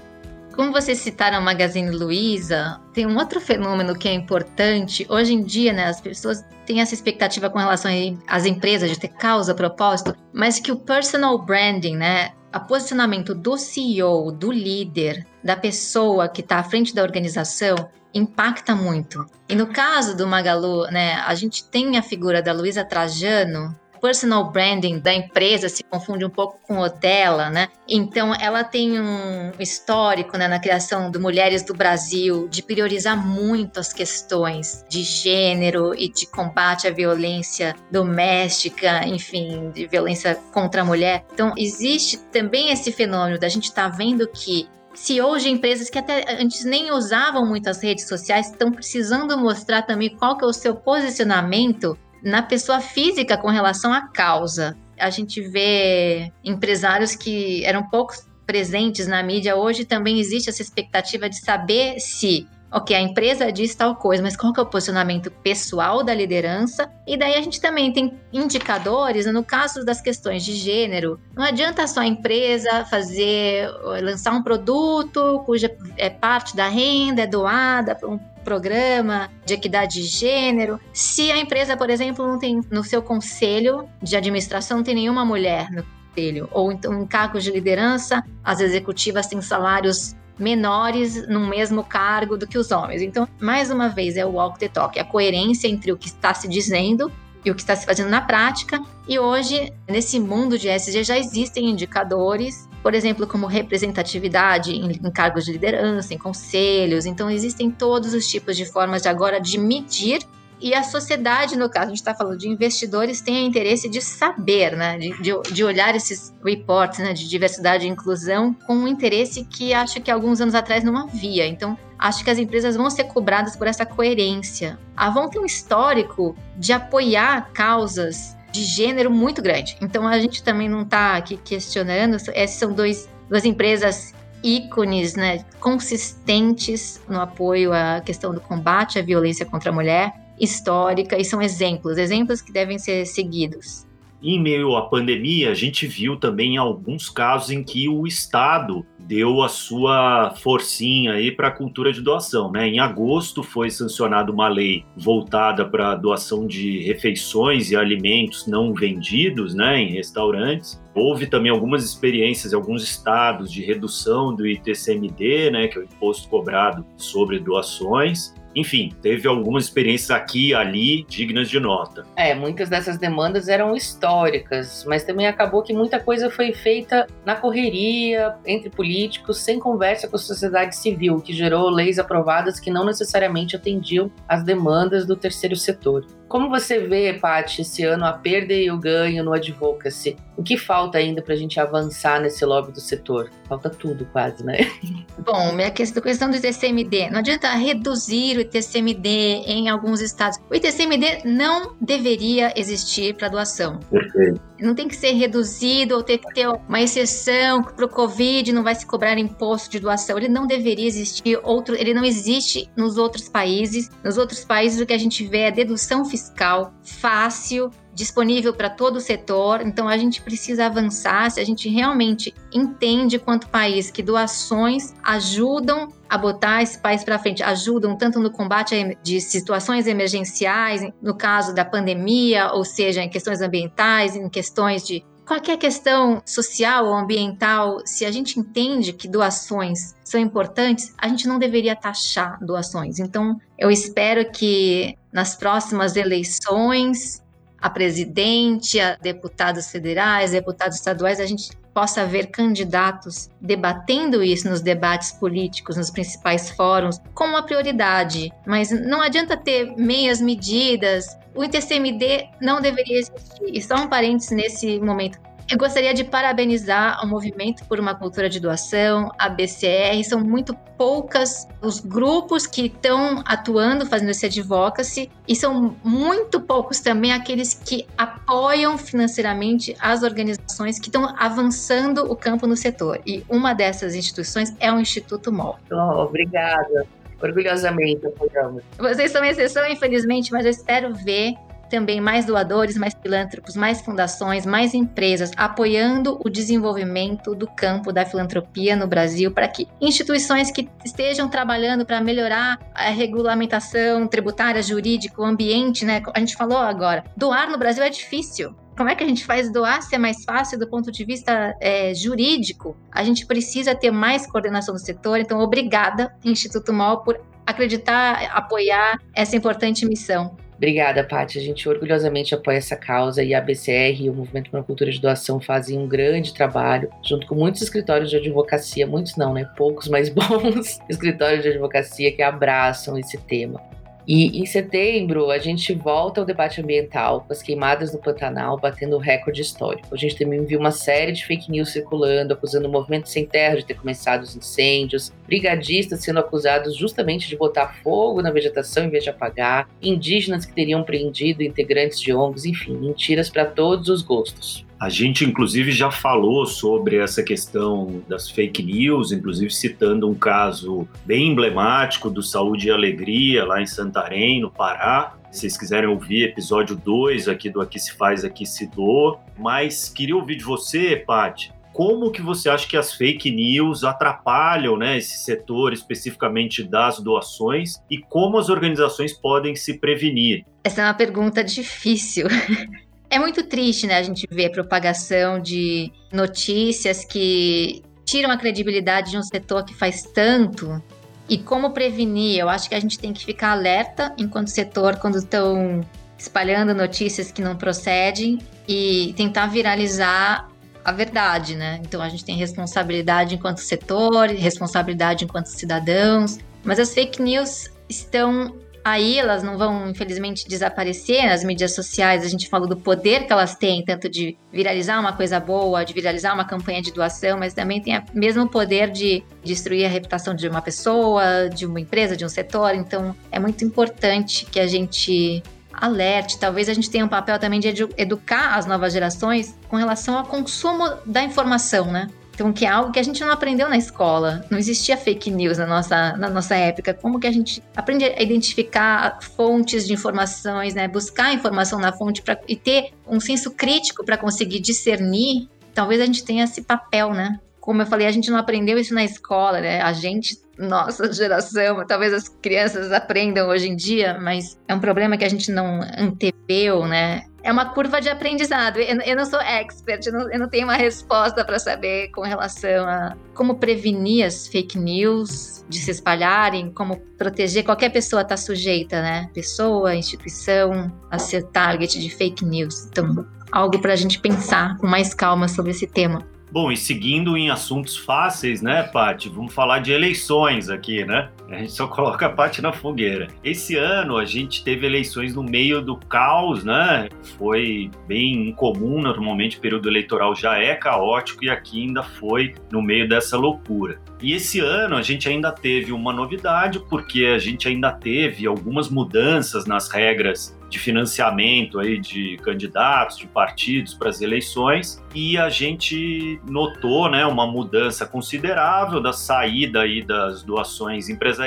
Como 0.53 0.73
vocês 0.73 0.99
citaram 0.99 1.37
a 1.37 1.41
Magazine 1.41 1.89
Luiza, 1.91 2.79
tem 2.93 3.07
um 3.07 3.17
outro 3.17 3.39
fenômeno 3.39 3.97
que 3.97 4.09
é 4.09 4.13
importante. 4.13 5.07
Hoje 5.09 5.33
em 5.33 5.41
dia, 5.41 5.71
né, 5.71 5.85
as 5.85 6.01
pessoas 6.01 6.43
têm 6.65 6.81
essa 6.81 6.93
expectativa 6.93 7.49
com 7.49 7.57
relação 7.57 7.89
às 8.27 8.45
empresas 8.45 8.89
de 8.89 8.99
ter 8.99 9.07
causa, 9.07 9.55
propósito, 9.55 10.13
mas 10.33 10.59
que 10.59 10.71
o 10.71 10.75
personal 10.75 11.37
branding, 11.37 11.95
né, 11.95 12.33
o 12.53 12.59
posicionamento 12.59 13.33
do 13.33 13.57
CEO, 13.57 14.31
do 14.31 14.51
líder, 14.51 15.25
da 15.43 15.55
pessoa 15.55 16.27
que 16.27 16.41
está 16.41 16.57
à 16.57 16.63
frente 16.63 16.93
da 16.93 17.03
organização, 17.03 17.75
impacta 18.13 18.75
muito. 18.75 19.25
E 19.47 19.55
no 19.55 19.67
caso 19.67 20.15
do 20.15 20.27
Magalu, 20.27 20.83
né, 20.91 21.15
a 21.15 21.33
gente 21.33 21.63
tem 21.63 21.97
a 21.97 22.03
figura 22.03 22.41
da 22.41 22.51
Luísa 22.51 22.83
Trajano, 22.83 23.73
personal 24.01 24.51
branding 24.51 24.99
da 24.99 25.13
empresa 25.13 25.69
se 25.69 25.83
confunde 25.83 26.25
um 26.25 26.29
pouco 26.29 26.59
com 26.67 26.79
o 26.79 26.89
dela, 26.89 27.49
né? 27.49 27.69
Então, 27.87 28.33
ela 28.33 28.63
tem 28.63 28.99
um 28.99 29.51
histórico 29.59 30.37
né, 30.37 30.47
na 30.47 30.59
criação 30.59 31.11
do 31.11 31.19
Mulheres 31.19 31.63
do 31.63 31.73
Brasil 31.73 32.47
de 32.49 32.63
priorizar 32.63 33.15
muito 33.15 33.79
as 33.79 33.93
questões 33.93 34.83
de 34.89 35.03
gênero 35.03 35.93
e 35.95 36.09
de 36.09 36.25
combate 36.25 36.87
à 36.87 36.91
violência 36.91 37.75
doméstica, 37.91 39.05
enfim, 39.07 39.69
de 39.71 39.87
violência 39.87 40.35
contra 40.51 40.81
a 40.81 40.85
mulher. 40.85 41.23
Então, 41.33 41.53
existe 41.57 42.17
também 42.31 42.71
esse 42.71 42.91
fenômeno 42.91 43.37
da 43.37 43.47
gente 43.47 43.65
estar 43.65 43.89
tá 43.89 43.95
vendo 43.95 44.27
que 44.27 44.67
CEOs 44.93 45.43
de 45.43 45.49
empresas 45.49 45.89
que 45.89 45.97
até 45.97 46.25
antes 46.41 46.65
nem 46.65 46.91
usavam 46.91 47.45
muito 47.45 47.69
as 47.69 47.81
redes 47.81 48.07
sociais 48.07 48.49
estão 48.49 48.71
precisando 48.71 49.37
mostrar 49.37 49.83
também 49.83 50.15
qual 50.15 50.37
que 50.37 50.43
é 50.43 50.47
o 50.47 50.53
seu 50.53 50.75
posicionamento 50.75 51.97
na 52.23 52.41
pessoa 52.41 52.79
física 52.79 53.37
com 53.37 53.49
relação 53.49 53.93
à 53.93 54.07
causa. 54.07 54.77
A 54.99 55.09
gente 55.09 55.41
vê 55.41 56.31
empresários 56.43 57.15
que 57.15 57.65
eram 57.65 57.83
poucos 57.89 58.27
presentes 58.45 59.07
na 59.07 59.23
mídia, 59.23 59.55
hoje 59.55 59.85
também 59.85 60.19
existe 60.19 60.49
essa 60.49 60.61
expectativa 60.61 61.29
de 61.29 61.39
saber 61.39 61.99
se 61.99 62.47
ok, 62.71 62.95
a 62.95 63.01
empresa 63.01 63.51
diz 63.51 63.75
tal 63.75 63.95
coisa, 63.95 64.23
mas 64.23 64.35
qual 64.35 64.53
que 64.53 64.59
é 64.59 64.63
o 64.63 64.65
posicionamento 64.65 65.29
pessoal 65.29 66.03
da 66.03 66.13
liderança? 66.13 66.89
E 67.05 67.17
daí 67.17 67.35
a 67.35 67.41
gente 67.41 67.59
também 67.59 67.91
tem 67.91 68.17
indicadores, 68.31 69.25
no 69.25 69.43
caso 69.43 69.83
das 69.83 69.99
questões 69.99 70.43
de 70.43 70.53
gênero, 70.53 71.19
não 71.35 71.43
adianta 71.43 71.85
só 71.85 71.99
a 71.99 72.07
empresa 72.07 72.85
fazer, 72.85 73.69
lançar 74.01 74.31
um 74.31 74.41
produto 74.41 75.43
cuja 75.45 75.69
é, 75.97 76.09
parte 76.09 76.55
da 76.55 76.67
renda 76.67 77.23
é 77.23 77.27
doada 77.27 77.93
para 77.93 78.07
um 78.07 78.17
programa 78.43 79.29
de 79.45 79.53
equidade 79.53 80.01
de 80.01 80.03
gênero. 80.03 80.79
Se 80.93 81.31
a 81.31 81.37
empresa, 81.37 81.77
por 81.77 81.89
exemplo, 81.89 82.25
não 82.25 82.39
tem 82.39 82.61
no 82.71 82.83
seu 82.83 83.01
conselho 83.01 83.87
de 84.01 84.15
administração 84.15 84.77
não 84.77 84.83
tem 84.83 84.95
nenhuma 84.95 85.25
mulher 85.25 85.69
no 85.71 85.83
conselho, 85.83 86.49
ou 86.51 86.71
então 86.71 87.01
em 87.01 87.05
cargos 87.05 87.43
de 87.43 87.51
liderança, 87.51 88.23
as 88.43 88.59
executivas 88.59 89.27
têm 89.27 89.41
salários 89.41 90.15
menores 90.41 91.27
no 91.27 91.39
mesmo 91.39 91.83
cargo 91.83 92.35
do 92.35 92.47
que 92.47 92.57
os 92.57 92.71
homens. 92.71 93.01
Então, 93.01 93.27
mais 93.39 93.69
uma 93.69 93.87
vez, 93.87 94.17
é 94.17 94.25
o 94.25 94.31
walk 94.31 94.59
the 94.59 94.67
talk, 94.67 94.97
é 94.97 95.01
a 95.01 95.05
coerência 95.05 95.67
entre 95.67 95.91
o 95.91 95.97
que 95.97 96.07
está 96.07 96.33
se 96.33 96.47
dizendo 96.47 97.11
e 97.45 97.51
o 97.51 97.55
que 97.55 97.61
está 97.61 97.75
se 97.75 97.85
fazendo 97.85 98.09
na 98.09 98.21
prática. 98.21 98.81
E 99.07 99.17
hoje, 99.17 99.71
nesse 99.87 100.19
mundo 100.19 100.57
de 100.57 100.67
SG, 100.67 101.03
já 101.03 101.17
existem 101.17 101.69
indicadores 101.69 102.69
por 102.81 102.95
exemplo, 102.95 103.27
como 103.27 103.45
representatividade 103.45 104.71
em, 104.71 104.91
em, 104.91 105.11
cargos 105.11 105.45
de 105.45 105.51
liderança, 105.51 106.13
em 106.13 106.17
conselhos. 106.17 107.05
Então, 107.05 107.29
existem 107.29 107.69
todos 107.69 108.13
os 108.13 108.27
tipos 108.27 108.57
de 108.57 108.65
formas 108.65 109.03
de 109.03 109.07
agora 109.07 109.39
de 109.39 109.57
medir. 109.57 110.19
E 110.61 110.75
a 110.75 110.83
sociedade, 110.83 111.57
no 111.57 111.67
caso, 111.69 111.87
a 111.87 111.89
gente 111.89 111.97
está 111.97 112.13
falando 112.13 112.37
de 112.37 112.47
investidores, 112.47 113.19
tem 113.19 113.47
interesse 113.47 113.89
de 113.89 113.99
saber, 113.99 114.77
né? 114.77 114.97
De, 114.97 115.09
de, 115.21 115.41
de, 115.51 115.63
olhar 115.63 115.95
esses 115.95 116.31
reports 116.43 116.99
né? 116.99 117.13
de 117.13 117.27
diversidade 117.27 117.85
e 117.85 117.89
inclusão 117.89 118.53
com 118.67 118.75
um 118.75 118.87
interesse 118.87 119.43
que 119.43 119.73
acho 119.73 119.99
que 119.99 120.11
alguns 120.11 120.39
anos 120.39 120.53
atrás 120.53 120.83
não 120.83 120.95
havia. 120.95 121.47
Então, 121.47 121.75
acho 121.97 122.23
que 122.23 122.29
as 122.29 122.37
empresas 122.37 122.75
vão 122.75 122.91
ser 122.91 123.05
cobradas 123.05 123.55
por 123.55 123.65
essa 123.65 123.85
coerência. 123.85 124.77
Ah, 124.95 125.09
vão 125.09 125.27
ter 125.29 125.39
um 125.39 125.45
histórico 125.45 126.35
de 126.55 126.71
apoiar 126.71 127.51
causas 127.53 128.37
de 128.51 128.63
gênero 128.63 129.09
muito 129.09 129.41
grande. 129.41 129.77
Então 129.81 130.07
a 130.07 130.19
gente 130.19 130.43
também 130.43 130.69
não 130.69 130.81
está 130.81 131.15
aqui 131.15 131.37
questionando, 131.37 132.15
essas 132.33 132.57
são 132.57 132.73
dois, 132.73 133.09
duas 133.29 133.45
empresas 133.45 134.13
ícones, 134.43 135.15
né, 135.15 135.45
consistentes 135.59 136.99
no 137.07 137.21
apoio 137.21 137.71
à 137.73 138.01
questão 138.01 138.33
do 138.33 138.41
combate 138.41 138.99
à 138.99 139.01
violência 139.01 139.45
contra 139.45 139.69
a 139.69 139.73
mulher, 139.73 140.13
histórica, 140.41 141.17
e 141.17 141.23
são 141.23 141.41
exemplos, 141.41 141.97
exemplos 141.97 142.41
que 142.41 142.51
devem 142.51 142.79
ser 142.79 143.05
seguidos. 143.05 143.85
Em 144.23 144.39
meio 144.39 144.75
à 144.75 144.83
pandemia, 144.83 145.49
a 145.49 145.55
gente 145.55 145.87
viu 145.87 146.15
também 146.15 146.55
alguns 146.55 147.09
casos 147.09 147.49
em 147.49 147.63
que 147.63 147.89
o 147.89 148.05
Estado 148.05 148.85
deu 148.99 149.41
a 149.41 149.49
sua 149.49 150.35
forcinha 150.35 151.13
aí 151.13 151.31
para 151.31 151.47
a 151.47 151.51
cultura 151.51 151.91
de 151.91 152.01
doação, 152.01 152.51
né? 152.51 152.67
Em 152.67 152.79
agosto 152.79 153.41
foi 153.41 153.71
sancionada 153.71 154.31
uma 154.31 154.47
lei 154.47 154.85
voltada 154.95 155.65
para 155.65 155.91
a 155.91 155.95
doação 155.95 156.45
de 156.45 156.83
refeições 156.83 157.71
e 157.71 157.75
alimentos 157.75 158.45
não 158.45 158.75
vendidos, 158.75 159.55
né, 159.55 159.81
em 159.81 159.93
restaurantes. 159.93 160.79
Houve 160.93 161.25
também 161.25 161.51
algumas 161.51 161.83
experiências 161.83 162.53
em 162.53 162.55
alguns 162.55 162.83
estados 162.83 163.51
de 163.51 163.63
redução 163.63 164.35
do 164.35 164.45
ITCMD, 164.45 165.49
né, 165.49 165.67
que 165.67 165.79
é 165.79 165.81
o 165.81 165.83
imposto 165.83 166.29
cobrado 166.29 166.85
sobre 166.95 167.39
doações. 167.39 168.35
Enfim, 168.55 168.93
teve 169.01 169.27
algumas 169.27 169.65
experiências 169.65 170.11
aqui 170.11 170.49
e 170.49 170.53
ali 170.53 171.05
dignas 171.07 171.49
de 171.49 171.59
nota. 171.59 172.05
É, 172.15 172.33
muitas 172.33 172.69
dessas 172.69 172.97
demandas 172.97 173.47
eram 173.47 173.75
históricas, 173.75 174.85
mas 174.87 175.03
também 175.03 175.27
acabou 175.27 175.61
que 175.61 175.73
muita 175.73 175.99
coisa 175.99 176.29
foi 176.29 176.53
feita 176.53 177.07
na 177.25 177.35
correria, 177.35 178.35
entre 178.45 178.69
políticos, 178.69 179.37
sem 179.37 179.59
conversa 179.59 180.07
com 180.07 180.15
a 180.15 180.19
sociedade 180.19 180.75
civil, 180.75 181.19
que 181.21 181.33
gerou 181.33 181.69
leis 181.69 181.99
aprovadas 181.99 182.59
que 182.59 182.69
não 182.69 182.85
necessariamente 182.85 183.55
atendiam 183.55 184.11
às 184.27 184.43
demandas 184.43 185.05
do 185.05 185.15
terceiro 185.15 185.55
setor. 185.55 186.05
Como 186.31 186.49
você 186.49 186.79
vê, 186.79 187.11
Paty, 187.11 187.61
esse 187.61 187.83
ano 187.83 188.05
a 188.05 188.13
perda 188.13 188.53
e 188.53 188.71
o 188.71 188.77
ganho 188.77 189.21
no 189.21 189.33
advocacy? 189.33 190.15
O 190.37 190.41
que 190.41 190.55
falta 190.55 190.97
ainda 190.97 191.21
para 191.21 191.33
a 191.33 191.37
gente 191.37 191.59
avançar 191.59 192.21
nesse 192.21 192.45
lobby 192.45 192.71
do 192.71 192.79
setor? 192.79 193.29
Falta 193.49 193.69
tudo, 193.69 194.05
quase, 194.13 194.41
né? 194.41 194.59
Bom, 195.19 195.51
minha 195.51 195.69
questão, 195.69 196.01
questão 196.01 196.31
do 196.31 196.37
ITCMD. 196.37 197.09
Não 197.09 197.19
adianta 197.19 197.49
reduzir 197.49 198.37
o 198.37 198.39
ITCMD 198.39 199.09
em 199.45 199.67
alguns 199.67 199.99
estados. 199.99 200.39
O 200.49 200.55
ITCMD 200.55 201.23
não 201.25 201.75
deveria 201.81 202.57
existir 202.57 203.13
para 203.13 203.27
doação. 203.27 203.81
Perfeito. 203.89 204.41
Não 204.57 204.73
tem 204.73 204.87
que 204.87 204.95
ser 204.95 205.11
reduzido 205.11 205.95
ou 205.95 206.03
ter 206.03 206.19
que 206.19 206.33
ter 206.33 206.47
uma 206.47 206.79
exceção 206.79 207.61
para 207.61 207.85
o 207.85 207.89
Covid, 207.89 208.53
não 208.53 208.63
vai 208.63 208.75
se 208.75 208.85
cobrar 208.85 209.17
imposto 209.17 209.69
de 209.69 209.79
doação. 209.79 210.17
Ele 210.17 210.29
não 210.29 210.47
deveria 210.47 210.87
existir. 210.87 211.37
Outro, 211.43 211.75
ele 211.75 211.93
não 211.93 212.05
existe 212.05 212.69
nos 212.75 212.97
outros 212.97 213.27
países. 213.27 213.89
Nos 214.03 214.17
outros 214.17 214.45
países, 214.45 214.79
o 214.79 214.85
que 214.85 214.93
a 214.93 214.97
gente 214.97 215.25
vê 215.25 215.39
é 215.39 215.51
dedução 215.51 216.05
fiscal 216.05 216.20
fiscal 216.21 216.73
fácil, 216.83 217.71
disponível 217.93 218.53
para 218.53 218.69
todo 218.69 218.97
o 218.97 219.01
setor. 219.01 219.61
Então 219.61 219.87
a 219.87 219.97
gente 219.97 220.21
precisa 220.21 220.65
avançar 220.65 221.29
se 221.31 221.39
a 221.39 221.43
gente 221.43 221.67
realmente 221.67 222.33
entende 222.53 223.19
quanto 223.19 223.49
país 223.49 223.91
que 223.91 224.01
doações 224.01 224.93
ajudam 225.03 225.89
a 226.09 226.17
botar 226.17 226.61
esse 226.61 226.77
país 226.79 227.03
para 227.03 227.17
frente, 227.17 227.41
ajudam 227.41 227.97
tanto 227.97 228.19
no 228.19 228.31
combate 228.31 228.97
de 229.01 229.21
situações 229.21 229.87
emergenciais, 229.87 230.81
no 231.01 231.15
caso 231.15 231.55
da 231.55 231.63
pandemia, 231.63 232.51
ou 232.51 232.65
seja, 232.65 233.01
em 233.01 233.09
questões 233.09 233.41
ambientais, 233.41 234.15
em 234.15 234.29
questões 234.29 234.85
de 234.85 235.05
qualquer 235.25 235.57
questão 235.57 236.21
social 236.25 236.85
ou 236.87 236.93
ambiental, 236.93 237.81
se 237.85 238.05
a 238.05 238.11
gente 238.11 238.39
entende 238.39 238.93
que 238.93 239.07
doações 239.07 239.95
são 240.03 240.19
importantes, 240.19 240.93
a 240.97 241.07
gente 241.07 241.27
não 241.27 241.39
deveria 241.39 241.75
taxar 241.75 242.37
doações. 242.43 242.99
Então, 242.99 243.39
eu 243.57 243.71
espero 243.71 244.29
que 244.31 244.97
nas 245.11 245.35
próximas 245.35 245.95
eleições, 245.95 247.21
a 247.59 247.69
presidente, 247.69 248.79
a 248.79 248.95
deputados 248.95 249.67
federais, 249.67 250.31
deputados 250.31 250.77
estaduais, 250.77 251.19
a 251.19 251.25
gente 251.25 251.51
possa 251.73 252.05
ver 252.05 252.27
candidatos 252.27 253.29
debatendo 253.39 254.23
isso 254.23 254.49
nos 254.49 254.61
debates 254.61 255.11
políticos, 255.11 255.77
nos 255.77 255.89
principais 255.89 256.49
fóruns, 256.51 256.99
como 257.13 257.31
uma 257.31 257.43
prioridade. 257.43 258.31
Mas 258.45 258.71
não 258.71 259.01
adianta 259.01 259.37
ter 259.37 259.75
meias 259.77 260.21
medidas. 260.21 261.17
O 261.33 261.43
ITCMD 261.43 262.27
não 262.41 262.61
deveria 262.61 262.99
existir. 262.99 263.45
E 263.45 263.61
só 263.61 263.75
um 263.75 263.87
parênteses 263.87 264.31
nesse 264.31 264.79
momento. 264.79 265.19
Eu 265.51 265.57
gostaria 265.57 265.93
de 265.93 266.05
parabenizar 266.05 267.03
o 267.03 267.07
movimento 267.07 267.65
por 267.65 267.77
uma 267.77 267.93
cultura 267.93 268.29
de 268.29 268.39
doação, 268.39 269.11
a 269.19 269.27
BCR. 269.27 270.01
São 270.05 270.21
muito 270.21 270.55
poucas 270.77 271.45
os 271.61 271.81
grupos 271.81 272.47
que 272.47 272.67
estão 272.67 273.21
atuando, 273.25 273.85
fazendo 273.85 274.11
esse 274.11 274.25
advocacy, 274.25 275.11
e 275.27 275.35
são 275.35 275.75
muito 275.83 276.39
poucos 276.39 276.79
também 276.79 277.11
aqueles 277.11 277.53
que 277.53 277.85
apoiam 277.97 278.77
financeiramente 278.77 279.75
as 279.77 280.03
organizações 280.03 280.79
que 280.79 280.87
estão 280.87 281.13
avançando 281.19 282.09
o 282.09 282.15
campo 282.15 282.47
no 282.47 282.55
setor. 282.55 283.01
E 283.05 283.25
uma 283.27 283.53
dessas 283.53 283.93
instituições 283.93 284.55
é 284.57 284.71
o 284.71 284.79
Instituto 284.79 285.33
MOL. 285.33 285.59
Oh, 285.69 286.03
obrigada 286.03 286.87
orgulhosamente 287.21 288.07
apoiamos. 288.07 288.63
Vocês 288.79 289.11
são 289.11 289.23
exceção, 289.23 289.65
infelizmente, 289.67 290.31
mas 290.31 290.45
eu 290.45 290.51
espero 290.51 290.93
ver 290.93 291.35
também 291.71 292.01
mais 292.01 292.25
doadores, 292.25 292.77
mais 292.77 292.93
filântropos, 293.01 293.55
mais 293.55 293.81
fundações, 293.81 294.45
mais 294.45 294.73
empresas 294.73 295.31
apoiando 295.37 296.19
o 296.23 296.29
desenvolvimento 296.29 297.33
do 297.33 297.47
campo 297.47 297.93
da 297.93 298.05
filantropia 298.05 298.75
no 298.75 298.85
Brasil 298.85 299.31
para 299.31 299.47
que 299.47 299.67
instituições 299.79 300.51
que 300.51 300.69
estejam 300.83 301.29
trabalhando 301.29 301.85
para 301.85 302.01
melhorar 302.01 302.59
a 302.75 302.89
regulamentação 302.89 304.05
tributária, 304.05 304.61
jurídica, 304.61 305.21
o 305.21 305.25
ambiente, 305.25 305.85
né? 305.85 306.03
A 306.13 306.19
gente 306.19 306.35
falou 306.35 306.57
agora, 306.57 307.05
doar 307.15 307.49
no 307.49 307.57
Brasil 307.57 307.83
é 307.83 307.89
difícil. 307.89 308.53
Como 308.75 308.89
é 308.89 308.95
que 308.95 309.03
a 309.03 309.07
gente 309.07 309.25
faz 309.25 309.51
doar 309.51 309.81
ser 309.81 309.97
mais 309.97 310.23
fácil 310.23 310.59
do 310.59 310.67
ponto 310.67 310.91
de 310.91 311.05
vista 311.05 311.55
é, 311.61 311.93
jurídico? 311.93 312.75
A 312.91 313.03
gente 313.03 313.25
precisa 313.25 313.75
ter 313.75 313.91
mais 313.91 314.25
coordenação 314.25 314.73
do 314.73 314.79
setor. 314.79 315.19
Então, 315.19 315.39
obrigada, 315.39 316.13
Instituto 316.23 316.73
MOL, 316.73 317.03
por 317.03 317.19
acreditar, 317.45 318.23
apoiar 318.33 318.97
essa 319.13 319.35
importante 319.35 319.85
missão. 319.85 320.35
Obrigada, 320.61 321.03
Paty. 321.03 321.39
A 321.39 321.41
gente 321.41 321.67
orgulhosamente 321.67 322.35
apoia 322.35 322.57
essa 322.57 322.75
causa 322.75 323.23
e 323.23 323.33
a 323.33 323.41
BCR 323.41 323.99
e 323.99 324.11
o 324.11 324.13
Movimento 324.13 324.51
para 324.51 324.59
a 324.59 324.63
Cultura 324.63 324.91
de 324.91 325.01
Doação 325.01 325.39
fazem 325.39 325.75
um 325.75 325.87
grande 325.87 326.35
trabalho, 326.35 326.87
junto 327.03 327.25
com 327.25 327.33
muitos 327.33 327.63
escritórios 327.63 328.11
de 328.11 328.17
advocacia, 328.17 328.85
muitos 328.85 329.15
não, 329.15 329.33
né? 329.33 329.49
Poucos, 329.57 329.87
mas 329.87 330.07
bons 330.13 330.79
escritórios 330.87 331.41
de 331.41 331.49
advocacia 331.49 332.11
que 332.11 332.21
abraçam 332.21 332.95
esse 332.95 333.17
tema. 333.17 333.59
E 334.07 334.39
em 334.39 334.45
setembro 334.45 335.29
a 335.29 335.37
gente 335.37 335.73
volta 335.73 336.21
ao 336.21 336.25
debate 336.25 336.61
ambiental, 336.61 337.21
com 337.21 337.33
as 337.33 337.41
queimadas 337.41 337.93
no 337.93 337.99
Pantanal 337.99 338.57
batendo 338.57 338.97
recorde 338.97 339.41
histórico. 339.41 339.93
A 339.93 339.97
gente 339.97 340.17
também 340.17 340.43
viu 340.43 340.59
uma 340.59 340.71
série 340.71 341.11
de 341.11 341.25
fake 341.25 341.51
news 341.51 341.69
circulando, 341.69 342.33
acusando 342.33 342.67
o 342.67 342.71
movimento 342.71 343.09
sem 343.09 343.25
terra 343.25 343.57
de 343.57 343.65
ter 343.65 343.75
começado 343.75 344.23
os 344.23 344.35
incêndios, 344.35 345.11
brigadistas 345.25 346.03
sendo 346.03 346.19
acusados 346.19 346.75
justamente 346.75 347.27
de 347.27 347.37
botar 347.37 347.75
fogo 347.83 348.21
na 348.21 348.31
vegetação 348.31 348.85
em 348.85 348.89
vez 348.89 349.03
de 349.03 349.09
apagar, 349.09 349.69
indígenas 349.81 350.45
que 350.45 350.53
teriam 350.53 350.83
prendido 350.83 351.43
integrantes 351.43 351.99
de 351.99 352.13
ONGs, 352.13 352.45
enfim, 352.45 352.77
mentiras 352.77 353.29
para 353.29 353.45
todos 353.45 353.89
os 353.89 354.01
gostos. 354.01 354.65
A 354.81 354.89
gente, 354.89 355.23
inclusive, 355.23 355.71
já 355.71 355.91
falou 355.91 356.43
sobre 356.43 356.97
essa 356.97 357.21
questão 357.21 358.03
das 358.09 358.31
fake 358.31 358.63
news, 358.63 359.11
inclusive 359.11 359.51
citando 359.51 360.09
um 360.09 360.15
caso 360.15 360.87
bem 361.05 361.27
emblemático 361.27 362.09
do 362.09 362.23
Saúde 362.23 362.67
e 362.67 362.71
Alegria, 362.71 363.45
lá 363.45 363.61
em 363.61 363.67
Santarém, 363.67 364.41
no 364.41 364.49
Pará. 364.49 365.13
Se 365.29 365.41
vocês 365.41 365.55
quiserem 365.55 365.87
ouvir 365.87 366.23
episódio 366.23 366.75
2 366.75 367.27
aqui 367.27 367.47
do 367.47 367.61
Aqui 367.61 367.79
Se 367.79 367.93
Faz, 367.93 368.25
Aqui 368.25 368.43
Se 368.43 368.65
Doa. 368.65 369.19
Mas 369.37 369.87
queria 369.87 370.15
ouvir 370.15 370.37
de 370.37 370.43
você, 370.43 370.95
Paty, 370.95 371.53
como 371.71 372.09
que 372.09 372.23
você 372.23 372.49
acha 372.49 372.67
que 372.67 372.75
as 372.75 372.91
fake 372.91 373.29
news 373.29 373.83
atrapalham 373.83 374.75
né, 374.75 374.97
esse 374.97 375.23
setor 375.23 375.73
especificamente 375.73 376.63
das 376.63 376.99
doações 376.99 377.75
e 377.87 377.99
como 377.99 378.35
as 378.39 378.49
organizações 378.49 379.13
podem 379.13 379.55
se 379.55 379.77
prevenir? 379.77 380.43
Essa 380.63 380.81
é 380.81 380.85
uma 380.85 380.95
pergunta 380.95 381.43
difícil. 381.43 382.25
É 383.11 383.19
muito 383.19 383.43
triste, 383.43 383.85
né, 383.85 383.97
a 383.97 384.03
gente 384.03 384.25
ver 384.31 384.45
a 384.45 384.49
propagação 384.49 385.37
de 385.37 385.91
notícias 386.13 387.03
que 387.03 387.83
tiram 388.05 388.31
a 388.31 388.37
credibilidade 388.37 389.11
de 389.11 389.17
um 389.17 389.21
setor 389.21 389.65
que 389.65 389.73
faz 389.73 390.03
tanto. 390.03 390.81
E 391.27 391.37
como 391.37 391.71
prevenir? 391.71 392.39
Eu 392.39 392.47
acho 392.47 392.69
que 392.69 392.75
a 392.75 392.79
gente 392.79 392.97
tem 392.97 393.11
que 393.11 393.25
ficar 393.25 393.51
alerta 393.51 394.15
enquanto 394.17 394.47
setor 394.47 394.95
quando 394.95 395.17
estão 395.17 395.85
espalhando 396.17 396.73
notícias 396.73 397.33
que 397.33 397.41
não 397.41 397.57
procedem 397.57 398.39
e 398.65 399.13
tentar 399.17 399.47
viralizar 399.47 400.49
a 400.83 400.91
verdade, 400.93 401.57
né? 401.57 401.81
Então 401.83 402.01
a 402.01 402.07
gente 402.07 402.23
tem 402.23 402.37
responsabilidade 402.37 403.35
enquanto 403.35 403.57
setor, 403.57 404.29
responsabilidade 404.29 405.25
enquanto 405.25 405.47
cidadãos, 405.47 406.39
mas 406.63 406.79
as 406.79 406.93
fake 406.93 407.21
news 407.21 407.69
estão 407.89 408.55
aí, 408.83 409.19
elas 409.19 409.43
não 409.43 409.57
vão 409.57 409.89
infelizmente 409.89 410.47
desaparecer 410.47 411.25
nas 411.25 411.43
mídias 411.43 411.73
sociais. 411.73 412.23
A 412.23 412.27
gente 412.27 412.49
falou 412.49 412.67
do 412.67 412.77
poder 412.77 413.25
que 413.25 413.33
elas 413.33 413.55
têm, 413.55 413.83
tanto 413.83 414.09
de 414.09 414.37
viralizar 414.51 414.99
uma 414.99 415.13
coisa 415.13 415.39
boa, 415.39 415.83
de 415.83 415.93
viralizar 415.93 416.33
uma 416.33 416.45
campanha 416.45 416.81
de 416.81 416.91
doação, 416.91 417.37
mas 417.37 417.53
também 417.53 417.81
tem 417.81 417.97
o 417.97 418.03
mesmo 418.13 418.47
poder 418.47 418.91
de 418.91 419.23
destruir 419.43 419.85
a 419.85 419.89
reputação 419.89 420.33
de 420.33 420.47
uma 420.47 420.61
pessoa, 420.61 421.49
de 421.49 421.65
uma 421.65 421.79
empresa, 421.79 422.15
de 422.15 422.25
um 422.25 422.29
setor. 422.29 422.75
Então 422.75 423.15
é 423.31 423.39
muito 423.39 423.63
importante 423.63 424.45
que 424.45 424.59
a 424.59 424.67
gente 424.67 425.43
alerte. 425.73 426.37
Talvez 426.37 426.69
a 426.69 426.73
gente 426.73 426.89
tenha 426.89 427.05
um 427.05 427.09
papel 427.09 427.39
também 427.39 427.59
de 427.59 427.69
edu 427.69 427.89
educar 427.97 428.55
as 428.55 428.65
novas 428.65 428.93
gerações 428.93 429.57
com 429.67 429.77
relação 429.77 430.17
ao 430.17 430.25
consumo 430.25 430.89
da 431.05 431.23
informação, 431.23 431.91
né? 431.91 432.07
Então, 432.41 432.51
que 432.51 432.65
é 432.65 432.69
algo 432.69 432.91
que 432.91 432.97
a 432.97 433.03
gente 433.03 433.21
não 433.21 433.31
aprendeu 433.31 433.69
na 433.69 433.77
escola. 433.77 434.43
Não 434.49 434.57
existia 434.57 434.97
fake 434.97 435.29
news 435.29 435.59
na 435.59 435.67
nossa, 435.67 436.17
na 436.17 436.27
nossa 436.27 436.55
época. 436.55 436.91
Como 436.91 437.19
que 437.19 437.27
a 437.27 437.31
gente 437.31 437.61
aprende 437.75 438.03
a 438.03 438.19
identificar 438.19 439.19
fontes 439.21 439.85
de 439.85 439.93
informações, 439.93 440.73
né? 440.73 440.87
Buscar 440.87 441.31
informação 441.35 441.79
na 441.79 441.93
fonte 441.93 442.23
pra, 442.23 442.39
e 442.47 442.55
ter 442.55 442.93
um 443.07 443.19
senso 443.19 443.51
crítico 443.51 444.03
para 444.03 444.17
conseguir 444.17 444.59
discernir. 444.59 445.47
Talvez 445.71 446.01
a 446.01 446.05
gente 446.07 446.23
tenha 446.23 446.45
esse 446.45 446.63
papel, 446.63 447.13
né? 447.13 447.39
Como 447.59 447.79
eu 447.83 447.85
falei, 447.85 448.07
a 448.07 448.11
gente 448.11 448.31
não 448.31 448.39
aprendeu 448.39 448.79
isso 448.79 448.91
na 448.91 449.03
escola, 449.03 449.61
né? 449.61 449.79
A 449.79 449.93
gente 449.93 450.35
nossa 450.57 451.11
geração, 451.13 451.85
talvez 451.85 452.11
as 452.11 452.27
crianças 452.27 452.91
aprendam 452.91 453.49
hoje 453.49 453.67
em 453.67 453.75
dia, 453.75 454.17
mas 454.19 454.57
é 454.67 454.73
um 454.73 454.79
problema 454.79 455.15
que 455.15 455.25
a 455.25 455.29
gente 455.29 455.51
não 455.51 455.81
anteveu, 455.95 456.87
né? 456.87 457.23
É 457.43 457.51
uma 457.51 457.65
curva 457.65 457.99
de 457.99 458.09
aprendizado. 458.09 458.77
Eu, 458.77 458.99
eu 459.01 459.15
não 459.15 459.25
sou 459.25 459.39
expert, 459.39 460.05
eu 460.05 460.13
não, 460.13 460.31
eu 460.31 460.39
não 460.39 460.49
tenho 460.49 460.65
uma 460.65 460.75
resposta 460.75 461.43
para 461.43 461.57
saber 461.57 462.09
com 462.09 462.21
relação 462.21 462.87
a 462.87 463.15
como 463.33 463.55
prevenir 463.55 464.25
as 464.25 464.47
fake 464.47 464.77
news 464.77 465.65
de 465.67 465.79
se 465.79 465.91
espalharem, 465.91 466.71
como 466.71 466.99
proteger 467.17 467.63
qualquer 467.63 467.89
pessoa 467.89 468.21
está 468.21 468.37
sujeita, 468.37 469.01
né? 469.01 469.29
Pessoa, 469.33 469.95
instituição, 469.95 470.91
a 471.09 471.17
ser 471.17 471.43
target 471.47 471.99
de 471.99 472.09
fake 472.09 472.45
news. 472.45 472.85
Então, 472.85 473.25
algo 473.51 473.79
para 473.79 473.93
a 473.93 473.95
gente 473.95 474.19
pensar 474.19 474.77
com 474.77 474.87
mais 474.87 475.13
calma 475.13 475.47
sobre 475.47 475.71
esse 475.71 475.87
tema. 475.87 476.25
Bom, 476.51 476.69
e 476.69 476.75
seguindo 476.75 477.37
em 477.37 477.49
assuntos 477.49 477.95
fáceis, 477.95 478.61
né, 478.61 478.83
Paty? 478.83 479.29
Vamos 479.29 479.53
falar 479.53 479.79
de 479.79 479.93
eleições 479.93 480.69
aqui, 480.69 481.05
né? 481.05 481.29
A 481.51 481.57
gente 481.57 481.73
só 481.73 481.85
coloca 481.85 482.25
a 482.25 482.29
Paty 482.29 482.61
na 482.61 482.71
fogueira. 482.71 483.27
Esse 483.43 483.75
ano 483.75 484.17
a 484.17 484.23
gente 484.23 484.63
teve 484.63 484.85
eleições 484.85 485.35
no 485.35 485.43
meio 485.43 485.81
do 485.81 485.97
caos, 485.97 486.63
né? 486.63 487.09
Foi 487.37 487.91
bem 488.07 488.49
incomum, 488.49 489.01
normalmente 489.01 489.57
o 489.57 489.59
período 489.59 489.89
eleitoral 489.89 490.33
já 490.33 490.57
é 490.57 490.75
caótico 490.75 491.43
e 491.43 491.49
aqui 491.49 491.81
ainda 491.81 492.03
foi 492.03 492.55
no 492.71 492.81
meio 492.81 493.07
dessa 493.07 493.35
loucura. 493.35 493.99
E 494.21 494.33
esse 494.33 494.61
ano 494.61 494.95
a 494.95 495.01
gente 495.01 495.27
ainda 495.27 495.51
teve 495.51 495.91
uma 495.91 496.13
novidade, 496.13 496.79
porque 496.89 497.25
a 497.25 497.37
gente 497.37 497.67
ainda 497.67 497.91
teve 497.91 498.47
algumas 498.47 498.87
mudanças 498.87 499.65
nas 499.65 499.89
regras 499.89 500.57
de 500.69 500.79
financiamento 500.79 501.79
aí 501.79 501.99
de 501.99 502.37
candidatos, 502.37 503.17
de 503.17 503.27
partidos 503.27 503.93
para 503.93 504.09
as 504.09 504.21
eleições, 504.21 505.03
e 505.13 505.37
a 505.37 505.49
gente 505.49 506.39
notou 506.49 507.09
né, 507.09 507.25
uma 507.25 507.45
mudança 507.45 508.05
considerável 508.05 509.01
da 509.01 509.11
saída 509.11 509.81
aí 509.81 510.01
das 510.01 510.43
doações 510.43 511.09
empresariais 511.09 511.40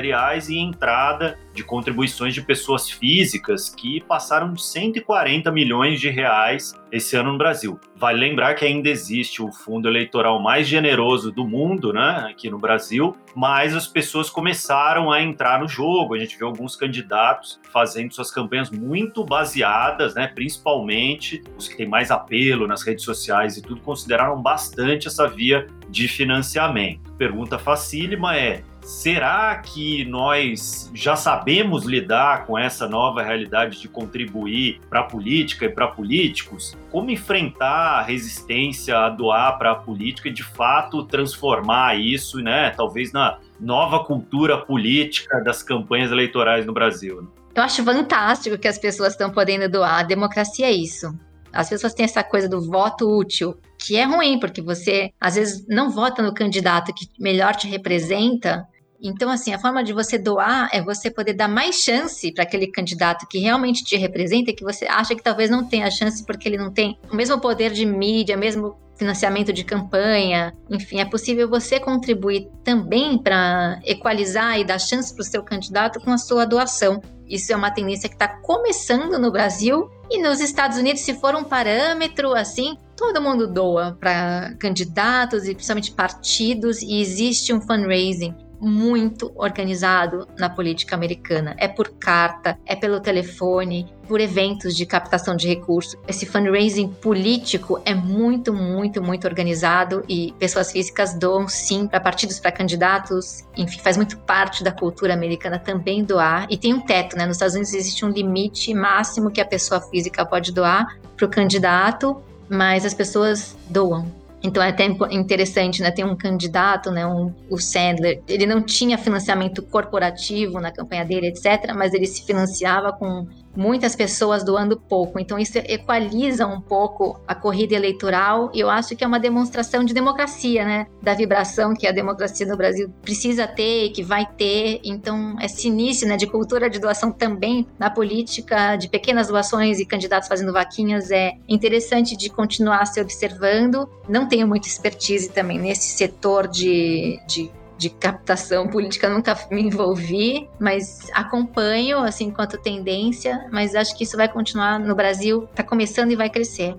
e 0.48 0.58
entrada 0.58 1.38
de 1.54 1.62
contribuições 1.62 2.34
de 2.34 2.42
pessoas 2.42 2.90
físicas 2.90 3.68
que 3.68 4.02
passaram 4.02 4.52
de 4.52 4.62
140 4.62 5.52
milhões 5.52 6.00
de 6.00 6.10
reais 6.10 6.74
esse 6.90 7.16
ano 7.16 7.32
no 7.32 7.38
Brasil. 7.38 7.78
Vale 7.96 8.18
lembrar 8.18 8.54
que 8.54 8.64
ainda 8.64 8.88
existe 8.88 9.42
o 9.42 9.52
fundo 9.52 9.88
eleitoral 9.88 10.40
mais 10.40 10.66
generoso 10.66 11.30
do 11.30 11.46
mundo, 11.46 11.92
né, 11.92 12.26
aqui 12.30 12.50
no 12.50 12.58
Brasil, 12.58 13.16
mas 13.34 13.74
as 13.74 13.86
pessoas 13.86 14.28
começaram 14.28 15.10
a 15.10 15.22
entrar 15.22 15.60
no 15.60 15.68
jogo. 15.68 16.14
A 16.14 16.18
gente 16.18 16.36
viu 16.36 16.46
alguns 16.46 16.76
candidatos 16.76 17.60
fazendo 17.72 18.12
suas 18.12 18.30
campanhas 18.30 18.70
muito 18.70 19.24
baseadas, 19.24 20.14
né, 20.14 20.26
principalmente 20.26 21.42
os 21.56 21.68
que 21.68 21.76
têm 21.76 21.88
mais 21.88 22.10
apelo 22.10 22.66
nas 22.66 22.82
redes 22.82 23.04
sociais 23.04 23.56
e 23.56 23.62
tudo, 23.62 23.80
consideraram 23.80 24.40
bastante 24.40 25.06
essa 25.06 25.26
via 25.26 25.66
de 25.88 26.08
financiamento. 26.08 27.12
Pergunta 27.16 27.58
facílima 27.58 28.36
é: 28.36 28.62
Será 28.84 29.56
que 29.56 30.04
nós 30.04 30.90
já 30.92 31.16
sabemos 31.16 31.84
lidar 31.84 32.44
com 32.44 32.58
essa 32.58 32.86
nova 32.86 33.22
realidade 33.22 33.80
de 33.80 33.88
contribuir 33.88 34.78
para 34.90 35.00
a 35.00 35.04
política 35.04 35.64
e 35.64 35.70
para 35.70 35.88
políticos? 35.88 36.76
Como 36.90 37.10
enfrentar 37.10 38.00
a 38.00 38.02
resistência 38.02 38.98
a 38.98 39.08
doar 39.08 39.56
para 39.56 39.70
a 39.72 39.74
política 39.74 40.28
e 40.28 40.32
de 40.32 40.44
fato 40.44 41.02
transformar 41.04 41.98
isso, 41.98 42.42
né, 42.42 42.70
talvez 42.76 43.10
na 43.10 43.38
nova 43.58 44.04
cultura 44.04 44.58
política 44.58 45.40
das 45.42 45.62
campanhas 45.62 46.12
eleitorais 46.12 46.66
no 46.66 46.74
Brasil? 46.74 47.22
Né? 47.22 47.28
Eu 47.54 47.62
acho 47.62 47.82
fantástico 47.82 48.58
que 48.58 48.68
as 48.68 48.76
pessoas 48.76 49.12
estão 49.12 49.30
podendo 49.30 49.66
doar. 49.66 50.00
A 50.00 50.02
democracia 50.02 50.66
é 50.66 50.72
isso. 50.72 51.10
As 51.50 51.70
pessoas 51.70 51.94
têm 51.94 52.04
essa 52.04 52.22
coisa 52.22 52.48
do 52.48 52.60
voto 52.60 53.08
útil, 53.08 53.56
que 53.78 53.96
é 53.96 54.04
ruim, 54.04 54.40
porque 54.40 54.60
você 54.60 55.12
às 55.20 55.36
vezes 55.36 55.64
não 55.68 55.88
vota 55.88 56.20
no 56.20 56.34
candidato 56.34 56.92
que 56.92 57.08
melhor 57.18 57.54
te 57.54 57.68
representa, 57.68 58.66
então, 59.02 59.30
assim, 59.30 59.52
a 59.52 59.58
forma 59.58 59.82
de 59.82 59.92
você 59.92 60.16
doar 60.16 60.68
é 60.72 60.80
você 60.82 61.10
poder 61.10 61.34
dar 61.34 61.48
mais 61.48 61.76
chance 61.76 62.32
para 62.32 62.44
aquele 62.44 62.68
candidato 62.68 63.26
que 63.28 63.38
realmente 63.38 63.84
te 63.84 63.96
representa, 63.96 64.52
que 64.52 64.64
você 64.64 64.86
acha 64.86 65.14
que 65.14 65.22
talvez 65.22 65.50
não 65.50 65.66
tenha 65.66 65.90
chance 65.90 66.24
porque 66.24 66.48
ele 66.48 66.56
não 66.56 66.72
tem 66.72 66.98
o 67.10 67.16
mesmo 67.16 67.38
poder 67.40 67.70
de 67.70 67.84
mídia, 67.84 68.36
mesmo 68.36 68.76
financiamento 68.96 69.52
de 69.52 69.64
campanha, 69.64 70.52
enfim, 70.70 71.00
é 71.00 71.04
possível 71.04 71.48
você 71.48 71.80
contribuir 71.80 72.48
também 72.62 73.18
para 73.18 73.80
equalizar 73.84 74.58
e 74.58 74.64
dar 74.64 74.78
chance 74.78 75.12
para 75.12 75.22
o 75.22 75.24
seu 75.24 75.42
candidato 75.42 76.00
com 76.00 76.12
a 76.12 76.18
sua 76.18 76.44
doação. 76.44 77.02
Isso 77.28 77.52
é 77.52 77.56
uma 77.56 77.70
tendência 77.70 78.08
que 78.08 78.14
está 78.14 78.28
começando 78.28 79.18
no 79.18 79.32
Brasil 79.32 79.90
e 80.10 80.22
nos 80.22 80.40
Estados 80.40 80.78
Unidos, 80.78 81.02
se 81.02 81.14
for 81.14 81.34
um 81.34 81.42
parâmetro 81.42 82.34
assim, 82.34 82.76
todo 82.96 83.20
mundo 83.20 83.48
doa 83.48 83.96
para 83.98 84.54
candidatos 84.60 85.44
e 85.44 85.54
principalmente 85.54 85.90
partidos 85.90 86.82
e 86.82 87.00
existe 87.00 87.52
um 87.52 87.60
fundraising 87.60 88.34
muito 88.60 89.32
organizado 89.36 90.26
na 90.38 90.48
política 90.48 90.94
americana. 90.94 91.54
É 91.58 91.68
por 91.68 91.90
carta, 91.98 92.58
é 92.66 92.74
pelo 92.74 93.00
telefone, 93.00 93.86
por 94.08 94.20
eventos 94.20 94.76
de 94.76 94.86
captação 94.86 95.36
de 95.36 95.48
recursos. 95.48 95.96
Esse 96.06 96.26
fundraising 96.26 96.88
político 96.88 97.80
é 97.84 97.94
muito, 97.94 98.52
muito, 98.52 99.02
muito 99.02 99.26
organizado 99.26 100.04
e 100.08 100.32
pessoas 100.38 100.70
físicas 100.70 101.14
doam 101.14 101.48
sim 101.48 101.86
para 101.86 102.00
partidos, 102.00 102.38
para 102.38 102.52
candidatos. 102.52 103.44
Enfim, 103.56 103.78
faz 103.80 103.96
muito 103.96 104.18
parte 104.18 104.62
da 104.62 104.72
cultura 104.72 105.14
americana 105.14 105.58
também 105.58 106.04
doar. 106.04 106.46
E 106.50 106.56
tem 106.56 106.74
um 106.74 106.80
teto, 106.80 107.16
né? 107.16 107.26
Nos 107.26 107.36
Estados 107.36 107.54
Unidos 107.54 107.74
existe 107.74 108.04
um 108.04 108.08
limite 108.08 108.72
máximo 108.74 109.30
que 109.30 109.40
a 109.40 109.46
pessoa 109.46 109.80
física 109.80 110.24
pode 110.24 110.52
doar 110.52 110.98
para 111.16 111.26
o 111.26 111.28
candidato, 111.28 112.22
mas 112.48 112.84
as 112.84 112.94
pessoas 112.94 113.56
doam. 113.68 114.23
Então 114.44 114.62
é 114.62 114.68
até 114.68 114.84
interessante, 115.10 115.80
né? 115.80 115.90
Tem 115.90 116.04
um 116.04 116.14
candidato, 116.14 116.90
né? 116.90 117.06
Um, 117.06 117.32
o 117.48 117.58
Sandler, 117.58 118.22
ele 118.28 118.44
não 118.44 118.62
tinha 118.62 118.98
financiamento 118.98 119.62
corporativo 119.62 120.60
na 120.60 120.70
campanha 120.70 121.02
dele, 121.02 121.28
etc., 121.28 121.72
mas 121.74 121.94
ele 121.94 122.06
se 122.06 122.22
financiava 122.26 122.92
com 122.92 123.26
muitas 123.56 123.94
pessoas 123.94 124.44
doando 124.44 124.78
pouco. 124.78 125.18
Então 125.18 125.38
isso 125.38 125.58
equaliza 125.58 126.46
um 126.46 126.60
pouco 126.60 127.20
a 127.26 127.34
corrida 127.34 127.74
eleitoral 127.74 128.50
e 128.52 128.60
eu 128.60 128.70
acho 128.70 128.96
que 128.96 129.04
é 129.04 129.06
uma 129.06 129.20
demonstração 129.20 129.84
de 129.84 129.94
democracia, 129.94 130.64
né? 130.64 130.86
Da 131.02 131.14
vibração 131.14 131.74
que 131.74 131.86
a 131.86 131.92
democracia 131.92 132.46
no 132.46 132.56
Brasil 132.56 132.92
precisa 133.02 133.46
ter 133.46 133.86
e 133.86 133.90
que 133.90 134.02
vai 134.02 134.26
ter. 134.26 134.80
Então 134.84 135.36
esse 135.40 135.68
início, 135.68 136.06
né, 136.06 136.16
de 136.16 136.26
cultura 136.26 136.68
de 136.68 136.78
doação 136.78 137.12
também 137.12 137.66
na 137.78 137.90
política, 137.90 138.76
de 138.76 138.88
pequenas 138.88 139.28
doações 139.28 139.78
e 139.78 139.86
candidatos 139.86 140.28
fazendo 140.28 140.52
vaquinhas 140.52 141.10
é 141.10 141.32
interessante 141.48 142.16
de 142.16 142.28
continuar 142.30 142.86
se 142.86 143.00
observando. 143.00 143.88
Não 144.08 144.28
tenho 144.28 144.46
muita 144.46 144.66
expertise 144.66 145.30
também 145.30 145.58
nesse 145.58 145.96
setor 145.96 146.48
de, 146.48 147.20
de 147.26 147.50
de 147.76 147.90
captação 147.90 148.68
política 148.68 149.08
nunca 149.08 149.36
me 149.50 149.62
envolvi, 149.62 150.48
mas 150.58 151.10
acompanho 151.12 151.98
assim 151.98 152.26
enquanto 152.26 152.58
tendência, 152.58 153.46
mas 153.50 153.74
acho 153.74 153.96
que 153.96 154.04
isso 154.04 154.16
vai 154.16 154.28
continuar 154.28 154.78
no 154.78 154.94
Brasil, 154.94 155.44
está 155.44 155.62
começando 155.62 156.12
e 156.12 156.16
vai 156.16 156.30
crescer. 156.30 156.74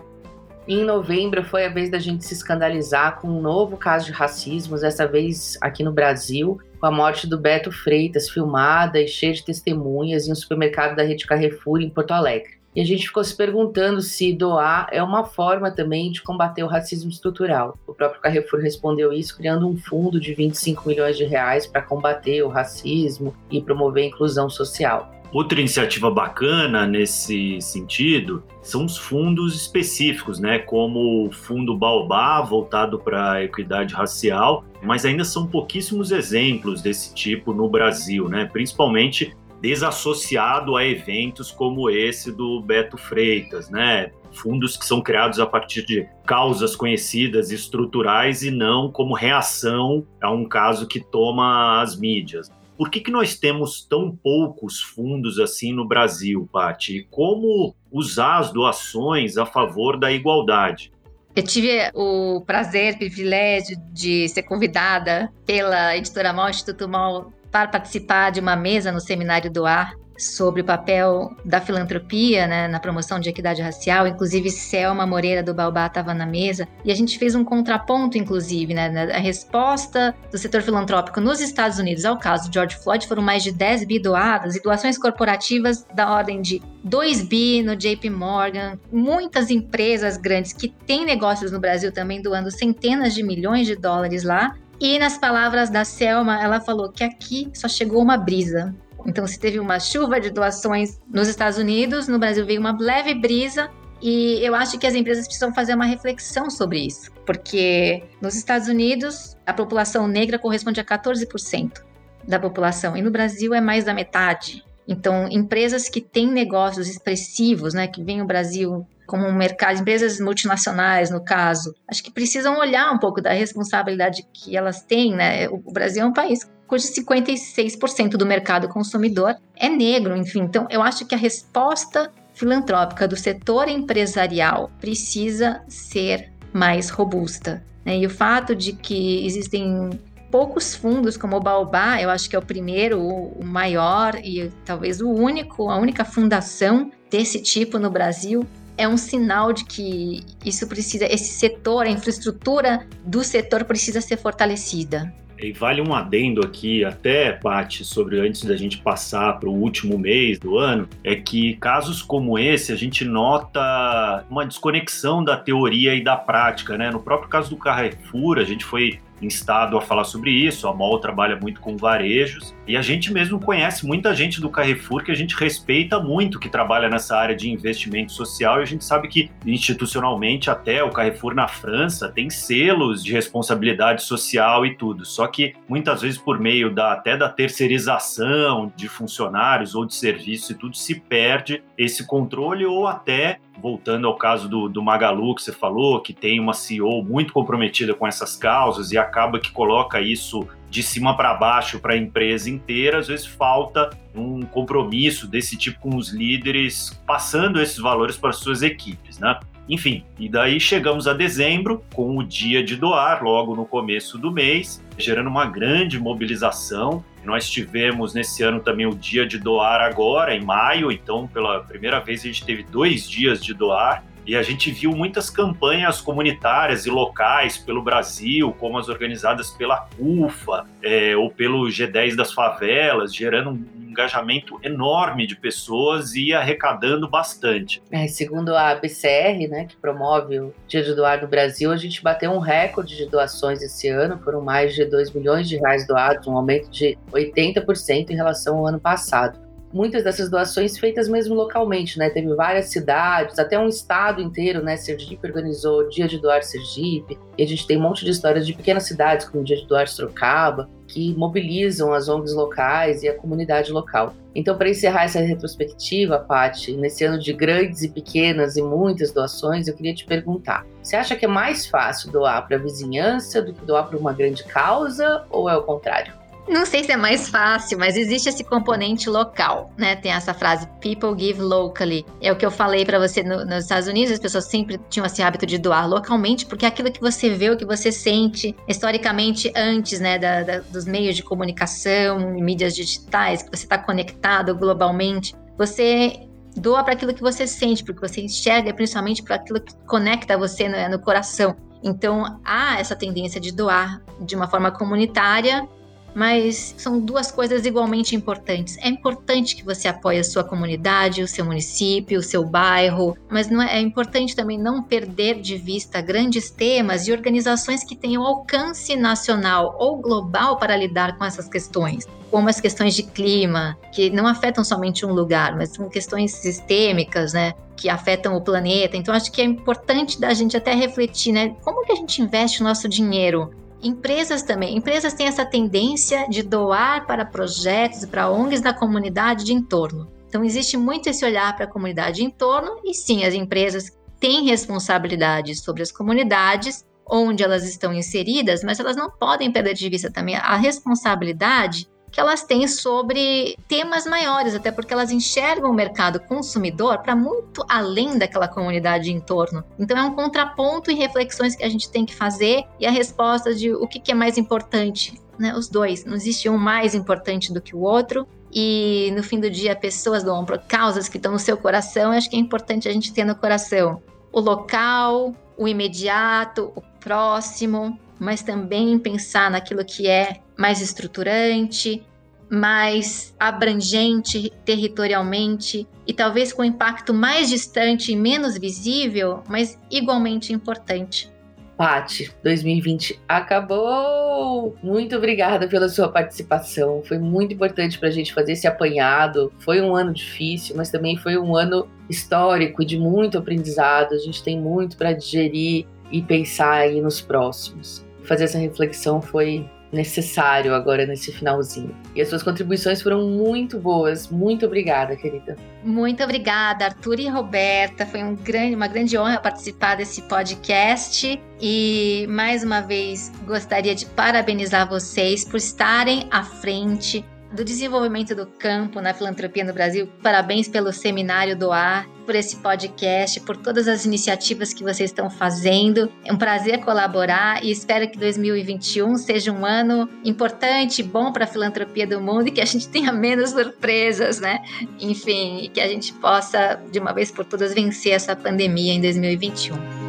Em 0.67 0.83
novembro 0.83 1.43
foi 1.43 1.65
a 1.65 1.69
vez 1.69 1.91
da 1.91 1.99
gente 1.99 2.25
se 2.25 2.33
escandalizar 2.33 3.19
com 3.19 3.27
um 3.27 3.39
novo 3.39 3.77
caso 3.77 4.07
de 4.07 4.11
racismo, 4.11 4.79
dessa 4.79 5.05
vez 5.05 5.57
aqui 5.61 5.83
no 5.83 5.91
Brasil, 5.91 6.59
com 6.79 6.87
a 6.87 6.91
morte 6.91 7.27
do 7.27 7.37
Beto 7.37 7.71
Freitas, 7.71 8.29
filmada 8.29 8.99
e 8.99 9.07
cheia 9.07 9.31
de 9.31 9.43
testemunhas 9.43 10.27
em 10.27 10.31
um 10.31 10.35
supermercado 10.35 10.95
da 10.95 11.03
rede 11.03 11.27
Carrefour 11.27 11.81
em 11.81 11.89
Porto 11.89 12.11
Alegre. 12.11 12.54
E 12.75 12.81
a 12.81 12.85
gente 12.85 13.07
ficou 13.07 13.23
se 13.23 13.33
perguntando 13.33 14.01
se 14.01 14.33
doar 14.33 14.89
é 14.91 15.01
uma 15.01 15.23
forma 15.23 15.71
também 15.71 16.11
de 16.11 16.21
combater 16.21 16.61
o 16.61 16.67
racismo 16.67 17.09
estrutural. 17.09 17.79
O 17.87 17.93
próprio 17.93 18.21
Carrefour 18.21 18.59
respondeu 18.59 19.13
isso 19.13 19.37
criando 19.37 19.65
um 19.65 19.77
fundo 19.77 20.19
de 20.19 20.33
25 20.33 20.85
milhões 20.85 21.15
de 21.15 21.23
reais 21.23 21.65
para 21.65 21.81
combater 21.81 22.43
o 22.43 22.49
racismo 22.49 23.33
e 23.49 23.61
promover 23.61 24.03
a 24.03 24.07
inclusão 24.07 24.49
social. 24.49 25.09
Outra 25.31 25.59
iniciativa 25.59 26.09
bacana 26.11 26.85
nesse 26.85 27.59
sentido 27.59 28.43
são 28.61 28.85
os 28.85 28.97
fundos 28.97 29.55
específicos, 29.55 30.39
né, 30.39 30.59
como 30.59 31.27
o 31.27 31.31
Fundo 31.31 31.77
Baobá, 31.77 32.41
voltado 32.41 32.99
para 32.99 33.33
a 33.33 33.43
equidade 33.43 33.93
racial, 33.93 34.63
mas 34.81 35.05
ainda 35.05 35.25
são 35.25 35.45
pouquíssimos 35.45 36.11
exemplos 36.11 36.81
desse 36.81 37.13
tipo 37.13 37.53
no 37.53 37.69
Brasil, 37.69 38.29
né, 38.29 38.45
principalmente 38.45 39.35
desassociado 39.65 40.77
a 40.77 40.85
eventos 40.85 41.49
como 41.49 41.89
esse 41.89 42.31
do 42.31 42.61
Beto 42.61 42.99
Freitas, 42.99 43.67
né? 43.67 44.11
Fundos 44.31 44.77
que 44.77 44.85
são 44.85 45.01
criados 45.01 45.39
a 45.39 45.45
partir 45.47 45.83
de 45.83 46.07
causas 46.23 46.75
conhecidas 46.75 47.49
estruturais 47.49 48.43
e 48.43 48.51
não 48.51 48.91
como 48.91 49.15
reação 49.15 50.05
a 50.21 50.29
um 50.29 50.47
caso 50.47 50.87
que 50.87 50.99
toma 50.99 51.81
as 51.81 51.97
mídias. 51.99 52.51
Por 52.77 52.91
que, 52.91 52.99
que 52.99 53.09
nós 53.09 53.39
temos 53.39 53.83
tão 53.83 54.15
poucos 54.15 54.81
fundos 54.81 55.39
assim 55.39 55.73
no 55.73 55.87
Brasil, 55.87 56.47
Pati? 56.53 57.07
como 57.09 57.73
usar 57.91 58.37
as 58.37 58.51
doações 58.51 59.35
a 59.35 59.47
favor 59.47 59.97
da 59.97 60.11
igualdade? 60.11 60.91
Eu 61.35 61.43
tive 61.43 61.89
o 61.95 62.41
prazer, 62.45 62.99
privilégio 62.99 63.77
de 63.91 64.29
ser 64.29 64.43
convidada 64.43 65.33
pela 65.43 65.97
editora 65.97 66.31
MOL, 66.31 66.49
Instituto 66.49 66.87
MOL, 66.87 67.33
para 67.55 67.69
participar 67.69 68.31
de 68.31 68.41
uma 68.41 68.53
mesa 68.53 68.91
no 68.91 68.99
Seminário 68.99 69.49
do 69.49 69.65
Ar 69.65 69.93
sobre 70.17 70.61
o 70.61 70.65
papel 70.65 71.33
da 71.45 71.61
filantropia 71.61 72.45
né, 72.47 72.67
na 72.67 72.81
promoção 72.81 73.17
de 73.17 73.29
equidade 73.29 73.61
racial. 73.61 74.05
Inclusive, 74.05 74.49
Selma 74.49 75.07
Moreira 75.07 75.41
do 75.41 75.53
Baobá 75.53 75.85
estava 75.85 76.13
na 76.13 76.25
mesa 76.25 76.67
e 76.83 76.91
a 76.91 76.95
gente 76.95 77.17
fez 77.17 77.33
um 77.33 77.45
contraponto, 77.45 78.17
inclusive, 78.17 78.73
né, 78.73 79.09
a 79.09 79.19
resposta 79.19 80.13
do 80.29 80.37
setor 80.37 80.63
filantrópico 80.63 81.21
nos 81.21 81.39
Estados 81.39 81.79
Unidos 81.79 82.03
ao 82.03 82.19
caso 82.19 82.49
de 82.49 82.55
George 82.55 82.75
Floyd 82.75 83.07
foram 83.07 83.23
mais 83.23 83.41
de 83.41 83.53
10 83.53 83.85
bi 83.85 83.99
doadas 83.99 84.57
e 84.57 84.61
doações 84.61 84.97
corporativas 84.97 85.85
da 85.93 86.11
ordem 86.11 86.41
de 86.41 86.61
2 86.83 87.21
bi 87.21 87.63
no 87.63 87.73
JP 87.73 88.09
Morgan, 88.09 88.77
muitas 88.91 89.49
empresas 89.49 90.17
grandes 90.17 90.51
que 90.51 90.67
têm 90.67 91.05
negócios 91.05 91.53
no 91.53 91.59
Brasil 91.59 91.89
também 91.89 92.21
doando 92.21 92.51
centenas 92.51 93.15
de 93.15 93.23
milhões 93.23 93.65
de 93.65 93.77
dólares 93.77 94.23
lá. 94.23 94.55
E 94.79 94.99
nas 94.99 95.17
palavras 95.17 95.69
da 95.69 95.85
Selma, 95.85 96.41
ela 96.41 96.59
falou 96.59 96.91
que 96.91 97.03
aqui 97.03 97.49
só 97.53 97.67
chegou 97.67 98.01
uma 98.01 98.17
brisa. 98.17 98.75
Então, 99.05 99.25
se 99.27 99.39
teve 99.39 99.59
uma 99.59 99.79
chuva 99.79 100.19
de 100.19 100.29
doações 100.29 100.99
nos 101.07 101.27
Estados 101.27 101.57
Unidos, 101.57 102.07
no 102.07 102.19
Brasil 102.19 102.45
veio 102.45 102.59
uma 102.59 102.75
leve 102.77 103.13
brisa. 103.13 103.69
E 104.01 104.39
eu 104.45 104.53
acho 104.53 104.77
que 104.77 104.85
as 104.85 104.93
empresas 104.93 105.25
precisam 105.25 105.53
fazer 105.53 105.73
uma 105.73 105.85
reflexão 105.85 106.49
sobre 106.49 106.79
isso, 106.79 107.09
porque 107.25 108.03
nos 108.21 108.35
Estados 108.35 108.67
Unidos 108.67 109.37
a 109.45 109.53
população 109.53 110.07
negra 110.07 110.37
corresponde 110.37 110.81
a 110.81 110.83
14% 110.83 111.81
da 112.27 112.39
população 112.39 112.97
e 112.97 113.01
no 113.01 113.09
Brasil 113.09 113.53
é 113.53 113.61
mais 113.61 113.85
da 113.85 113.93
metade. 113.93 114.63
Então, 114.87 115.27
empresas 115.31 115.89
que 115.89 116.01
têm 116.01 116.27
negócios 116.27 116.87
expressivos, 116.87 117.73
né, 117.73 117.87
que 117.87 118.03
vêm 118.03 118.19
ao 118.19 118.27
Brasil 118.27 118.85
como 119.05 119.31
mercado, 119.31 119.79
empresas 119.79 120.19
multinacionais, 120.19 121.09
no 121.09 121.23
caso, 121.23 121.73
acho 121.87 122.03
que 122.03 122.11
precisam 122.11 122.57
olhar 122.59 122.91
um 122.91 122.99
pouco 122.99 123.21
da 123.21 123.31
responsabilidade 123.31 124.25
que 124.33 124.55
elas 124.55 124.81
têm, 124.81 125.15
né? 125.15 125.47
O 125.49 125.71
Brasil 125.71 126.03
é 126.03 126.05
um 126.05 126.13
país 126.13 126.39
cujo 126.67 126.85
56% 126.85 128.11
do 128.11 128.25
mercado 128.25 128.67
consumidor 128.67 129.35
é 129.55 129.69
negro, 129.69 130.15
enfim. 130.15 130.41
Então, 130.41 130.67
eu 130.69 130.81
acho 130.81 131.05
que 131.05 131.15
a 131.15 131.17
resposta 131.17 132.11
filantrópica 132.33 133.07
do 133.07 133.15
setor 133.15 133.67
empresarial 133.67 134.71
precisa 134.79 135.61
ser 135.67 136.31
mais 136.51 136.89
robusta. 136.89 137.63
Né? 137.85 137.99
E 137.99 138.05
o 138.05 138.09
fato 138.09 138.55
de 138.55 138.73
que 138.73 139.25
existem 139.25 139.89
poucos 140.31 140.75
fundos 140.75 141.15
como 141.15 141.37
o 141.37 141.39
Baobá, 141.39 142.01
eu 142.01 142.09
acho 142.09 142.29
que 142.29 142.35
é 142.35 142.39
o 142.39 142.45
primeiro, 142.45 142.99
o 143.01 143.45
maior 143.45 144.15
e 144.15 144.51
talvez 144.65 144.99
o 144.99 145.09
único, 145.09 145.69
a 145.69 145.77
única 145.77 146.03
fundação 146.03 146.91
desse 147.09 147.41
tipo 147.41 147.79
no 147.79 147.89
Brasil, 147.89 148.45
é 148.77 148.87
um 148.87 148.97
sinal 148.97 149.53
de 149.53 149.65
que 149.65 150.23
isso 150.43 150.67
precisa, 150.67 151.05
esse 151.05 151.33
setor, 151.33 151.85
a 151.85 151.89
infraestrutura 151.89 152.85
do 153.05 153.23
setor 153.23 153.63
precisa 153.65 154.01
ser 154.01 154.17
fortalecida. 154.17 155.13
E 155.37 155.51
vale 155.51 155.81
um 155.81 155.93
adendo 155.93 156.41
aqui, 156.41 156.85
até, 156.85 157.33
Paty, 157.33 157.83
sobre 157.83 158.19
antes 158.19 158.43
da 158.43 158.55
gente 158.55 158.77
passar 158.77 159.37
para 159.37 159.49
o 159.49 159.53
último 159.53 159.97
mês 159.97 160.39
do 160.39 160.57
ano, 160.57 160.87
é 161.03 161.15
que 161.15 161.55
casos 161.57 162.01
como 162.01 162.39
esse 162.39 162.71
a 162.71 162.75
gente 162.75 163.03
nota 163.03 164.25
uma 164.29 164.45
desconexão 164.45 165.23
da 165.23 165.35
teoria 165.35 165.93
e 165.93 166.01
da 166.01 166.15
prática, 166.15 166.77
né? 166.77 166.89
No 166.89 167.01
próprio 167.01 167.29
caso 167.29 167.49
do 167.49 167.57
Carrefour, 167.57 168.37
a 168.37 168.45
gente 168.45 168.63
foi 168.63 168.99
instado 169.25 169.77
a 169.77 169.81
falar 169.81 170.03
sobre 170.03 170.31
isso. 170.31 170.67
A 170.67 170.73
MOL 170.73 170.99
trabalha 170.99 171.35
muito 171.35 171.59
com 171.59 171.75
varejos 171.75 172.55
e 172.67 172.77
a 172.77 172.81
gente 172.81 173.11
mesmo 173.11 173.39
conhece 173.39 173.85
muita 173.85 174.13
gente 174.13 174.39
do 174.39 174.49
Carrefour 174.49 175.03
que 175.03 175.11
a 175.11 175.15
gente 175.15 175.35
respeita 175.35 175.99
muito 175.99 176.39
que 176.39 176.49
trabalha 176.49 176.89
nessa 176.89 177.17
área 177.17 177.35
de 177.35 177.49
investimento 177.49 178.11
social 178.11 178.59
e 178.59 178.63
a 178.63 178.65
gente 178.65 178.83
sabe 178.83 179.07
que 179.07 179.29
institucionalmente 179.45 180.49
até 180.49 180.83
o 180.83 180.89
Carrefour 180.89 181.33
na 181.33 181.47
França 181.47 182.09
tem 182.09 182.29
selos 182.29 183.03
de 183.03 183.11
responsabilidade 183.11 184.03
social 184.03 184.65
e 184.65 184.75
tudo. 184.75 185.05
Só 185.05 185.27
que 185.27 185.53
muitas 185.67 186.01
vezes 186.01 186.17
por 186.17 186.39
meio 186.39 186.73
da 186.73 186.93
até 186.93 187.17
da 187.17 187.29
terceirização 187.29 188.71
de 188.75 188.87
funcionários 188.87 189.75
ou 189.75 189.85
de 189.85 189.95
serviços 189.95 190.49
e 190.49 190.55
tudo 190.55 190.75
se 190.75 190.99
perde 190.99 191.63
esse 191.77 192.05
controle 192.05 192.65
ou 192.65 192.87
até 192.87 193.39
voltando 193.61 194.07
ao 194.07 194.15
caso 194.15 194.47
do, 194.47 194.67
do 194.67 194.81
Magalu 194.81 195.35
que 195.35 195.41
você 195.41 195.51
falou, 195.51 196.01
que 196.01 196.13
tem 196.13 196.39
uma 196.39 196.53
CEO 196.53 197.03
muito 197.03 197.33
comprometida 197.33 197.93
com 197.93 198.07
essas 198.07 198.35
causas 198.35 198.91
e 198.91 198.97
acaba 198.97 199.39
que 199.39 199.51
coloca 199.51 199.99
isso 200.01 200.47
de 200.69 200.83
cima 200.83 201.15
para 201.15 201.33
baixo 201.33 201.79
para 201.79 201.93
a 201.93 201.97
empresa 201.97 202.49
inteira, 202.49 202.99
às 202.99 203.07
vezes 203.07 203.25
falta 203.25 203.89
um 204.13 204.41
compromisso 204.41 205.27
desse 205.27 205.57
tipo 205.57 205.79
com 205.79 205.95
os 205.95 206.09
líderes, 206.09 206.99
passando 207.05 207.61
esses 207.61 207.77
valores 207.77 208.17
para 208.17 208.33
suas 208.33 208.61
equipes, 208.61 209.17
né? 209.19 209.39
Enfim, 209.67 210.03
e 210.19 210.29
daí 210.29 210.59
chegamos 210.59 211.07
a 211.07 211.13
dezembro 211.13 211.83
com 211.93 212.17
o 212.17 212.23
dia 212.23 212.63
de 212.63 212.75
doar, 212.75 213.23
logo 213.23 213.55
no 213.55 213.65
começo 213.65 214.17
do 214.17 214.31
mês, 214.31 214.83
gerando 214.97 215.27
uma 215.27 215.45
grande 215.45 215.99
mobilização. 215.99 217.03
Nós 217.25 217.49
tivemos 217.49 218.13
nesse 218.13 218.43
ano 218.43 218.59
também 218.59 218.85
o 218.85 218.95
dia 218.95 219.25
de 219.25 219.39
doar 219.39 219.81
agora, 219.81 220.35
em 220.35 220.43
maio, 220.43 220.91
então 220.91 221.27
pela 221.27 221.61
primeira 221.61 221.99
vez 221.99 222.21
a 222.21 222.27
gente 222.27 222.45
teve 222.45 222.63
dois 222.63 223.09
dias 223.09 223.43
de 223.43 223.53
doar. 223.53 224.03
E 224.27 224.35
a 224.35 224.41
gente 224.41 224.71
viu 224.71 224.91
muitas 224.91 225.29
campanhas 225.29 226.01
comunitárias 226.01 226.87
e 226.87 226.89
locais 226.89 227.57
pelo 227.57 227.83
Brasil, 227.83 228.51
como 228.53 228.77
as 228.77 228.89
organizadas 228.89 229.51
pela 229.51 229.87
CUFA 229.97 230.65
é, 230.81 231.15
ou 231.15 231.29
pelo 231.29 231.67
G10 231.67 232.15
das 232.15 232.33
favelas, 232.33 233.13
gerando 233.13 233.51
um 233.51 233.65
engajamento 233.95 234.59
enorme 234.61 235.25
de 235.25 235.35
pessoas 235.35 236.13
e 236.13 236.33
arrecadando 236.33 237.09
bastante. 237.09 237.81
É, 237.89 238.07
segundo 238.07 238.55
a 238.55 238.75
BCR, 238.75 239.47
né, 239.49 239.65
que 239.65 239.77
promove 239.77 240.39
o 240.39 240.53
Dia 240.67 240.83
de 240.83 240.93
Doar 240.93 241.21
no 241.21 241.27
Brasil, 241.27 241.71
a 241.71 241.77
gente 241.77 242.03
bateu 242.03 242.31
um 242.31 242.39
recorde 242.39 242.97
de 242.97 243.05
doações 243.05 243.61
esse 243.61 243.87
ano, 243.87 244.19
foram 244.19 244.41
mais 244.41 244.75
de 244.75 244.83
2 244.83 245.13
milhões 245.13 245.47
de 245.47 245.55
reais 245.55 245.87
doados, 245.87 246.27
um 246.27 246.35
aumento 246.35 246.69
de 246.69 246.97
80% 247.11 248.09
em 248.09 248.15
relação 248.15 248.57
ao 248.57 248.67
ano 248.67 248.79
passado 248.79 249.44
muitas 249.75 250.05
dessas 250.05 250.29
doações 250.29 250.77
feitas 250.77 251.09
mesmo 251.09 251.35
localmente, 251.35 251.99
né? 251.99 252.09
Teve 252.09 252.33
várias 252.33 252.69
cidades, 252.69 253.37
até 253.37 253.59
um 253.59 253.67
estado 253.67 254.21
inteiro, 254.21 254.63
né? 254.63 254.77
Sergipe 254.77 255.27
organizou 255.27 255.81
o 255.81 255.89
Dia 255.89 256.07
de 256.07 256.17
Doar 256.17 256.43
Sergipe, 256.43 257.19
e 257.37 257.43
a 257.43 257.45
gente 257.45 257.67
tem 257.67 257.77
um 257.77 257.81
monte 257.81 258.05
de 258.05 258.11
histórias 258.11 258.47
de 258.47 258.53
pequenas 258.53 258.83
cidades, 258.83 259.27
como 259.27 259.43
o 259.43 259.45
Dia 259.45 259.57
de 259.57 259.67
Doar 259.67 259.89
Sorocaba. 259.89 260.69
que 260.87 261.15
mobilizam 261.15 261.91
as 261.93 262.07
ONGs 262.07 262.33
locais 262.33 263.01
e 263.01 263.09
a 263.09 263.15
comunidade 263.15 263.71
local. 263.71 264.13
Então, 264.35 264.55
para 264.55 264.69
encerrar 264.69 265.05
essa 265.05 265.19
retrospectiva, 265.19 266.19
Paty, 266.19 266.77
nesse 266.77 267.03
ano 267.03 267.19
de 267.19 267.33
grandes 267.33 267.81
e 267.81 267.89
pequenas 267.89 268.55
e 268.55 268.61
muitas 268.61 269.11
doações, 269.11 269.67
eu 269.67 269.73
queria 269.73 269.95
te 269.95 270.05
perguntar: 270.05 270.63
você 270.81 270.95
acha 270.95 271.15
que 271.15 271.25
é 271.25 271.27
mais 271.27 271.65
fácil 271.65 272.11
doar 272.11 272.47
para 272.47 272.55
a 272.55 272.59
vizinhança 272.59 273.41
do 273.41 273.51
que 273.51 273.65
doar 273.65 273.87
para 273.87 273.97
uma 273.97 274.13
grande 274.13 274.43
causa 274.43 275.25
ou 275.31 275.49
é 275.49 275.57
o 275.57 275.63
contrário? 275.63 276.13
Não 276.47 276.63
sei 276.63 276.83
se 276.83 276.91
é 276.91 276.97
mais 276.97 277.27
fácil, 277.27 277.79
mas 277.79 277.97
existe 277.97 278.29
esse 278.29 278.43
componente 278.43 279.09
local, 279.09 279.71
né? 279.75 279.95
Tem 279.95 280.11
essa 280.11 280.33
frase 280.33 280.67
people 280.79 281.17
give 281.17 281.41
locally. 281.41 282.05
É 282.21 282.31
o 282.31 282.35
que 282.35 282.45
eu 282.45 282.51
falei 282.51 282.85
para 282.85 282.99
você 282.99 283.23
no, 283.23 283.43
nos 283.43 283.63
Estados 283.63 283.87
Unidos, 283.87 284.11
as 284.11 284.19
pessoas 284.19 284.45
sempre 284.45 284.79
tinham 284.89 285.05
esse 285.05 285.23
hábito 285.23 285.45
de 285.45 285.57
doar 285.57 285.89
localmente, 285.89 286.45
porque 286.45 286.65
é 286.65 286.67
aquilo 286.67 286.91
que 286.91 287.01
você 287.01 287.31
vê, 287.31 287.49
o 287.49 287.57
que 287.57 287.65
você 287.65 287.91
sente 287.91 288.55
historicamente 288.67 289.51
antes, 289.55 289.99
né, 289.99 290.19
da, 290.19 290.43
da, 290.43 290.59
dos 290.59 290.85
meios 290.85 291.15
de 291.15 291.23
comunicação, 291.23 292.19
mídias 292.39 292.75
digitais, 292.75 293.41
que 293.41 293.49
você 293.49 293.65
está 293.65 293.79
conectado 293.79 294.55
globalmente. 294.55 295.33
Você 295.57 296.27
doa 296.55 296.83
para 296.83 296.93
aquilo 296.93 297.13
que 297.13 297.21
você 297.21 297.47
sente, 297.47 297.83
porque 297.83 298.07
você 298.07 298.21
enxerga 298.21 298.71
principalmente 298.71 299.23
para 299.23 299.35
aquilo 299.35 299.59
que 299.59 299.73
conecta 299.87 300.37
você 300.37 300.69
no, 300.69 300.89
no 300.89 300.99
coração. 300.99 301.55
Então, 301.83 302.39
há 302.45 302.79
essa 302.79 302.95
tendência 302.95 303.41
de 303.41 303.51
doar 303.51 304.01
de 304.21 304.35
uma 304.35 304.47
forma 304.47 304.71
comunitária 304.71 305.67
mas 306.15 306.73
são 306.77 306.99
duas 306.99 307.31
coisas 307.31 307.65
igualmente 307.65 308.15
importantes. 308.15 308.77
É 308.77 308.87
importante 308.87 309.55
que 309.55 309.65
você 309.65 309.89
apoie 309.89 310.17
a 310.17 310.23
sua 310.23 310.43
comunidade, 310.43 311.21
o 311.21 311.27
seu 311.27 311.43
município, 311.43 312.19
o 312.19 312.23
seu 312.23 312.45
bairro, 312.45 313.17
mas 313.29 313.49
não 313.49 313.61
é, 313.61 313.77
é 313.77 313.81
importante 313.81 314.35
também 314.35 314.57
não 314.57 314.81
perder 314.81 315.41
de 315.41 315.57
vista 315.57 316.01
grandes 316.01 316.49
temas 316.49 317.07
e 317.07 317.11
organizações 317.11 317.83
que 317.83 317.95
tenham 317.95 318.23
alcance 318.23 318.95
nacional 318.95 319.75
ou 319.77 319.97
global 319.97 320.57
para 320.57 320.77
lidar 320.77 321.17
com 321.17 321.25
essas 321.25 321.49
questões 321.49 322.05
como 322.31 322.49
as 322.49 322.59
questões 322.59 322.93
de 322.93 323.03
clima, 323.03 323.77
que 323.93 324.09
não 324.09 324.27
afetam 324.27 324.61
somente 324.61 325.05
um 325.05 325.13
lugar, 325.13 325.55
mas 325.55 325.69
são 325.69 325.87
questões 325.87 326.33
sistêmicas, 326.33 327.31
né, 327.31 327.53
que 327.77 327.87
afetam 327.87 328.35
o 328.35 328.41
planeta. 328.41 328.97
Então 328.97 329.13
acho 329.13 329.31
que 329.31 329.41
é 329.41 329.45
importante 329.45 330.19
da 330.19 330.33
gente 330.33 330.57
até 330.57 330.73
refletir, 330.73 331.31
né, 331.31 331.55
como 331.63 331.85
que 331.85 331.93
a 331.93 331.95
gente 331.95 332.21
investe 332.21 332.59
o 332.59 332.65
nosso 332.65 332.89
dinheiro 332.89 333.51
Empresas 333.85 334.41
também. 334.41 334.75
Empresas 334.75 335.13
têm 335.13 335.27
essa 335.27 335.45
tendência 335.45 336.27
de 336.27 336.41
doar 336.41 337.05
para 337.05 337.23
projetos 337.23 338.01
e 338.01 338.07
para 338.07 338.31
ONGs 338.31 338.59
da 338.59 338.73
comunidade 338.73 339.45
de 339.45 339.53
entorno. 339.53 340.11
Então, 340.27 340.43
existe 340.43 340.75
muito 340.75 341.07
esse 341.07 341.23
olhar 341.23 341.55
para 341.55 341.65
a 341.65 341.71
comunidade 341.71 342.17
de 342.17 342.23
entorno, 342.23 342.81
e 342.83 342.95
sim, 342.95 343.23
as 343.23 343.35
empresas 343.35 343.91
têm 344.19 344.45
responsabilidade 344.45 345.55
sobre 345.55 345.83
as 345.83 345.91
comunidades 345.91 346.83
onde 347.07 347.43
elas 347.43 347.63
estão 347.63 347.93
inseridas, 347.93 348.63
mas 348.63 348.79
elas 348.79 348.95
não 348.95 349.07
podem 349.11 349.51
perder 349.51 349.75
de 349.75 349.87
vista 349.87 350.11
também 350.11 350.35
a 350.35 350.55
responsabilidade 350.55 351.87
que 352.15 352.21
elas 352.21 352.43
têm 352.43 352.65
sobre 352.65 353.57
temas 353.67 354.05
maiores, 354.05 354.55
até 354.55 354.71
porque 354.71 354.93
elas 354.93 355.11
enxergam 355.11 355.69
o 355.69 355.73
mercado 355.73 356.17
consumidor 356.17 356.99
para 356.99 357.13
muito 357.13 357.65
além 357.67 358.17
daquela 358.17 358.47
comunidade 358.47 359.11
em 359.11 359.19
torno. 359.19 359.65
Então 359.77 359.97
é 359.97 360.01
um 360.01 360.15
contraponto 360.15 360.89
e 360.89 360.95
reflexões 360.95 361.57
que 361.57 361.63
a 361.63 361.67
gente 361.67 361.91
tem 361.91 362.05
que 362.05 362.15
fazer 362.15 362.63
e 362.79 362.85
a 362.85 362.91
resposta 362.91 363.53
de 363.53 363.73
o 363.73 363.85
que, 363.85 363.99
que 363.99 364.13
é 364.13 364.15
mais 364.15 364.37
importante. 364.37 365.21
Né, 365.37 365.53
os 365.53 365.67
dois, 365.67 366.05
não 366.05 366.15
existe 366.15 366.47
um 366.47 366.57
mais 366.57 366.95
importante 366.95 367.51
do 367.51 367.61
que 367.61 367.75
o 367.75 367.81
outro, 367.81 368.25
e 368.49 369.11
no 369.13 369.21
fim 369.21 369.37
do 369.37 369.49
dia 369.49 369.75
pessoas 369.75 370.23
doam 370.23 370.45
por 370.45 370.57
causas 370.59 371.09
que 371.09 371.17
estão 371.17 371.33
no 371.33 371.39
seu 371.39 371.57
coração, 371.57 372.13
eu 372.13 372.17
acho 372.17 372.29
que 372.29 372.37
é 372.37 372.39
importante 372.39 372.87
a 372.87 372.93
gente 372.93 373.11
ter 373.11 373.25
no 373.25 373.35
coração 373.35 374.01
o 374.31 374.39
local, 374.39 375.35
o 375.57 375.67
imediato, 375.67 376.71
o 376.73 376.81
próximo, 377.01 377.99
mas 378.17 378.41
também 378.41 378.97
pensar 378.97 379.51
naquilo 379.51 379.83
que 379.83 380.07
é 380.07 380.39
mais 380.57 380.81
estruturante, 380.81 382.03
mais 382.49 383.35
abrangente 383.39 384.51
territorialmente 384.63 385.87
e 386.05 386.13
talvez 386.13 386.53
com 386.53 386.63
impacto 386.63 387.13
mais 387.13 387.49
distante 387.49 388.11
e 388.11 388.15
menos 388.15 388.57
visível, 388.57 389.43
mas 389.47 389.79
igualmente 389.89 390.53
importante. 390.53 391.33
Pati, 391.77 392.31
2020 392.41 393.19
acabou! 393.27 394.77
Muito 394.81 395.17
obrigada 395.17 395.67
pela 395.67 395.89
sua 395.89 396.07
participação. 396.07 397.03
Foi 397.03 397.17
muito 397.17 397.53
importante 397.53 397.99
para 397.99 398.07
a 398.07 398.11
gente 398.11 398.33
fazer 398.33 398.53
esse 398.53 398.65
apanhado. 398.65 399.51
Foi 399.59 399.81
um 399.81 399.93
ano 399.93 400.13
difícil, 400.13 400.73
mas 400.77 400.89
também 400.89 401.17
foi 401.17 401.37
um 401.37 401.53
ano 401.53 401.89
histórico 402.09 402.85
de 402.85 402.97
muito 402.97 403.37
aprendizado. 403.37 404.13
A 404.13 404.17
gente 404.17 404.41
tem 404.41 404.57
muito 404.57 404.95
para 404.95 405.11
digerir 405.11 405.85
e 406.09 406.21
pensar 406.21 406.75
aí 406.75 407.01
nos 407.01 407.19
próximos. 407.19 408.05
Fazer 408.23 408.45
essa 408.45 408.57
reflexão 408.57 409.21
foi 409.21 409.69
necessário 409.95 410.75
agora 410.75 411.05
nesse 411.05 411.31
finalzinho. 411.31 411.95
E 412.13 412.21
as 412.21 412.29
suas 412.29 412.43
contribuições 412.43 413.01
foram 413.01 413.27
muito 413.27 413.79
boas. 413.79 414.27
Muito 414.29 414.65
obrigada, 414.65 415.15
querida. 415.15 415.55
Muito 415.83 416.23
obrigada, 416.23 416.85
Arthur 416.85 417.19
e 417.19 417.27
Roberta. 417.27 418.05
Foi 418.05 418.23
um 418.23 418.35
grande, 418.35 418.75
uma 418.75 418.87
grande 418.87 419.17
honra 419.17 419.39
participar 419.39 419.95
desse 419.95 420.21
podcast. 420.23 421.41
E 421.59 422.27
mais 422.29 422.63
uma 422.63 422.81
vez 422.81 423.31
gostaria 423.47 423.95
de 423.95 424.05
parabenizar 424.05 424.87
vocês 424.87 425.45
por 425.45 425.57
estarem 425.57 426.27
à 426.29 426.43
frente 426.43 427.25
do 427.55 427.63
desenvolvimento 427.63 428.35
do 428.35 428.45
campo 428.45 429.01
na 429.01 429.13
filantropia 429.13 429.63
no 429.63 429.73
Brasil. 429.73 430.07
Parabéns 430.21 430.67
pelo 430.67 430.91
seminário 430.91 431.57
do 431.57 431.71
ar, 431.71 432.07
por 432.25 432.35
esse 432.35 432.57
podcast, 432.57 433.39
por 433.41 433.55
todas 433.55 433.87
as 433.87 434.05
iniciativas 434.05 434.73
que 434.73 434.83
vocês 434.83 435.11
estão 435.11 435.29
fazendo. 435.29 436.11
É 436.25 436.33
um 436.33 436.37
prazer 436.37 436.79
colaborar 436.81 437.63
e 437.63 437.71
espero 437.71 438.09
que 438.09 438.17
2021 438.17 439.17
seja 439.17 439.51
um 439.51 439.65
ano 439.65 440.09
importante, 440.23 441.01
bom 441.01 441.31
para 441.31 441.45
a 441.45 441.47
filantropia 441.47 442.05
do 442.05 442.19
mundo 442.19 442.47
e 442.47 442.51
que 442.51 442.61
a 442.61 442.65
gente 442.65 442.87
tenha 442.89 443.11
menos 443.11 443.51
surpresas, 443.51 444.39
né? 444.39 444.59
Enfim, 444.99 445.59
e 445.63 445.69
que 445.69 445.79
a 445.79 445.87
gente 445.87 446.13
possa 446.13 446.79
de 446.91 446.99
uma 446.99 447.13
vez 447.13 447.31
por 447.31 447.45
todas 447.45 447.73
vencer 447.73 448.13
essa 448.13 448.35
pandemia 448.35 448.93
em 448.93 449.01
2021. 449.01 450.04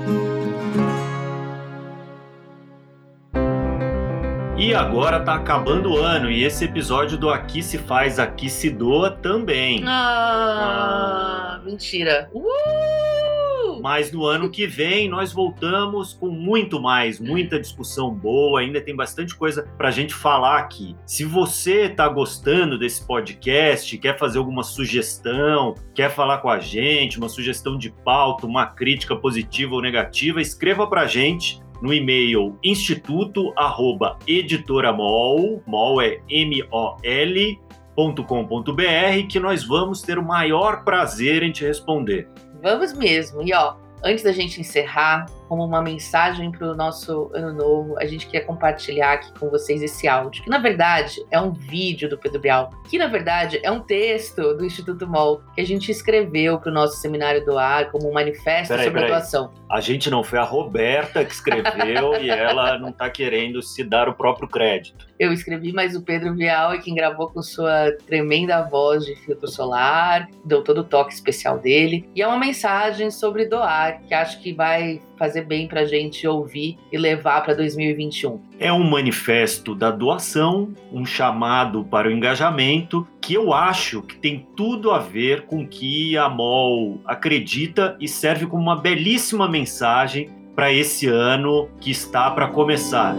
E 4.67 4.75
agora 4.75 5.21
tá 5.21 5.37
acabando 5.37 5.93
o 5.93 5.99
ano 5.99 6.29
e 6.29 6.43
esse 6.43 6.65
episódio 6.65 7.17
do 7.17 7.31
Aqui 7.31 7.63
se 7.63 7.79
faz, 7.79 8.19
aqui 8.19 8.51
se 8.51 8.69
doa 8.69 9.13
também. 9.13 9.81
Ah, 9.87 11.61
ah. 11.61 11.63
mentira. 11.65 12.29
Uh! 12.35 13.81
Mas 13.81 14.11
no 14.11 14.27
ano 14.27 14.51
que 14.51 14.67
vem 14.67 15.09
nós 15.09 15.33
voltamos 15.33 16.15
com 16.15 16.27
muito 16.31 16.81
mais, 16.83 17.21
muita 17.21 17.61
discussão 17.61 18.13
boa, 18.13 18.59
ainda 18.59 18.81
tem 18.81 18.97
bastante 18.97 19.37
coisa 19.37 19.63
pra 19.79 19.93
gente 19.93 20.13
falar 20.13 20.59
aqui. 20.59 20.97
Se 21.07 21.25
você 21.25 21.89
tá 21.89 22.09
gostando 22.09 22.77
desse 22.77 23.07
podcast, 23.07 23.97
quer 23.99 24.19
fazer 24.19 24.39
alguma 24.39 24.65
sugestão, 24.65 25.77
quer 25.95 26.11
falar 26.11 26.39
com 26.39 26.49
a 26.49 26.59
gente, 26.59 27.19
uma 27.19 27.29
sugestão 27.29 27.79
de 27.79 27.93
pauta, 28.05 28.49
uma 28.49 28.67
crítica 28.67 29.15
positiva 29.15 29.77
ou 29.77 29.81
negativa, 29.81 30.41
escreva 30.41 30.89
pra 30.89 31.07
gente 31.07 31.65
no 31.81 31.93
e-mail 31.93 32.57
instituto@editoramol, 32.63 35.61
mol 35.67 36.01
é 36.01 36.21
M 36.29 36.63
O 36.71 36.97
L 37.03 37.59
.com.br 37.97 39.27
que 39.29 39.41
nós 39.41 39.65
vamos 39.65 40.03
ter 40.03 40.19
o 40.19 40.23
maior 40.23 40.85
prazer 40.85 41.43
em 41.43 41.51
te 41.51 41.65
responder. 41.65 42.29
Vamos 42.63 42.93
mesmo. 42.93 43.43
E 43.43 43.55
ó, 43.55 43.75
antes 44.05 44.23
da 44.23 44.33
gente 44.33 44.61
encerrar, 44.61 45.25
como 45.49 45.65
uma 45.65 45.83
mensagem 45.83 46.51
para 46.51 46.73
o 46.73 46.75
nosso 46.75 47.31
ano 47.35 47.53
novo, 47.53 47.99
a 47.99 48.07
gente 48.07 48.27
quer 48.27 48.41
compartilhar 48.41 49.15
aqui 49.15 49.33
com 49.39 49.49
vocês 49.49 49.83
esse 49.83 50.07
áudio, 50.09 50.43
que 50.43 50.51
na 50.51 50.59
verdade 50.59 51.25
é 51.31 51.41
um 51.41 51.53
vídeo 51.53 52.09
do 52.09 52.19
Pedro 52.19 52.41
Bial, 52.41 52.71
que 52.89 52.99
na 52.99 53.07
verdade 53.07 53.61
é 53.63 53.71
um 53.71 53.81
texto 53.81 54.55
do 54.55 54.65
Instituto 54.65 55.07
MOL 55.07 55.41
que 55.55 55.61
a 55.61 55.67
gente 55.67 55.91
escreveu 55.91 56.59
para 56.59 56.71
o 56.71 56.75
nosso 56.75 56.97
seminário 56.97 57.45
do 57.45 57.59
ar 57.59 57.91
como 57.91 58.09
um 58.09 58.13
manifesto 58.13 58.69
peraí, 58.69 58.87
sobre 58.87 59.01
peraí. 59.01 59.13
a 59.13 59.19
doação. 59.19 59.53
A 59.71 59.81
gente 59.81 60.11
não 60.11 60.23
foi 60.23 60.39
a 60.39 60.45
Roberta 60.45 61.25
que 61.25 61.33
escreveu 61.33 62.21
e 62.21 62.31
ela 62.31 62.79
não 62.79 62.91
está 62.91 63.11
querendo 63.11 63.63
se 63.63 63.83
dar 63.85 64.09
o 64.09 64.15
próprio 64.15 64.49
crédito. 64.49 65.07
Eu 65.19 65.33
escrevi, 65.33 65.73
mas 65.73 65.97
o 65.97 66.03
Pedro 66.03 66.35
Bial 66.35 66.73
é 66.73 66.79
quem 66.79 66.95
gravou 66.95 67.29
com 67.29 67.43
sua 67.43 67.93
tremenda 68.07 68.63
voz 68.63 69.05
de 69.05 69.17
filtro 69.17 69.49
solar, 69.49 70.29
deu 70.45 70.63
todo 70.63 70.79
o 70.79 70.85
toque 70.85 71.15
especial 71.15 71.59
dele. 71.59 72.09
E 72.15 72.23
é 72.23 72.27
uma 72.27 72.39
mensagem 72.39 73.11
sobre 73.11 73.47
doar, 73.47 74.01
que 74.03 74.15
acho 74.15 74.41
que 74.41 74.53
vai 74.53 75.01
fazer 75.17 75.43
bem 75.43 75.67
para 75.67 75.81
a 75.81 75.85
gente 75.85 76.27
ouvir 76.27 76.79
e 76.93 76.99
levar 76.99 77.43
para 77.43 77.55
2021. 77.55 78.41
É 78.59 78.73
um 78.73 78.85
manifesto 78.85 79.75
da 79.75 79.91
doação, 79.91 80.75
um 80.93 81.05
chamado 81.05 81.85
para 81.85 82.09
o 82.09 82.11
engajamento, 82.11 83.07
que 83.21 83.35
eu 83.35 83.53
acho 83.53 84.03
que 84.03 84.17
tem 84.17 84.47
tudo 84.57 84.91
a 84.91 84.99
ver 84.99 85.43
com 85.43 85.63
o 85.63 85.67
que 85.67 86.17
a 86.17 86.29
MOL 86.29 87.01
acredita 87.05 87.97
e 88.01 88.09
serve 88.09 88.47
como 88.47 88.63
uma 88.63 88.77
belíssima 88.77 89.49
mensagem 89.49 90.31
para 90.55 90.73
esse 90.73 91.07
ano 91.07 91.69
que 91.81 91.91
está 91.91 92.31
para 92.31 92.49
começar. 92.49 93.15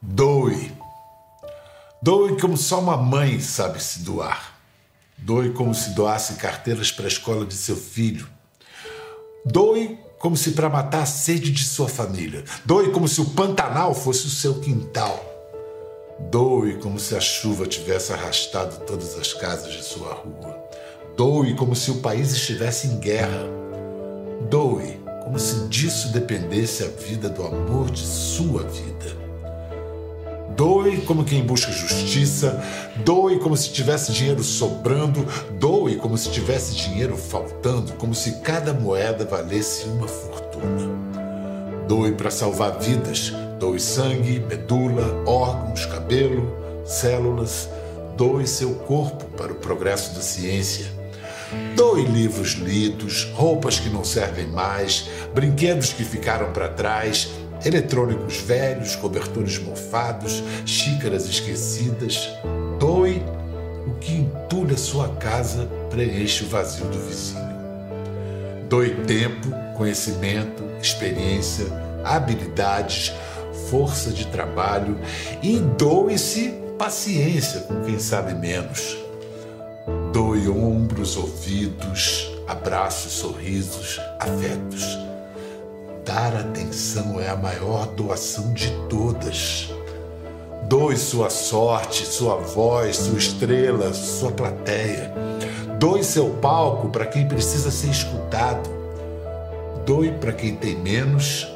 Doe. 0.00 0.72
Doe 2.00 2.40
como 2.40 2.56
só 2.56 2.78
uma 2.80 2.96
mãe 2.96 3.40
sabe 3.40 3.82
se 3.82 4.04
doar. 4.04 4.55
Doe 5.18 5.50
como 5.50 5.74
se 5.74 5.90
doasse 5.90 6.34
carteiras 6.34 6.92
para 6.92 7.06
a 7.06 7.08
escola 7.08 7.44
de 7.44 7.54
seu 7.54 7.76
filho. 7.76 8.28
Doe 9.44 9.98
como 10.18 10.36
se 10.36 10.52
para 10.52 10.68
matar 10.68 11.02
a 11.02 11.06
sede 11.06 11.50
de 11.50 11.64
sua 11.64 11.88
família. 11.88 12.44
Doe 12.64 12.90
como 12.90 13.08
se 13.08 13.20
o 13.20 13.30
Pantanal 13.30 13.94
fosse 13.94 14.26
o 14.26 14.30
seu 14.30 14.60
quintal. 14.60 15.24
Doe 16.30 16.78
como 16.78 16.98
se 16.98 17.14
a 17.14 17.20
chuva 17.20 17.66
tivesse 17.66 18.12
arrastado 18.12 18.84
todas 18.86 19.16
as 19.18 19.32
casas 19.32 19.72
de 19.72 19.82
sua 19.82 20.14
rua. 20.14 20.56
Doe 21.16 21.54
como 21.54 21.74
se 21.74 21.90
o 21.90 22.00
país 22.00 22.32
estivesse 22.32 22.86
em 22.86 22.98
guerra. 22.98 23.44
Doe 24.50 25.00
como 25.24 25.38
se 25.38 25.66
disso 25.68 26.12
dependesse 26.12 26.84
a 26.84 26.88
vida 26.88 27.28
do 27.28 27.44
amor 27.44 27.90
de 27.90 28.06
sua 28.06 28.62
vida. 28.62 29.25
Doe 30.56 31.02
como 31.02 31.22
quem 31.22 31.44
busca 31.44 31.70
justiça, 31.70 32.64
doe 33.04 33.38
como 33.38 33.54
se 33.54 33.70
tivesse 33.70 34.10
dinheiro 34.10 34.42
sobrando, 34.42 35.26
doe 35.60 35.96
como 35.96 36.16
se 36.16 36.30
tivesse 36.30 36.74
dinheiro 36.74 37.14
faltando, 37.14 37.92
como 37.92 38.14
se 38.14 38.40
cada 38.40 38.72
moeda 38.72 39.26
valesse 39.26 39.84
uma 39.84 40.08
fortuna. 40.08 40.88
Doe 41.86 42.12
para 42.12 42.30
salvar 42.30 42.78
vidas, 42.78 43.34
doe 43.60 43.78
sangue, 43.78 44.40
medula, 44.40 45.22
órgãos, 45.26 45.84
cabelo, 45.84 46.50
células, 46.86 47.68
doe 48.16 48.46
seu 48.46 48.74
corpo 48.76 49.26
para 49.36 49.52
o 49.52 49.56
progresso 49.56 50.14
da 50.14 50.22
ciência. 50.22 50.86
Doe 51.76 52.02
livros 52.06 52.52
lidos, 52.52 53.30
roupas 53.34 53.78
que 53.78 53.90
não 53.90 54.02
servem 54.02 54.46
mais, 54.46 55.08
brinquedos 55.34 55.92
que 55.92 56.02
ficaram 56.02 56.50
para 56.52 56.70
trás, 56.70 57.28
eletrônicos 57.64 58.38
velhos, 58.38 58.96
cobertores 58.96 59.58
mofados, 59.58 60.42
xícaras 60.64 61.26
esquecidas. 61.26 62.28
Doe 62.78 63.22
o 63.86 63.94
que 64.00 64.12
entulha 64.12 64.76
sua 64.76 65.08
casa 65.16 65.68
preenche 65.90 66.44
o 66.44 66.48
vazio 66.48 66.86
do 66.86 66.98
vizinho. 66.98 67.46
Doe 68.68 68.94
tempo, 69.06 69.48
conhecimento, 69.76 70.62
experiência, 70.82 71.66
habilidades, 72.04 73.12
força 73.70 74.10
de 74.10 74.26
trabalho 74.26 74.98
e 75.42 75.58
doe-se 75.58 76.54
paciência 76.78 77.60
com 77.60 77.82
quem 77.82 77.98
sabe 77.98 78.34
menos. 78.34 78.96
Doe 80.12 80.48
ombros, 80.48 81.16
ouvidos, 81.16 82.30
abraços, 82.46 83.12
sorrisos, 83.12 84.00
afetos 84.18 85.06
Dar 86.06 86.36
atenção 86.36 87.20
é 87.20 87.28
a 87.28 87.34
maior 87.34 87.88
doação 87.88 88.52
de 88.52 88.70
todas. 88.88 89.74
Doe 90.68 90.96
sua 90.96 91.28
sorte, 91.28 92.06
sua 92.06 92.36
voz, 92.36 92.96
sua 92.96 93.18
estrela, 93.18 93.92
sua 93.92 94.30
plateia. 94.30 95.12
Doe 95.80 96.04
seu 96.04 96.30
palco 96.34 96.90
para 96.90 97.06
quem 97.06 97.26
precisa 97.26 97.72
ser 97.72 97.90
escutado. 97.90 98.70
Doe 99.84 100.12
para 100.12 100.32
quem 100.32 100.54
tem 100.54 100.76
menos, 100.76 101.48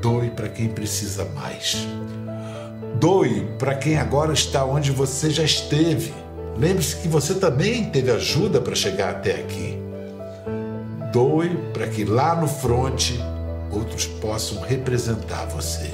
doe 0.00 0.30
para 0.30 0.48
quem 0.48 0.68
precisa 0.70 1.26
mais. 1.26 1.86
Doe 2.98 3.46
para 3.58 3.74
quem 3.74 3.98
agora 3.98 4.32
está 4.32 4.64
onde 4.64 4.90
você 4.90 5.28
já 5.28 5.44
esteve. 5.44 6.14
Lembre-se 6.56 6.96
que 6.96 7.08
você 7.08 7.34
também 7.34 7.90
teve 7.90 8.10
ajuda 8.10 8.58
para 8.58 8.74
chegar 8.74 9.10
até 9.10 9.32
aqui. 9.32 9.78
Doe 11.12 11.50
para 11.74 11.86
que 11.88 12.06
lá 12.06 12.34
no 12.34 12.48
fronte 12.48 13.20
outros 13.72 14.06
possam 14.06 14.60
representar 14.60 15.46
você. 15.46 15.90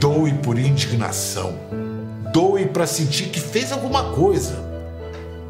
Doe 0.00 0.32
por 0.34 0.58
indignação. 0.58 1.54
Doe 2.32 2.66
para 2.66 2.86
sentir 2.86 3.28
que 3.28 3.38
fez 3.38 3.70
alguma 3.70 4.12
coisa. 4.12 4.54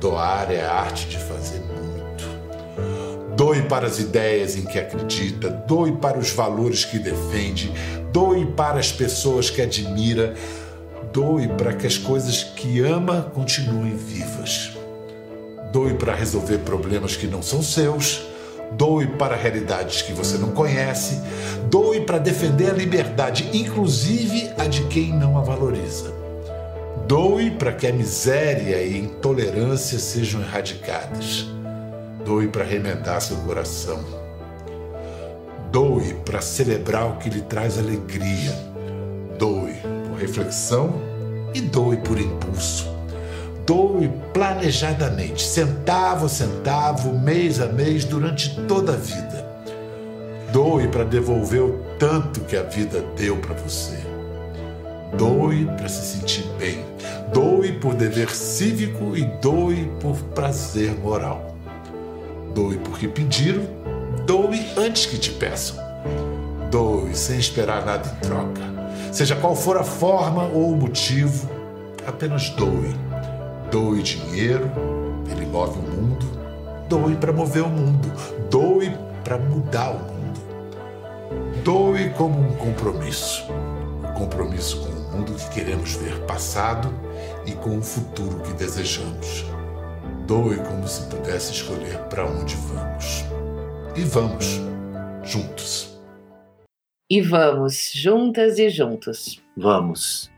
Doar 0.01 0.51
é 0.51 0.63
a 0.63 0.73
arte 0.73 1.09
de 1.09 1.19
fazer 1.19 1.61
muito. 1.61 2.25
Doe 3.37 3.63
para 3.63 3.87
as 3.87 3.99
ideias 3.99 4.57
em 4.57 4.65
que 4.65 4.79
acredita, 4.79 5.49
doe 5.49 5.93
para 5.93 6.19
os 6.19 6.31
valores 6.31 6.85
que 6.85 6.99
defende, 6.99 7.73
doe 8.13 8.47
para 8.47 8.79
as 8.79 8.93
pessoas 8.93 9.51
que 9.51 9.63
admira, 9.63 10.35
doe 11.13 11.49
para 11.49 11.73
que 11.73 11.87
as 11.87 11.97
coisas 11.97 12.45
que 12.45 12.81
ama 12.81 13.31
continuem 13.35 13.97
vivas. 13.97 14.73
Doe 15.73 15.95
para 15.95 16.15
resolver 16.15 16.59
problemas 16.59 17.17
que 17.17 17.27
não 17.27 17.43
são 17.43 17.63
seus 17.63 18.34
Doe 18.77 19.07
para 19.07 19.37
realidades 19.37 20.03
que 20.03 20.13
você 20.13 20.37
não 20.37 20.51
conhece. 20.51 21.21
Doe 21.71 22.01
para 22.01 22.19
defender 22.19 22.71
a 22.71 22.75
liberdade, 22.75 23.49
inclusive 23.53 24.51
a 24.59 24.67
de 24.67 24.85
quem 24.87 25.13
não 25.13 25.39
a 25.39 25.43
valoriza. 25.43 26.13
Doe 27.07 27.51
para 27.53 27.73
que 27.73 27.87
a 27.87 27.93
miséria 27.93 28.83
e 28.83 28.95
a 28.95 28.99
intolerância 28.99 29.99
sejam 29.99 30.41
erradicadas. 30.41 31.47
Doe 32.25 32.49
para 32.49 32.65
remendar 32.65 33.21
seu 33.21 33.37
coração. 33.39 34.03
Doe 35.71 36.15
para 36.25 36.41
celebrar 36.41 37.11
o 37.11 37.17
que 37.17 37.29
lhe 37.29 37.43
traz 37.43 37.79
alegria. 37.79 38.53
Doe 39.39 39.75
por 40.09 40.19
reflexão 40.19 40.95
e 41.53 41.61
doe 41.61 41.99
por 41.99 42.19
impulso. 42.19 42.94
Doe 43.67 44.13
planejadamente, 44.35 45.43
centavo 45.43 46.27
a 46.27 46.29
centavo, 46.29 47.19
mês 47.19 47.61
a 47.61 47.67
mês, 47.67 48.05
durante 48.05 48.61
toda 48.67 48.93
a 48.93 48.97
vida. 48.97 49.47
Doe 50.53 50.87
para 50.89 51.05
devolver 51.05 51.63
o 51.63 51.79
tanto 51.99 52.41
que 52.41 52.57
a 52.57 52.63
vida 52.63 53.03
deu 53.17 53.39
para 53.39 53.55
você. 53.55 53.97
Doe 55.17 55.65
para 55.65 55.89
se 55.89 56.19
sentir 56.19 56.45
bem. 56.59 56.85
Doe 57.33 57.73
por 57.73 57.95
dever 57.95 58.31
cívico 58.31 59.17
e 59.17 59.25
doe 59.41 59.91
por 59.99 60.17
prazer 60.35 60.93
moral. 60.99 61.55
Doe 62.55 62.77
porque 62.79 63.09
pediram, 63.09 63.65
doe 64.27 64.61
antes 64.77 65.07
que 65.07 65.17
te 65.17 65.31
peçam. 65.31 65.77
Doe 66.71 67.15
sem 67.15 67.39
esperar 67.39 67.85
nada 67.87 68.09
em 68.09 68.27
troca. 68.27 68.61
Seja 69.11 69.35
qual 69.35 69.57
for 69.57 69.79
a 69.79 69.85
forma 69.85 70.45
ou 70.49 70.73
o 70.73 70.77
motivo, 70.77 71.49
apenas 72.07 72.51
doe 72.51 72.95
Doe 73.75 74.05
dinheiro, 74.05 74.71
ele 75.29 75.47
move 75.47 75.81
o 75.81 75.83
mundo. 75.83 76.27
Doe 76.89 77.17
para 77.17 77.33
mover 77.33 77.65
o 77.65 77.69
mundo. 77.69 78.09
Doe 78.49 78.97
para 79.25 79.37
mudar 79.37 79.91
o 79.91 79.99
mundo. 79.99 80.41
Doe 81.65 82.11
como 82.11 82.39
um 82.39 82.55
compromisso. 82.55 83.43
Um 84.01 84.15
compromisso 84.15 84.81
com 84.81 84.91
o 84.91 85.17
mundo 85.17 85.35
que 85.35 85.51
queremos 85.55 85.95
ver 85.97 86.21
passado 86.21 86.89
e 87.45 87.51
com 87.51 87.77
o 87.79 87.83
futuro 87.83 88.45
que 88.45 88.53
desejamos. 88.53 89.45
Doe 90.25 90.57
como 90.59 90.87
se 90.87 91.09
pudesse 91.09 91.55
escolher 91.55 91.99
para 92.09 92.27
onde 92.27 92.55
vamos. 92.55 93.25
E 93.97 94.03
vamos, 94.03 94.61
juntos. 95.25 95.99
E 97.11 97.21
vamos, 97.21 97.91
juntas 97.93 98.57
e 98.57 98.71
juntos. 98.71 99.43
Vamos. 99.57 100.33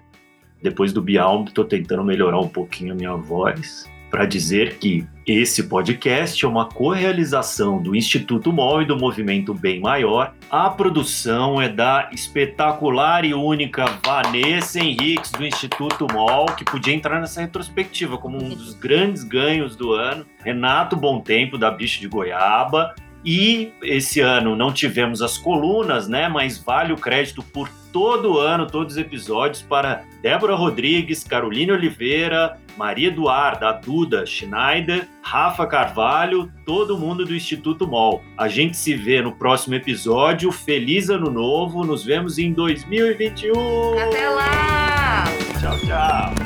Depois 0.67 0.93
do 0.93 1.01
Bialm, 1.01 1.45
estou 1.45 1.65
tentando 1.65 2.03
melhorar 2.03 2.41
um 2.41 2.49
pouquinho 2.49 2.93
a 2.93 2.97
minha 2.97 3.15
voz 3.15 3.89
para 4.11 4.27
dizer 4.27 4.79
que 4.79 5.07
esse 5.25 5.65
podcast 5.65 6.45
é 6.45 6.49
uma 6.49 6.69
co-realização 6.69 7.81
do 7.81 7.95
Instituto 7.95 8.53
MOL 8.53 8.83
e 8.83 8.85
do 8.85 8.97
Movimento 8.97 9.55
Bem 9.55 9.79
Maior. 9.79 10.35
A 10.51 10.69
produção 10.69 11.63
é 11.63 11.69
da 11.69 12.09
espetacular 12.13 13.25
e 13.25 13.33
única 13.33 13.85
Vanessa 14.05 14.81
Henriques 14.81 15.31
do 15.31 15.47
Instituto 15.47 16.05
MOL, 16.13 16.47
que 16.47 16.65
podia 16.65 16.95
entrar 16.95 17.21
nessa 17.21 17.43
retrospectiva 17.43 18.19
como 18.19 18.43
um 18.43 18.49
dos 18.49 18.75
grandes 18.75 19.23
ganhos 19.23 19.77
do 19.77 19.93
ano. 19.93 20.27
Renato 20.43 20.97
Bom 20.97 21.21
Tempo 21.21 21.57
da 21.57 21.71
Bicho 21.71 22.01
de 22.01 22.09
Goiaba. 22.09 22.93
E 23.27 23.73
esse 23.83 24.21
ano 24.21 24.55
não 24.55 24.73
tivemos 24.73 25.21
as 25.21 25.37
colunas, 25.37 26.07
né? 26.07 26.29
Mas 26.29 26.59
vale 26.59 26.93
o 26.93 26.97
crédito 26.97 27.43
por 27.43 27.69
todo 27.93 28.39
ano, 28.39 28.67
todos 28.67 28.95
os 28.95 28.99
episódios, 29.01 29.63
para 29.63 30.05
Débora 30.23 30.55
Rodrigues, 30.55 31.25
Caroline 31.25 31.73
Oliveira, 31.73 32.57
Maria 32.77 33.09
Eduarda, 33.09 33.73
Duda 33.73 34.25
Schneider, 34.25 35.09
Rafa 35.23 35.67
Carvalho, 35.67 36.53
todo 36.65 36.99
mundo 36.99 37.25
do 37.25 37.35
Instituto 37.35 37.87
MOL. 37.89 38.23
A 38.37 38.47
gente 38.47 38.77
se 38.77 38.95
vê 38.95 39.21
no 39.21 39.33
próximo 39.33 39.75
episódio. 39.75 40.53
Feliz 40.53 41.09
Ano 41.11 41.31
Novo, 41.31 41.85
nos 41.85 42.05
vemos 42.05 42.39
em 42.39 42.53
2021! 42.53 43.99
Até 43.99 44.29
lá! 44.29 45.25
Tchau, 45.61 45.79
tchau! 45.81 46.46